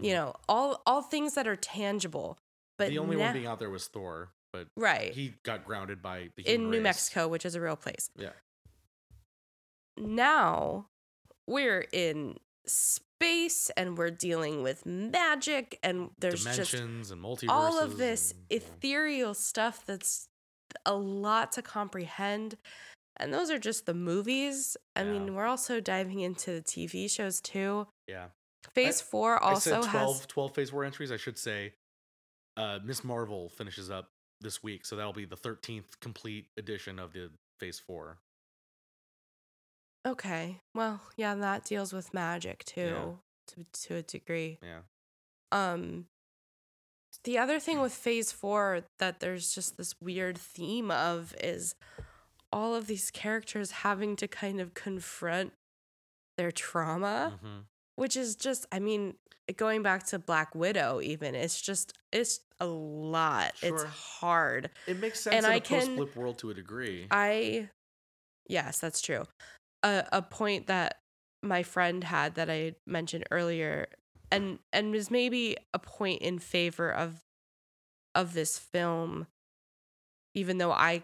[0.00, 0.14] You Mhm.
[0.14, 2.38] know all all things that are tangible
[2.76, 5.14] but the only na- one being out there was Thor, but right.
[5.14, 6.82] he got grounded by the in New race.
[6.82, 8.10] Mexico which is a real place.
[8.16, 8.32] Yeah,
[9.96, 10.86] now
[11.46, 12.36] we're in
[12.66, 17.48] space and we're dealing with magic and there's just and multiverses.
[17.48, 20.28] all of this and, ethereal stuff that's
[20.84, 22.56] a lot to comprehend
[23.18, 25.12] and those are just the movies i Yeah.
[25.12, 28.26] mean we're also diving into the tv shows too yeah.
[28.74, 31.10] phase I- 4 I also said 12, has 12 phase four entries.
[31.12, 31.72] I should say,
[32.56, 34.10] uh, Miss Marvel finishes up
[34.40, 38.18] this week, so that'll be the thirteenth complete edition of the phase four.
[40.06, 43.18] Okay well yeah that deals with magic too
[43.48, 44.80] to, to a degree Yeah,
[45.52, 46.06] Um
[47.24, 51.74] the other thing with phase 4 that there's just this weird theme of is
[52.52, 55.52] all of these characters having to kind of confront
[56.36, 57.64] their trauma, Mhm.
[57.96, 59.16] which is just I mean,
[59.56, 63.54] going back to Black Widow even, it's just it's a lot.
[63.62, 64.70] It's hard.
[64.86, 67.08] it makes sense And in I a can- post blip world to a degree.
[67.10, 67.70] I
[68.46, 69.24] yes, that's true.
[69.82, 71.00] A a point that
[71.42, 73.88] my friend had that I mentioned earlier
[74.30, 77.22] and and was maybe a point in favor of
[78.14, 79.26] of this film
[80.34, 81.02] even though I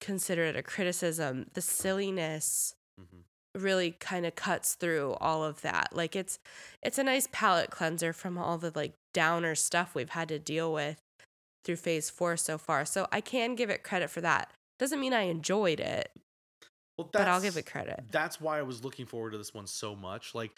[0.00, 3.24] consider it a criticism, the silliness Mhm.
[3.54, 5.94] really kind of cuts through all of that.
[5.94, 6.38] Like it's
[6.82, 10.72] it's a nice palate cleanser from all the like downer stuff we've had to deal
[10.72, 11.00] with
[11.64, 12.84] through phase 4 so far.
[12.84, 14.52] So I can give it credit for that.
[14.78, 16.10] Doesn't mean I enjoyed it,
[16.98, 18.04] Well, but I'll give it credit.
[18.10, 20.34] That's why I was looking forward to this one so much.
[20.34, 20.52] Like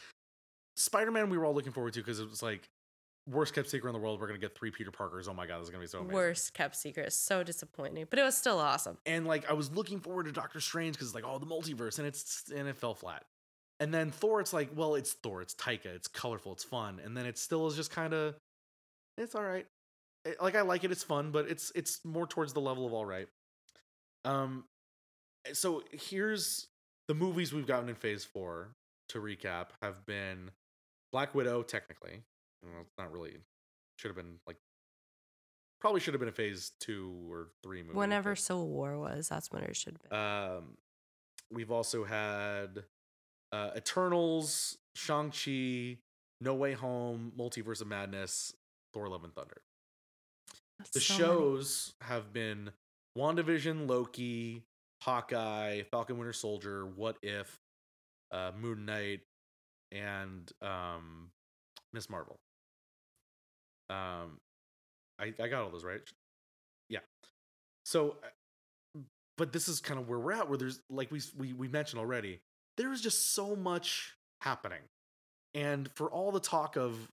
[0.77, 2.69] Spider Man, we were all looking forward to because it was like
[3.29, 4.21] worst kept secret in the world.
[4.21, 5.27] We're gonna get three Peter Parkers.
[5.29, 6.15] Oh my god, this is gonna be so amazing.
[6.15, 7.13] Worst kept secret.
[7.13, 8.99] So disappointing, but it was still awesome.
[9.05, 11.99] And like I was looking forward to Doctor Strange because it's like oh the multiverse,
[11.99, 13.25] and it's and it fell flat.
[13.81, 17.17] And then Thor, it's like well it's Thor, it's Taika, it's colorful, it's fun, and
[17.17, 18.37] then it still is just kind of
[19.17, 19.67] it's all right.
[20.25, 22.93] It- like I like it, it's fun, but it's it's more towards the level of
[22.93, 23.27] all right.
[24.25, 24.65] Um,
[25.53, 26.69] so here's
[27.09, 28.69] the movies we've gotten in Phase Four.
[29.11, 30.51] To recap, have been
[31.13, 32.23] Black Widow, technically.
[32.63, 33.37] Well, it's not really.
[33.99, 34.57] Should have been like.
[35.81, 37.97] Probably should have been a Phase Two or Three movie.
[37.97, 40.19] Whenever but- Civil War was, that's when it should have been.
[40.59, 40.65] um,
[41.51, 42.85] we've also had
[43.53, 45.99] uh, Eternals, Shang Chi,
[46.43, 48.53] No Way Home, Multiverse of Madness,
[48.93, 49.63] Thor: Love and Thunder.
[50.79, 51.25] That's The so many.
[51.25, 52.71] shows have been
[53.17, 54.65] WandaVision, Loki,
[55.03, 57.59] Hawkeye, Falcon Winter Soldier, What If,
[58.33, 59.21] uh, Moon Knight,
[59.93, 61.31] and um,
[61.93, 62.39] Miss Marvel.
[63.91, 64.39] Um,
[65.19, 66.01] I I got all those right.
[66.89, 67.01] Yeah.
[67.85, 69.01] So, uh,
[69.37, 70.49] but this is kind of where we're at.
[70.49, 72.41] Where there's like we we we mentioned already,
[72.77, 74.83] there is just so much happening,
[75.55, 77.09] and for all the talk of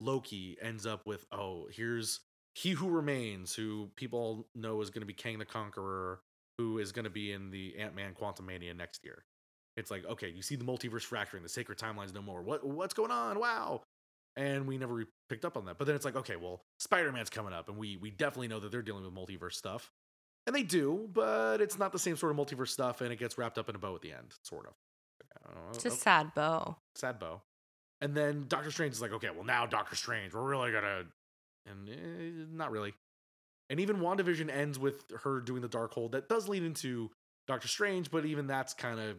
[0.00, 2.20] Loki ends up with oh here's
[2.54, 6.20] he who remains, who people know is going to be Kang the Conqueror,
[6.58, 9.24] who is going to be in the Ant Man Quantumania next year.
[9.76, 12.42] It's like, okay, you see the multiverse fracturing, the sacred timelines no more.
[12.42, 13.38] What what's going on?
[13.38, 13.82] Wow.
[14.36, 15.78] And we never re- picked up on that.
[15.78, 18.60] But then it's like, okay, well, Spider Man's coming up, and we we definitely know
[18.60, 19.90] that they're dealing with multiverse stuff,
[20.46, 23.36] and they do, but it's not the same sort of multiverse stuff, and it gets
[23.38, 24.72] wrapped up in a bow at the end, sort of.
[25.44, 26.76] Know, It's a oh, sad bow.
[26.94, 27.42] sad bow.
[28.00, 31.04] And then Doctor Strange is like, okay, well now Doctor Strange, we're really gonna,
[31.66, 32.94] and eh, not really.
[33.68, 36.12] And even WandaVision ends with her doing the Darkhold.
[36.12, 37.10] That does lead into
[37.46, 39.16] Doctor Strange, but even that's kind of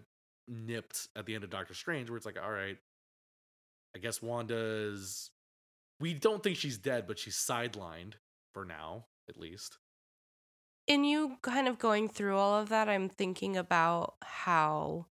[0.48, 2.78] nipped at the end of Doctor Strange, where it's like, all right,
[3.96, 5.32] I guess Wanda's.
[6.00, 8.14] We don't think she's dead, but she's sidelined
[8.54, 9.78] for now, at least.
[10.88, 15.08] in you kind of going through all of that, I'm thinking about how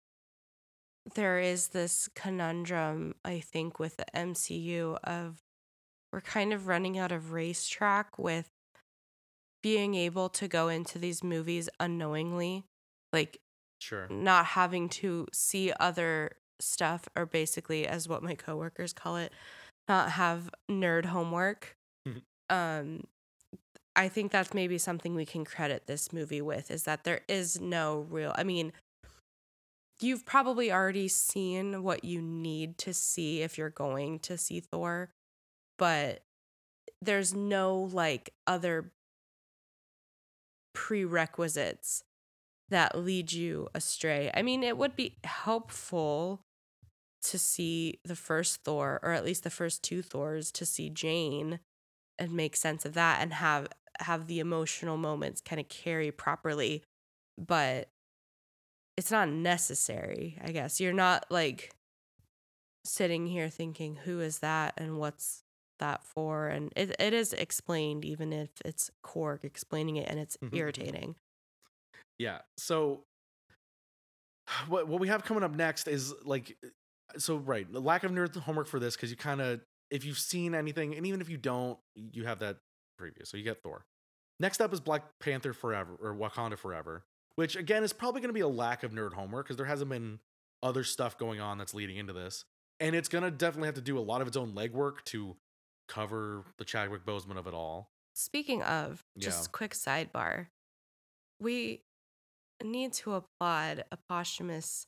[1.15, 5.41] there is this conundrum, I think, with the MCU of
[6.11, 8.49] we're kind of running out of racetrack with
[9.64, 12.65] being able to go into these movies unknowingly,
[13.11, 13.40] like
[13.80, 14.07] Sure.
[14.10, 19.34] not having to see other stuff, or basically, as what my coworkers call it,
[19.88, 21.76] not have nerd homework.
[22.49, 23.06] um,
[23.95, 27.60] I think that's maybe something we can credit this movie with is that there is
[27.61, 28.34] no real.
[28.35, 28.73] I mean,
[30.02, 35.10] you've probably already seen what you need to see if you're going to see Thor,
[35.77, 36.22] but
[37.02, 38.91] there's no like other
[40.73, 42.03] prerequisites
[42.69, 44.31] that lead you astray.
[44.33, 46.41] I mean, it would be helpful
[47.23, 51.59] to see the first Thor, or at least the first two Thors, to see Jane
[52.19, 53.67] and make sense of that and have
[53.99, 56.83] have the emotional moments kind of carry properly.
[57.37, 57.89] But
[58.97, 60.79] it's not necessary, I guess.
[60.79, 61.71] You're not like
[62.85, 65.43] sitting here thinking, who is that and what's
[65.79, 66.47] that for?
[66.47, 70.55] And it, it is explained, even if it's Korg explaining it and it's Mhm.
[70.55, 71.15] irritating.
[72.19, 72.41] Yeah.
[72.57, 73.05] So
[74.67, 76.57] what what we have coming up next is like
[77.17, 80.17] so right, the lack of nerd homework for this because you kind of if you've
[80.17, 82.57] seen anything, and even if you don't, you have that
[82.99, 83.25] preview.
[83.25, 83.85] So you get Thor.
[84.39, 87.03] Next up is Black Panther Forever or Wakanda Forever,
[87.35, 89.89] which again is probably going to be a lack of nerd homework because there hasn't
[89.89, 90.19] been
[90.63, 92.45] other stuff going on that's leading into this,
[92.79, 95.35] and it's going to definitely have to do a lot of its own legwork to
[95.94, 97.91] cover the Chadwick Boseman of it all.
[98.15, 99.52] Speaking of, just Yeah.
[99.52, 100.48] quick sidebar.
[101.40, 101.84] We
[102.64, 104.88] need to applaud a posthumous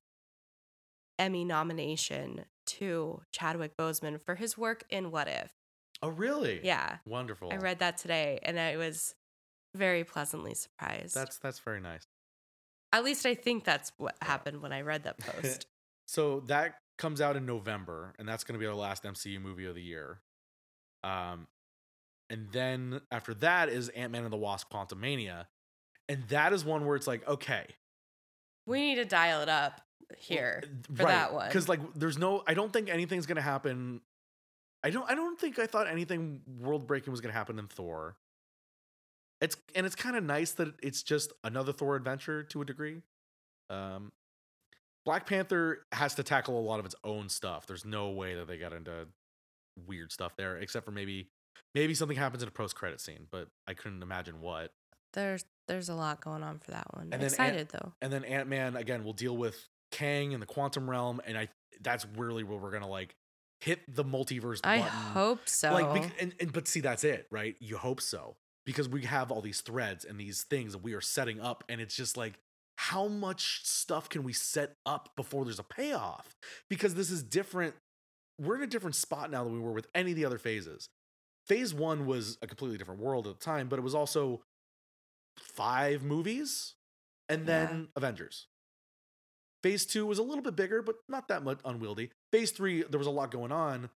[1.17, 5.51] Emmy nomination to Chadwick Boseman for his work in What If.
[6.01, 6.61] Oh, really?
[6.63, 6.97] Yeah.
[7.05, 7.51] Wonderful.
[7.51, 9.15] I read that today and I was
[9.73, 11.15] very pleasantly surprised.
[11.15, 12.07] That's that's very nice.
[12.91, 15.67] At least I think that's what happened when I read that post.
[16.07, 19.65] So that comes out in November, and that's going to be our last MCU movie
[19.65, 20.21] of the year.
[21.05, 21.47] Um,
[22.29, 25.45] and then after that is Ant Man and the Wasp: Quantumania,
[26.09, 27.65] and that is one where it's like, okay,
[28.65, 29.81] we need to dial it up
[30.17, 30.63] here
[30.95, 31.47] for that one.
[31.47, 34.01] because like, there's no, I don't think anything's going to happen.
[34.83, 37.67] I don't, I don't think I thought anything world breaking was going to happen in
[37.67, 38.17] Thor.
[39.41, 43.01] It's and it's kind of nice that it's just another Thor adventure to a degree.
[43.69, 44.11] Um,
[45.05, 47.67] Black Panther has to tackle a lot of its own stuff.
[47.67, 49.07] There's no way that they got into
[49.87, 51.29] weird stuff there, except for maybe
[51.73, 54.71] maybe something happens in a post credit scene, but I couldn't imagine what.
[55.13, 57.03] There's there's a lot going on for that one.
[57.03, 57.93] And then Ant- Excited though.
[58.01, 61.49] And then Ant Man again will deal with Kang and the quantum realm, and I
[61.81, 63.15] that's really where we're gonna like
[63.61, 64.59] hit the multiverse.
[64.63, 64.91] I button.
[64.91, 65.71] hope so.
[65.71, 67.55] Like, and, and but see, that's it, right?
[67.59, 68.35] You hope so
[68.65, 71.79] because we have all these threads and these things that we are setting up, and
[71.79, 72.33] it's just like,
[72.77, 76.35] how much stuff can we set up before there's a payoff?
[76.69, 77.73] Because this is different.
[78.39, 80.89] We're in a different spot now than we were with any of the other phases.
[81.45, 84.41] Phase one was a completely different world at the time, but it was also
[85.37, 86.73] five movies
[87.29, 88.47] and then Avengers.
[89.63, 92.11] Phase two was a little bit bigger, but not that much unwieldy.
[92.31, 93.89] Phase three, there was a lot going on,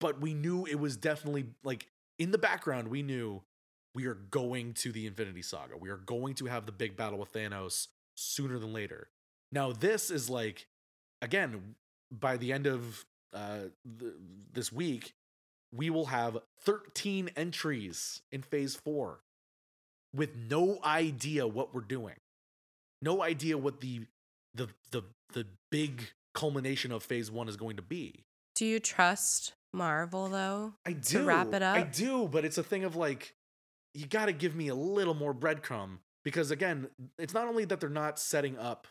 [0.00, 1.88] but we knew it was definitely like
[2.18, 3.42] in the background, we knew
[3.94, 5.76] we are going to the Infinity Saga.
[5.76, 9.08] We are going to have the big battle with Thanos sooner than later.
[9.52, 10.66] Now, this is like,
[11.22, 11.76] again,
[12.10, 13.04] by the end of
[13.34, 13.58] uh,
[13.98, 14.12] th-
[14.52, 15.14] this week,
[15.72, 19.20] we will have 13 entries in phase four
[20.14, 22.14] with no idea what we're doing.
[23.02, 24.06] No idea what the
[24.54, 25.02] the the
[25.32, 28.24] the big culmination of phase one is going to be.
[28.54, 30.74] Do you trust Marvel though?
[30.86, 31.18] I do.
[31.18, 31.76] To wrap it up.
[31.76, 33.34] I do, but it's a thing of like,
[33.92, 36.88] you got to give me a little more breadcrumb because again,
[37.18, 38.86] it's not only that they're not setting up,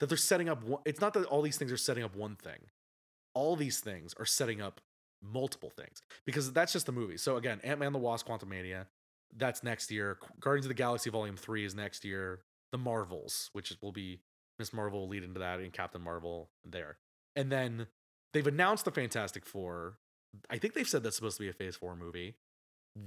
[0.00, 0.64] that they're setting up.
[0.64, 2.58] One, it's not that all these things are setting up one thing.
[3.34, 4.80] All these things are setting up
[5.22, 7.16] multiple things because that's just the movie.
[7.16, 8.86] So again, Ant Man the Wasp: Quantumania,
[9.36, 10.18] that's next year.
[10.40, 12.40] Guardians of the Galaxy Volume Three is next year.
[12.72, 14.20] The Marvels, which will be
[14.58, 16.98] Miss Marvel will lead into that, and Captain Marvel there.
[17.36, 17.86] And then
[18.32, 19.98] they've announced the Fantastic Four.
[20.48, 22.36] I think they've said that's supposed to be a Phase Four movie.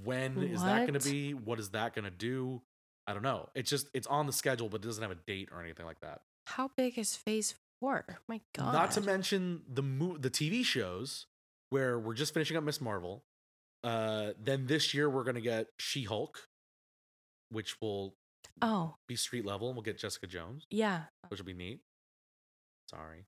[0.04, 1.32] When is that going to be?
[1.34, 2.62] What is that going to do?
[3.06, 3.48] I don't know.
[3.54, 6.00] It's just it's on the schedule, but it doesn't have a date or anything like
[6.00, 6.22] that.
[6.46, 8.04] How big is Phase Four?
[8.28, 8.72] My God.
[8.72, 11.26] Not to mention the mo- the TV shows
[11.70, 13.24] where we're just finishing up Miss Marvel.
[13.84, 16.48] Uh, then this year we're gonna get She Hulk,
[17.50, 18.14] which will
[18.62, 21.04] Oh be street level, and we'll get Jessica Jones, yeah.
[21.28, 21.80] which will be neat.
[22.88, 23.26] Sorry.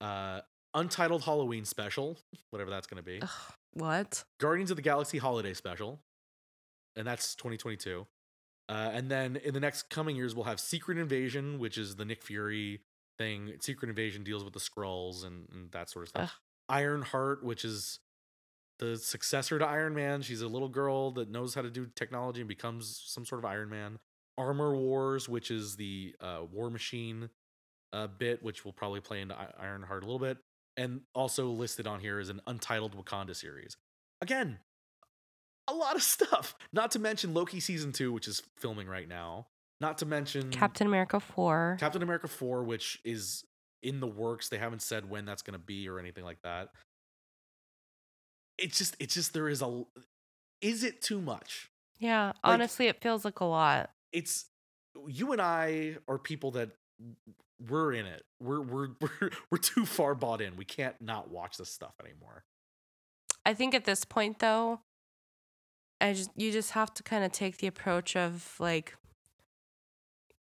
[0.00, 0.42] Uh,
[0.74, 2.18] Untitled Halloween special,
[2.50, 3.20] whatever that's gonna be.
[3.20, 3.28] Ugh,
[3.72, 4.24] what?
[4.38, 6.00] Guardians of the Galaxy Holiday Special,
[6.94, 8.06] and that's 2022.
[8.68, 12.04] Uh, and then in the next coming years, we'll have Secret Invasion, which is the
[12.04, 12.82] Nick Fury
[13.18, 13.52] thing.
[13.60, 16.22] Secret Invasion deals with the Skrulls and, and that sort of stuff.
[16.22, 16.30] Ugh.
[16.70, 17.98] Ironheart, which is
[18.78, 20.22] the successor to Iron Man.
[20.22, 23.44] She's a little girl that knows how to do technology and becomes some sort of
[23.44, 23.98] Iron Man.
[24.36, 27.28] Armor Wars, which is the uh, War Machine
[27.92, 30.38] uh, bit, which will probably play into I- Ironheart a little bit.
[30.76, 33.76] And also listed on here is an untitled Wakanda series.
[34.20, 34.60] Again,
[35.66, 36.54] a lot of stuff.
[36.72, 39.48] Not to mention Loki season two, which is filming right now.
[39.80, 41.76] Not to mention Captain America Four.
[41.78, 43.44] Captain America 4, which is
[43.82, 44.48] in the works.
[44.48, 46.70] They haven't said when that's going to be or anything like that.
[48.58, 49.84] It's just, it's just, there is a,
[50.60, 51.70] is it too much?
[52.00, 52.32] yeah.
[52.42, 53.90] Honestly, it feels like a lot.
[54.12, 54.46] It's,
[55.06, 56.70] you and I are people that
[57.68, 58.24] we're in it.
[58.40, 60.56] We're, we're, we're, we're too far bought in.
[60.56, 62.42] We can't not watch this stuff anymore.
[63.46, 64.80] I think at this point though,
[66.00, 68.94] I just you just have to kind of take the approach of like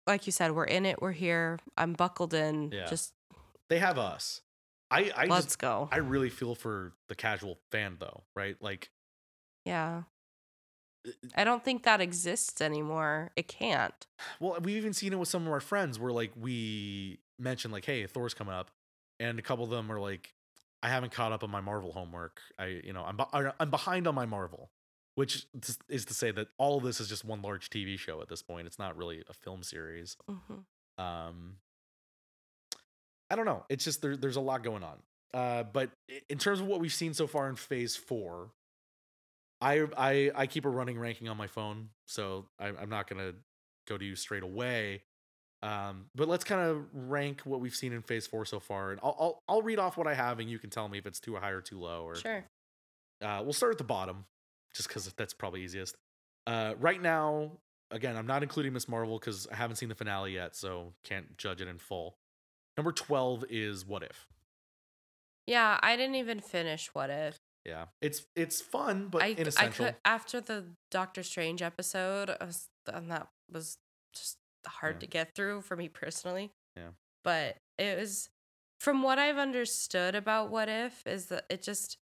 [0.08, 2.72] like you said, we're in it, we're here, I'm buckled in.
[2.72, 2.88] Yeah.
[2.88, 3.14] Just
[3.70, 4.42] They have us.
[4.92, 5.88] I, I let's just, go.
[5.92, 8.56] I really feel for the casual fan though, right?
[8.60, 8.90] Like,
[9.66, 10.04] yeah.
[11.08, 13.30] uh, I don't think that exists anymore.
[13.36, 14.08] It can't.
[14.40, 17.86] Well, we've even seen it with some of our friends where like we mentioned like,
[17.86, 18.72] hey, Thor's coming up,
[19.20, 20.34] and a couple of them are like,
[20.82, 22.42] I haven't caught up on my Marvel homework.
[22.58, 23.20] I, you know, I'm
[23.60, 24.72] I'm behind on my Marvel,
[25.20, 25.46] which
[25.90, 28.42] is- to say that all of this is just one large TV show at this
[28.42, 28.66] point.
[28.68, 30.16] It's not really a film series.
[30.30, 30.64] Mhm.
[30.98, 31.60] Um,
[33.30, 33.66] I don't know.
[33.70, 35.04] It's just there, there's a lot going on.
[35.34, 35.92] Uh, but
[36.30, 38.52] in terms of what we've seen so far in Phase Four,
[39.62, 43.34] I I I keep a running ranking on my phone, so I, I'm not gonna
[43.88, 45.04] go to you straight away.
[45.62, 49.00] Um, but let's kind of rank what we've seen in Phase Four so far, and
[49.04, 51.20] I'll, I'll I'll read off what I have, and you can tell me if it's
[51.20, 52.04] too high or too low.
[52.06, 52.46] Or Sure.
[53.22, 54.26] uh, we'll start at the bottom,
[54.74, 55.96] just because that's probably easiest.
[56.48, 57.52] Uh, right now,
[57.92, 61.38] again, I'm not including Miss Marvel because I haven't seen the finale yet, so can't
[61.38, 62.18] judge it in full.
[62.78, 64.28] Number twelve is What If.
[65.48, 67.38] Yeah, I didn't even finish What If.
[67.66, 69.86] Yeah, it's it's fun, but I, I inessential.
[69.88, 73.78] could after the Doctor Strange episode, I was, and that was
[74.14, 75.00] just hard Yeah.
[75.02, 76.52] to get through for me personally.
[76.76, 76.90] Yeah.
[77.24, 78.30] But it was
[78.80, 81.98] from what I've understood about What If is that it just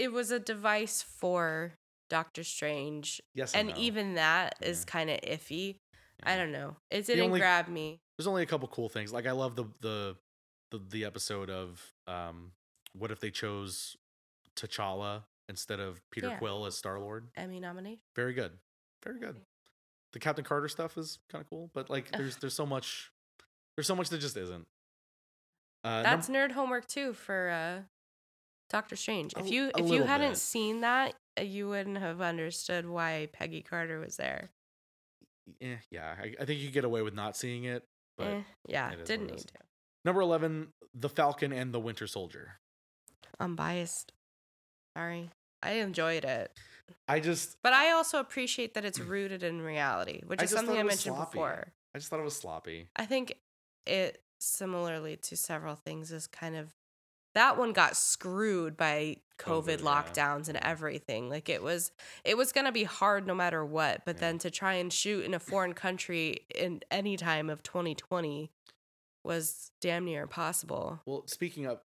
[0.00, 1.74] it was a device for
[2.08, 3.20] Doctor Strange.
[3.34, 3.82] Yes and and no.
[3.84, 4.92] even that is Yeah.
[4.92, 5.76] kind of iffy.
[6.22, 6.76] I don't know.
[6.90, 8.00] It didn't only- grab me.
[8.18, 9.12] There's only a couple cool things.
[9.12, 10.16] Like I love the the
[10.70, 12.52] the, the episode of um,
[12.92, 13.96] what if they chose
[14.56, 16.36] T'Challa instead of Peter Yeah.
[16.36, 17.28] Quill as Star Lord?
[17.36, 18.00] Emmy nomination.
[18.14, 18.52] Very good,
[19.04, 19.36] very good.
[20.12, 23.10] The Captain Carter stuff is kind of cool, but like there's there's so much
[23.76, 24.66] there's so much that just isn't.
[25.82, 27.82] Uh, num- That's nerd homework too for uh,
[28.70, 29.34] Doctor Strange.
[29.36, 30.38] If you if you hadn't bit.
[30.38, 34.50] seen that, uh, you wouldn't have understood why Peggy Carter was there.
[35.60, 37.84] eh, yeah, I, I think you get away with not seeing it,
[38.16, 39.54] but Eh, yeah, it didn't need to.
[40.04, 42.58] number eleven, the Falcon and the Winter Soldier.
[43.38, 44.12] I'm biased.
[44.96, 45.30] Sorry.
[45.62, 46.50] I enjoyed it.
[47.06, 50.78] I just But I also appreciate that it's rooted in reality, which I is something
[50.78, 51.32] I mentioned sloppy.
[51.32, 51.72] before.
[51.94, 52.88] I just thought it was sloppy.
[52.96, 53.34] I think
[53.86, 56.72] it similarly to several things is kind of
[57.34, 59.84] that one got screwed by COVID, COVID, yeah.
[59.84, 61.28] lockdowns and everything.
[61.28, 61.92] Like it was
[62.24, 64.20] it was going to be hard no matter what, but Yeah.
[64.20, 68.50] then to try and shoot in a foreign country in any time of 2020
[69.24, 71.00] was damn near impossible.
[71.06, 71.80] Well, speaking of,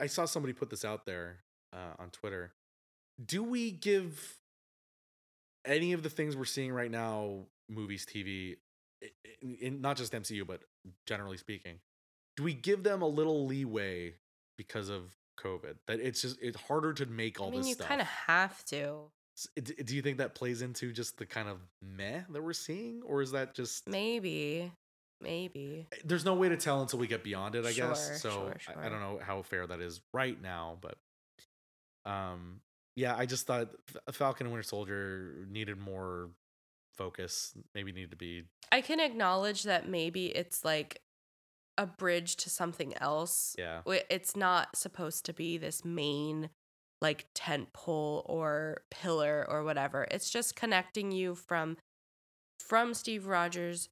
[0.00, 1.38] I saw somebody put this out there
[1.72, 2.52] uh, on Twitter.
[3.24, 4.38] Do we give
[5.64, 8.56] any of the things we're seeing right now, movies, TV,
[9.42, 10.60] in, in not just MCU, but
[11.06, 11.80] generally speaking,
[12.36, 14.14] do we give them a little leeway
[14.58, 15.76] because of COVID?
[15.86, 17.88] That it's just it's harder to make all I mean, this you stuff.
[17.88, 19.04] kind of have to.
[19.62, 23.22] Do you think that plays into just the kind of meh that we're seeing, or
[23.22, 24.70] is that just Maybe.
[25.20, 25.86] Maybe.
[26.04, 28.20] there's no way to tell until we get beyond it, I Sure, guess.
[28.22, 30.96] So sure, I, I don't know how fair that is right now, but
[32.04, 32.60] um,
[32.96, 33.70] yeah, I just thought
[34.12, 36.30] Falcon and Winter Soldier needed more
[36.96, 37.52] focus.
[37.74, 41.00] Maybe needed to be I can acknowledge that maybe it's like
[41.78, 43.54] a bridge to something else.
[43.58, 46.50] yeah, It's not supposed to be this main
[47.00, 50.06] like tent pole or pillar or whatever.
[50.10, 51.76] It's just connecting you from
[52.58, 53.88] from Steve Rogers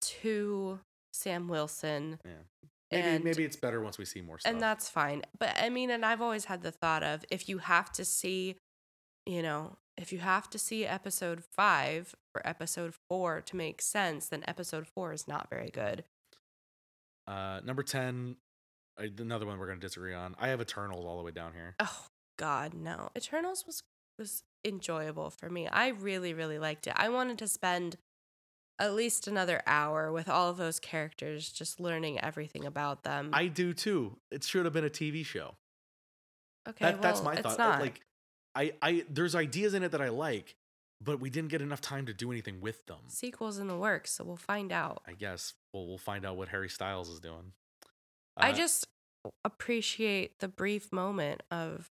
[0.00, 0.80] to
[1.12, 2.18] Sam Wilson.
[2.24, 2.32] yeah.
[2.90, 4.52] Maybe and, maybe it's better once we see more stuff.
[4.52, 5.22] and that's fine.
[5.38, 8.56] But I mean, and I've always had the thought of if you have to see,
[9.24, 14.28] you know, if you have to see episode five or episode four to make sense,
[14.28, 16.04] then episode four is not very good.
[17.26, 18.36] Uh, number ten,
[18.98, 20.34] I, another one we're gonna disagree on.
[20.38, 21.74] I have Eternals all the way down here.
[21.80, 22.06] Oh
[22.38, 23.10] God, no!
[23.16, 23.82] Eternals was
[24.18, 25.66] was enjoyable for me.
[25.68, 26.94] I really, really liked it.
[26.96, 27.96] I wanted to spend
[28.78, 33.30] at least another hour with all of those characters, just learning everything about them.
[33.32, 34.16] I do too.
[34.30, 35.54] It should have been a TV show.
[36.68, 37.58] okay, That, that's well, my it's thought.
[37.58, 37.80] Not.
[37.80, 38.00] Like,
[38.54, 40.56] I, I, there's ideas in it that I like,
[41.00, 42.98] but we didn't get enough time to do anything with them.
[43.08, 45.02] sequels in the works, so we'll find out.
[45.06, 47.52] I guess we'll we'll find out what Harry Styles is doing.
[48.36, 48.86] I Uh, just
[49.44, 51.90] appreciate the brief moment of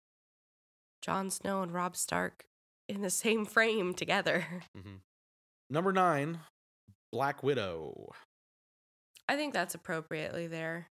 [1.02, 2.46] Jon Snow and Rob Stark
[2.88, 4.46] in the same frame together.
[4.78, 5.00] mhm.
[5.70, 6.40] number nine,
[7.12, 8.12] Black Widow.
[9.28, 10.88] I think that's appropriately there.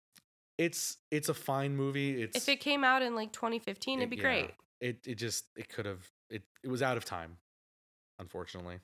[0.58, 2.22] It's it's a fine movie.
[2.22, 4.50] It's If it came out in like 2015, it'd be yeah, great.
[4.80, 7.38] It it just it could have it it was out of time,
[8.18, 8.78] unfortunately.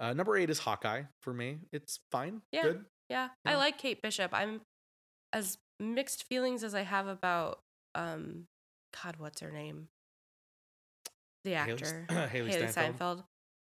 [0.00, 1.58] Uh, number eight is Hawkeye for me.
[1.72, 2.42] It's fine.
[2.52, 2.62] Yeah.
[2.62, 2.84] Good.
[3.08, 4.32] Yeah, I like Kate Bishop.
[4.34, 4.60] I'm
[5.32, 7.60] as mixed feelings as I have about
[7.94, 8.46] um
[9.02, 9.88] God, what's her name?
[11.44, 12.06] The actor.
[12.10, 12.72] St- Hailee Steinfeld.
[12.72, 13.24] Steinfeld.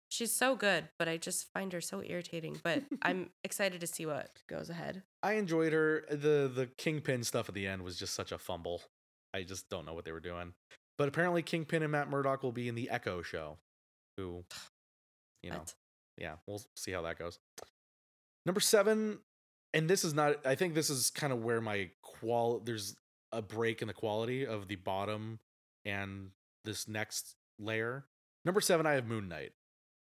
[0.10, 2.60] She's so good, but I just find her so irritating.
[2.64, 5.04] But I'm excited to see what goes ahead.
[5.24, 6.06] I enjoyed her.
[6.10, 8.82] The the Kingpin stuff at the end was just such a fumble.
[9.34, 10.54] I just don't know what they were doing.
[10.98, 13.58] But apparently Kingpin and Matt Murdock will be in the Echo show.
[14.18, 14.44] Who
[15.42, 15.60] you know.
[15.60, 15.74] But
[16.18, 17.40] Yeah, we'll see how that goes.
[18.46, 19.20] Number 7
[19.74, 22.96] and this is not I think this is kind of where my qual there's
[23.32, 25.40] a break in the quality of the bottom
[25.86, 26.32] and
[26.66, 28.06] this next layer.
[28.46, 29.52] Number 7 I have Moon Knight.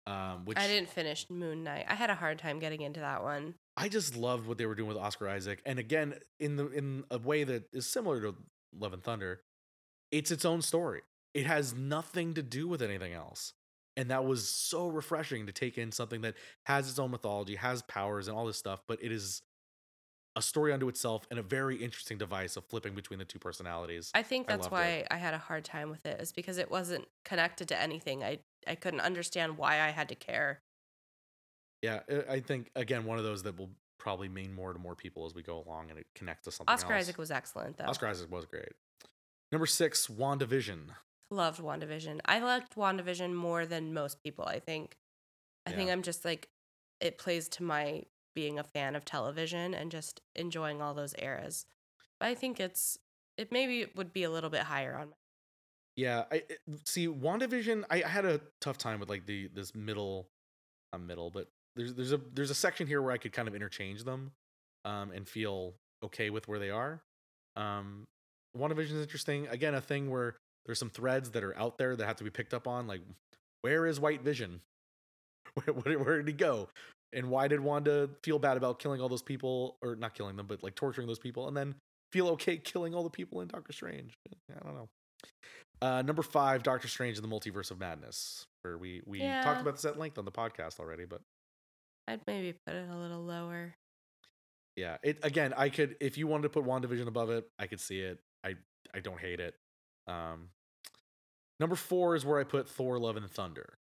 [0.08, 1.86] Um which I didn't finish Moon Knight.
[1.90, 3.56] I had a hard time getting into that one.
[3.78, 7.04] I just loved what they were doing with Oscar Isaac, and again, in the in
[7.12, 8.36] a way that is similar to
[8.78, 9.42] Love and Thunder,
[10.12, 11.02] it's its own story.
[11.34, 13.52] It has nothing to do with anything else,
[13.98, 17.82] and that was so refreshing to take in something that has its own mythology, has
[17.82, 19.42] powers, and all this stuff, but it is
[20.36, 24.12] a story unto itself and a very interesting device of flipping between the two personalities.
[24.14, 25.07] I think that's loved why it.
[25.10, 28.24] I had a hard time with it, is because it wasn't connected to anything.
[28.24, 30.60] I I couldn't understand why I had to care.
[31.82, 34.95] yeah, I- I think again one of those that will probably mean more to more
[34.95, 36.72] people as we go along, and it connects to something.
[36.74, 37.02] Oscar else.
[37.06, 37.86] Isaac was excellent though.
[37.86, 38.70] Oscar Isaac was great.
[39.52, 40.90] Number six, WandaVision.
[41.32, 42.20] Loved WandaVision.
[42.26, 44.95] I liked WandaVision more than most people, I think.
[45.66, 46.49] I think I'm just like
[46.99, 48.03] it plays to my
[48.36, 51.66] being a fan of television and just enjoying all those eras.
[52.20, 52.99] But I think it's
[53.38, 55.16] it maybe would be a little bit higher on my
[55.95, 56.44] Yeah, I
[56.86, 57.86] see WandaVision.
[57.90, 60.28] I, I had a tough time with like the this middle,
[60.94, 63.56] not middle, but there's there's a there's a section here where I could kind of
[63.56, 64.32] interchange them,
[64.84, 67.02] um, and feel okay with where they are.
[67.56, 68.06] Um,
[68.57, 69.48] WandaVision is interesting.
[69.48, 70.36] Again, a thing where
[70.66, 72.88] there's some threads that are out there that have to be picked up on.
[72.88, 73.02] Like,
[73.62, 74.62] where is White Vision?
[75.53, 76.68] Where, where, where did he go?
[77.16, 80.46] And why did Wanda feel bad about killing all those people, or not killing them,
[80.48, 81.76] but like torturing those people, and then
[82.12, 84.14] feel okay killing all the people in Doctor Strange?
[84.52, 84.90] I don't know.
[85.82, 89.42] Uh, number five, Doctor Strange and the Multiverse of Madness, where we we Yeah.
[89.42, 91.22] talked about this at length on the podcast already, but
[92.08, 93.74] I'd maybe put it a little lower.
[94.76, 95.54] yeah, it again.
[95.56, 98.20] I could if you wanted to put WandaVision above it, I could see it.
[98.44, 98.56] I
[98.94, 99.56] I don't hate it.
[100.08, 100.50] Um,
[101.60, 103.78] number four is where I put Thor: Love and Thunder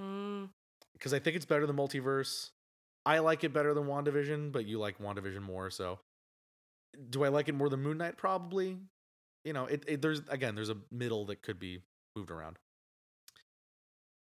[0.00, 0.48] Mm,
[1.02, 2.50] because I think it's better than Multiverse.
[3.04, 5.68] I like it better than WandaVision, but you like WandaVision more.
[5.68, 5.98] So,
[7.10, 8.16] do I like it more than Moon Knight?
[8.16, 8.78] Probably.
[9.44, 11.80] You know, it, it there's again there's a middle that could be
[12.14, 12.56] moved around.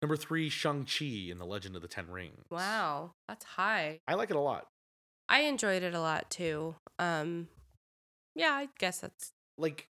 [0.02, 2.44] Number three, Shang Chi in the Legend of the Ten Rings.
[2.50, 4.00] wow, that's high.
[4.08, 4.66] I like it a lot.
[5.30, 6.74] I enjoyed it a lot too.
[6.98, 7.48] Um,
[8.34, 9.34] yeah, I guess that's.
[9.60, 9.90] Like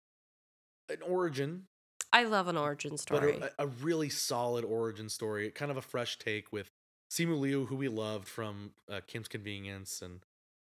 [0.90, 1.66] an origin,
[2.12, 3.40] I love an origin but story.
[3.40, 5.52] a, a really solid origin story.
[5.52, 6.72] Kind of a fresh take with
[7.10, 10.20] Simu Liu, who we loved from uh, Kim's Convenience, and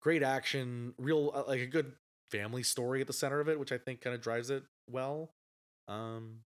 [0.01, 1.93] great action, real uh, like a good
[2.29, 5.31] family story at the center of it, which I think kind of drives it well.
[5.87, 6.41] Um,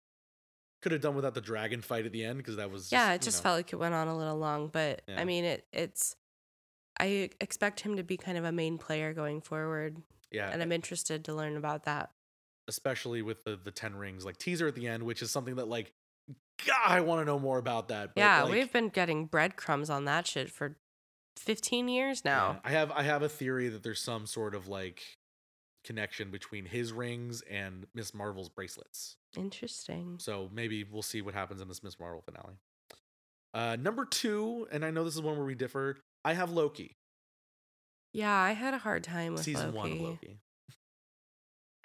[0.82, 3.14] could have done without the dragon fight at the end because that was yeah, you
[3.16, 5.20] it just know, felt like it went on a little long, but Yeah.
[5.20, 6.14] I mean, it it's.
[7.00, 10.02] I expect him to be kind of a main player going forward,
[10.32, 12.10] yeah, and I'm interested to learn about that.
[12.68, 15.68] especially with the the Ten Rings like teaser at the end, which is something that
[15.68, 15.92] like.
[16.66, 18.14] God, I want to know more about that.
[18.14, 20.76] but, yeah, like, we've been getting breadcrumbs on that shit for
[21.36, 22.60] 15 years now.
[22.64, 25.02] Yeah, I have I have a theory that there's some sort of like
[25.84, 29.16] connection between his rings and Miss Marvel's bracelets.
[29.36, 30.16] Interesting.
[30.18, 32.58] So maybe we'll see what happens in this Miss Marvel finale.
[33.54, 35.96] Uh, number two, and I know this is one where we differ.
[36.24, 36.96] I have Loki,
[38.12, 39.78] Yeah, I had a hard time with season Loki.
[39.78, 40.40] one of Loki.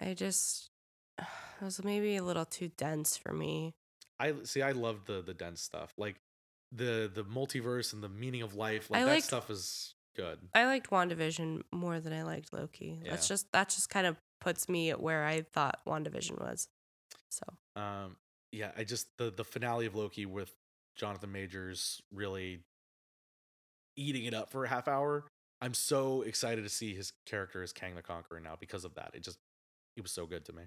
[0.00, 0.70] I just
[1.18, 1.24] it
[1.62, 3.74] was maybe a little too dense for me.
[4.18, 4.62] I see.
[4.62, 6.16] I love the the dense stuff, like
[6.72, 8.90] the the multiverse and the meaning of life.
[8.90, 10.38] Like I that liked- stuff is good.
[10.54, 13.00] I liked WandaVision more than I liked Loki.
[13.04, 16.68] That's just that just kind of puts me at where I thought WandaVision was.
[17.30, 17.42] So
[17.80, 18.16] Um,
[18.52, 20.52] yeah, I just the the finale of Loki with
[20.96, 22.60] Jonathan Majors really
[23.96, 25.24] eating it up for a half hour.
[25.60, 29.10] I'm so excited to see his character as Kang the Conqueror now because of that.
[29.14, 29.38] It just
[29.96, 30.62] he was so good to me.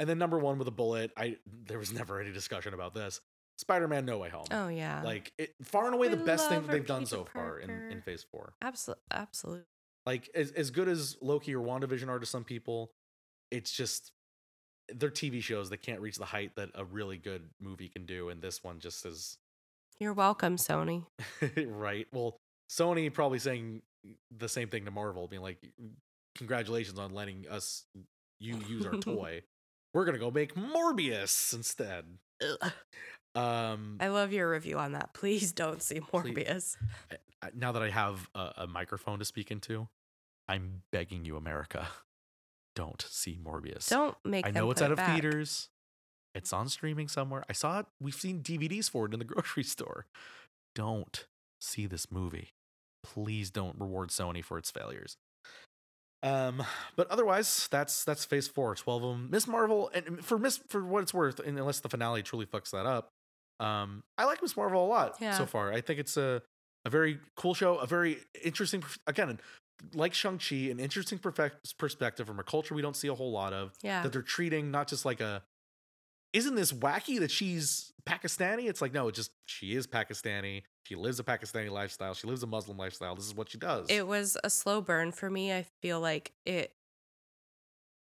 [0.00, 1.36] And then number one with a bullet, I
[1.66, 3.20] there was never any discussion about this.
[3.58, 4.46] Spider-Man No Way Home.
[4.50, 5.02] Oh yeah.
[5.04, 8.00] Like it, far and away the best thing that they've done so far in, in
[8.00, 8.54] phase four.
[8.62, 9.64] absolutely absolutely.
[10.06, 12.92] Like as, as good as Loki or WandaVision are to some people,
[13.50, 14.12] it's just
[14.88, 18.30] they're TV shows that can't reach the height that a really good movie can do,
[18.30, 19.36] and this one just is
[19.98, 21.04] You're welcome, Sony.
[21.66, 22.06] right.
[22.10, 22.38] Well,
[22.70, 23.82] Sony probably saying
[24.34, 25.58] the same thing to Marvel, being like,
[26.38, 27.84] "Congratulations on letting us
[28.38, 29.42] you use our toy.
[29.94, 32.04] We're gonna go make Morbius instead."
[33.34, 35.14] Um, I love your review on that.
[35.14, 36.76] Please don't see Morbius.
[37.42, 39.88] I- now that I have a, a microphone to speak into,
[40.48, 41.86] I'm begging you, America,
[42.74, 43.88] don't see Morbius.
[43.88, 45.12] Don't make I know it's out it of back.
[45.12, 45.68] theaters.
[46.34, 47.44] It's on streaming somewhere.
[47.48, 47.86] I saw it.
[48.00, 50.06] We've seen DVDs for it in the grocery store.
[50.74, 51.26] Don't
[51.60, 52.50] see this movie.
[53.02, 55.16] Please don't reward Sony for its failures.
[56.22, 56.62] Um,
[56.96, 58.74] but otherwise, that's that's Phase Four.
[58.74, 59.28] Twelve of them.
[59.30, 62.70] Miss Marvel, and for Miss for what it's worth, and unless the finale truly fucks
[62.72, 63.08] that up,
[63.58, 65.36] um, I like Miss Marvel a lot Yeah.
[65.36, 65.72] so far.
[65.72, 66.42] I think it's a
[66.84, 68.82] a very cool show, a very interesting.
[69.06, 69.40] Again,
[69.94, 73.32] like Shang Chi, an interesting perfect perspective from a culture we don't see a whole
[73.32, 74.02] lot of Yeah.
[74.02, 75.42] that they're treating not just like a
[76.34, 78.68] isn't this wacky that she's Pakistani?
[78.68, 80.62] It's like no, it's just she is Pakistani.
[80.90, 82.14] She lives a Pakistani lifestyle.
[82.14, 83.14] She lives a Muslim lifestyle.
[83.14, 83.86] This is what she does.
[83.88, 85.52] It was a slow burn for me.
[85.52, 86.72] I feel like it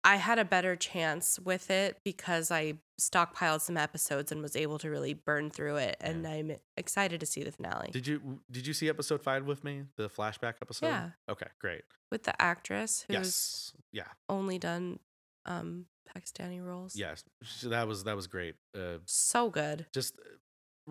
[0.03, 4.81] I had a better chance with it because I stockpiled some episodes and was able
[4.81, 7.91] to really burn through it and I'm excited to see the finale.
[7.93, 9.85] did you did you see episode five with me?
[9.97, 10.87] The flashback episode?
[10.87, 11.11] Yeah.
[11.29, 11.83] Okay, great.
[12.11, 13.73] with the actress who's Yes.
[13.93, 14.09] Yeah.
[14.29, 14.99] only done
[15.47, 15.87] um
[16.17, 16.97] Pakistani roles.
[16.97, 17.23] Yes.
[17.63, 18.57] That was that was great.
[18.77, 19.87] Uh So good.
[19.95, 20.23] just uh,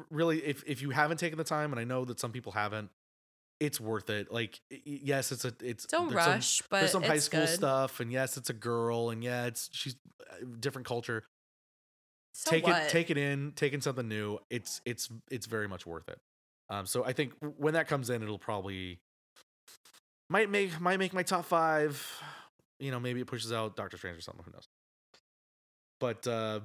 [0.10, 2.90] really if if you haven't taken the time and I know that some people haven't
[3.60, 4.32] it's worth it.
[4.32, 7.50] Like yes, it's a it's Don't there's some- rush, but there's some high school good.
[7.50, 9.96] stuff and yes, it's a girl and yeah, it's she's
[10.32, 11.24] uh, different culture.
[12.34, 12.84] So take what?
[12.84, 14.40] it take it in, taking something new.
[14.50, 16.20] It's it's it's very much worth it.
[16.70, 19.00] Um so I think when that comes in it'll probably
[20.30, 22.24] might make might make my top 5.
[22.80, 24.68] You know, maybe it pushes out Doctor Strange or something, who knows.
[26.00, 26.62] But uh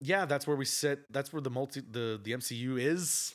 [0.00, 1.10] yeah, that's where we sit.
[1.12, 3.34] That's where the multi the the MCU is.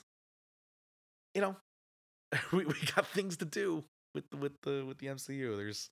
[1.36, 1.56] You know,
[2.52, 3.84] we, we got things to do
[4.14, 5.56] with the- with the with the MCU.
[5.58, 5.90] There's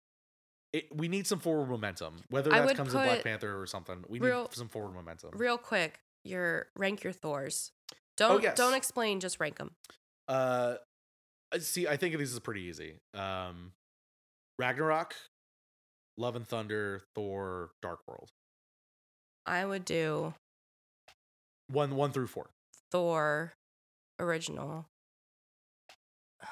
[0.74, 2.14] it, we need some forward momentum.
[2.30, 5.32] Whether that comes in Black Panther or something, we real- need some forward momentum.
[5.34, 7.72] Real quick, your rank your Thors.
[8.18, 8.58] Don't Oh, yes.
[8.58, 9.72] don't explain, just rank them.
[10.28, 10.76] Uh,
[11.58, 12.96] see, I think this is pretty easy.
[13.14, 13.72] Um,
[14.60, 15.16] Ragnarok,
[16.18, 18.30] Love and Thunder, Thor, Dark World,
[19.46, 20.34] I would do
[21.70, 22.50] one one through four.
[22.92, 23.54] Thor
[24.20, 24.86] original.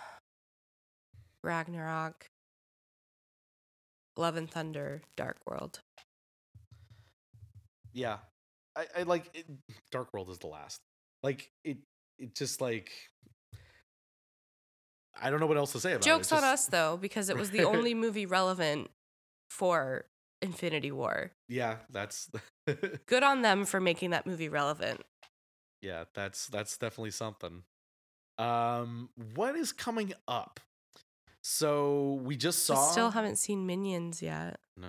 [1.43, 2.25] Ragnarok.
[4.17, 5.79] Love and Thunder, Dark World.
[7.93, 8.17] Yeah,
[8.75, 9.45] I, I like it,
[9.91, 10.79] Dark World is the last.
[11.23, 11.77] Like it,
[12.17, 12.91] it just like
[15.19, 16.35] I don't know what else to say about Jokes it.
[16.35, 18.89] It on just- us though, because it was the only movie relevant
[19.49, 20.05] for
[20.41, 21.31] Infinity War.
[21.47, 22.29] Yeah, that's
[23.05, 25.01] Good on them for making that movie relevant.
[25.81, 27.63] yeah, that's that's definitely something.
[28.37, 30.59] Um, what is coming up?
[31.41, 32.91] So we just I saw.
[32.91, 34.59] still haven't seen Minions yet.
[34.75, 34.87] no,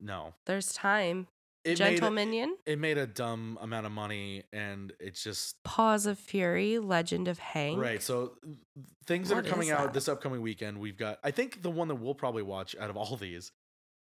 [0.00, 0.34] no.
[0.46, 1.28] There's time.
[1.64, 5.62] It Gentle made a, Minion, it made a dumb amount of money, and it's just
[5.64, 7.80] Paws of Fury, Legend of Hank.
[7.80, 8.02] right.
[8.02, 8.56] So th-
[9.06, 9.94] things that What are coming out that?
[9.94, 11.20] this upcoming weekend, we've got.
[11.24, 13.50] I think the one that we'll probably watch out of all these,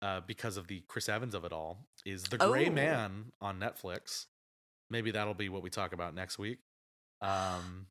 [0.02, 2.72] uh, because of the Chris Evans of it all, is The Gray Oh.
[2.72, 4.26] Man on Netflix.
[4.90, 6.58] Maybe that'll be what we talk about next week.
[7.22, 7.86] Um,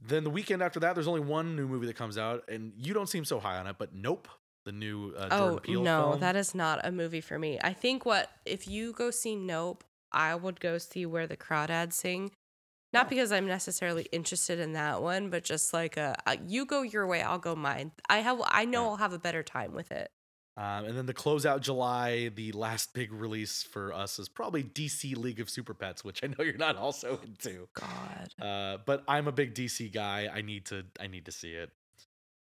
[0.00, 2.94] then the weekend after that, there's only one new movie that comes out, and you
[2.94, 4.28] don't seem so high on it, but Nope,
[4.64, 6.20] the new uh, Jordan Oh no, film.
[6.20, 7.58] that is not a movie for me.
[7.62, 9.82] I think what if you go see Nope,
[10.12, 12.30] I would go see Where the Crawdads Sing.
[12.92, 13.08] Not Oh.
[13.10, 17.06] because I'm necessarily interested in that one, but just like a, a you go your
[17.06, 17.90] way, I'll go mine.
[18.08, 18.90] I have I know Right.
[18.90, 20.10] I'll have a better time with it.
[20.58, 25.16] Um, and then the closeout July, the last big release for us is probably DC
[25.16, 27.68] League of Super Pets, which I know you're not also into.
[27.74, 28.34] God.
[28.44, 30.28] Uh, but I'm a big DC guy.
[30.32, 31.70] I need to I need to see it.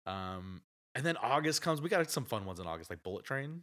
[0.07, 0.61] Um,
[0.95, 1.79] and then August comes.
[1.79, 3.61] We got some fun ones in August, like Bullet Train.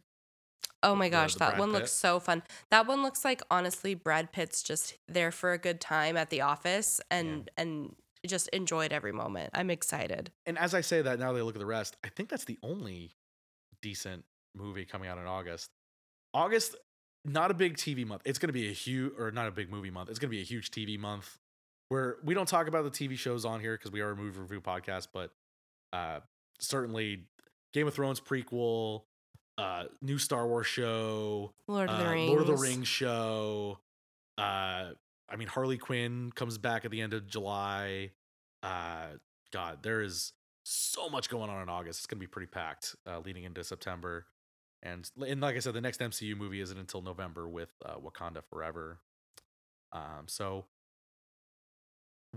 [0.81, 1.79] Oh my gosh, the that Brad one Pitt.
[1.81, 2.41] looks so fun.
[2.71, 6.39] That one looks like honestly Brad Pitt's just there for a good time at the
[6.39, 7.93] office and and
[8.25, 9.49] just enjoyed every moment.
[9.53, 10.31] I'm excited.
[10.45, 12.57] And as I say that, now they look at the rest, I think that's the
[12.63, 13.11] only
[13.81, 14.23] decent
[14.55, 15.69] movie coming out in August.
[16.33, 16.75] August,
[17.23, 18.21] not a big TV month.
[18.25, 20.09] It's going to be a huge, or not a big movie month.
[20.09, 21.37] It's going to be a huge TV month
[21.89, 24.39] where we don't talk about the TV shows on here because we are a movie
[24.39, 25.31] review podcast, but
[25.93, 26.19] uh,
[26.59, 27.23] certainly
[27.73, 29.03] Game of Thrones prequel,
[29.57, 32.29] uh, new Star Wars show, Lord of the uh, Rings.
[32.29, 33.79] Lord of the Rings show.
[34.37, 34.91] Uh,
[35.29, 38.11] I mean, Harley Quinn comes back at the end of July.
[38.63, 39.07] Uh,
[39.51, 40.33] God, there is
[40.63, 41.99] so much going on in August.
[41.99, 44.25] It's gonna be pretty packed uh, leading into September,
[44.85, 48.41] and and like I said, the next MCU movie isn't until November with uh, Wakanda
[48.49, 48.99] Forever.
[49.91, 50.65] Um, so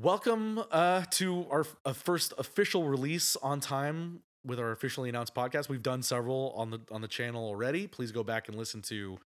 [0.00, 5.68] welcome uh, to our uh, first official release on time with our officially announced podcast.
[5.68, 7.86] We've done several on the on the channel already.
[7.86, 9.18] Please go back and listen to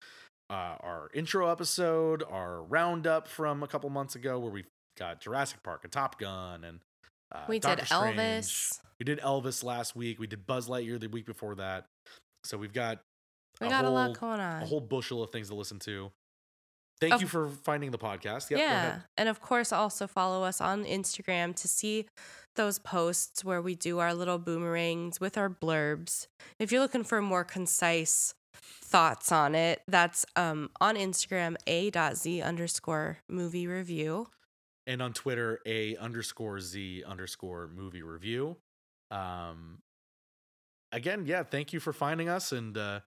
[0.49, 4.67] uh, our intro episode, our roundup from a couple months ago, where we've
[4.97, 6.79] got Jurassic Park and Top Gun, and
[7.31, 8.17] uh, We did Strange.
[8.17, 8.79] Elvis.
[8.99, 10.19] We did Elvis last week.
[10.19, 11.85] We did Buzz Lightyear the week before that.
[12.43, 13.01] So we've got
[13.61, 14.63] We a got a whole, lot going on.
[14.63, 16.11] a whole bushel of things to listen to.
[16.99, 18.49] Thank Of- you for finding the podcast.
[18.51, 18.99] Yep, yeah.
[19.17, 22.05] And of course, also follow us on Instagram to see
[22.55, 26.27] those posts where we do our little boomerangs with our blurbs.
[26.59, 33.17] If you're looking for more concise thoughts on it, that's um, on Instagram, a.z underscore
[33.29, 34.27] movie review.
[34.85, 38.57] and on Twitter a underscore z underscore movie review.
[39.09, 39.79] Um,
[40.91, 42.99] again, yeah, thank you for finding us and uh,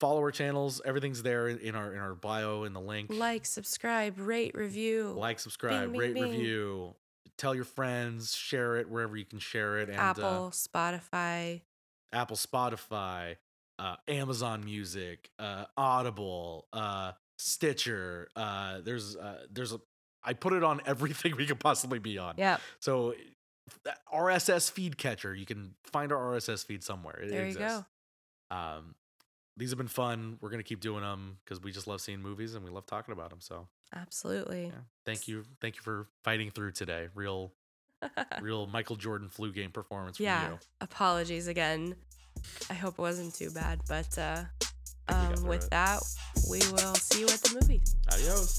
[0.00, 0.80] follow our channels.
[0.84, 3.10] Everything's there in our in our bio in the link.
[3.12, 5.14] Like, subscribe, rate, review.
[5.16, 6.24] like, subscribe, bing, rate, bing.
[6.24, 6.94] review.
[7.38, 9.88] Tell your friends, share it wherever you can share it.
[9.88, 11.62] And Apple, uh, Spotify.
[12.12, 13.36] Apple, Spotify,
[13.78, 18.28] uh, Amazon Music, uh, Audible, uh, Stitcher.
[18.36, 19.80] Uh, there's uh, there's a
[20.22, 22.34] I put it on everything we could possibly be on.
[22.36, 23.14] Yeah, So
[24.12, 27.20] RSS feed catcher, you can find our RSS feed somewhere.
[27.22, 27.84] It there you exists.
[28.50, 28.56] go.
[28.56, 28.94] Um,
[29.60, 30.38] these have been fun.
[30.40, 33.12] We're gonna keep doing them because we just love seeing movies and we love talking
[33.12, 33.40] about them.
[33.40, 34.66] So Absolutely.
[34.66, 37.08] yeah, thank you, thank you for fighting through today.
[37.14, 37.52] Real,
[38.40, 40.48] real Michael Jordan flu game performance from yeah.
[40.48, 40.58] you.
[40.80, 41.94] Apologies again.
[42.70, 44.44] I hope it wasn't too bad, but uh,
[45.08, 45.70] um, with it.
[45.70, 46.00] that,
[46.48, 47.82] we will see you at the movie.
[48.10, 48.58] Adios.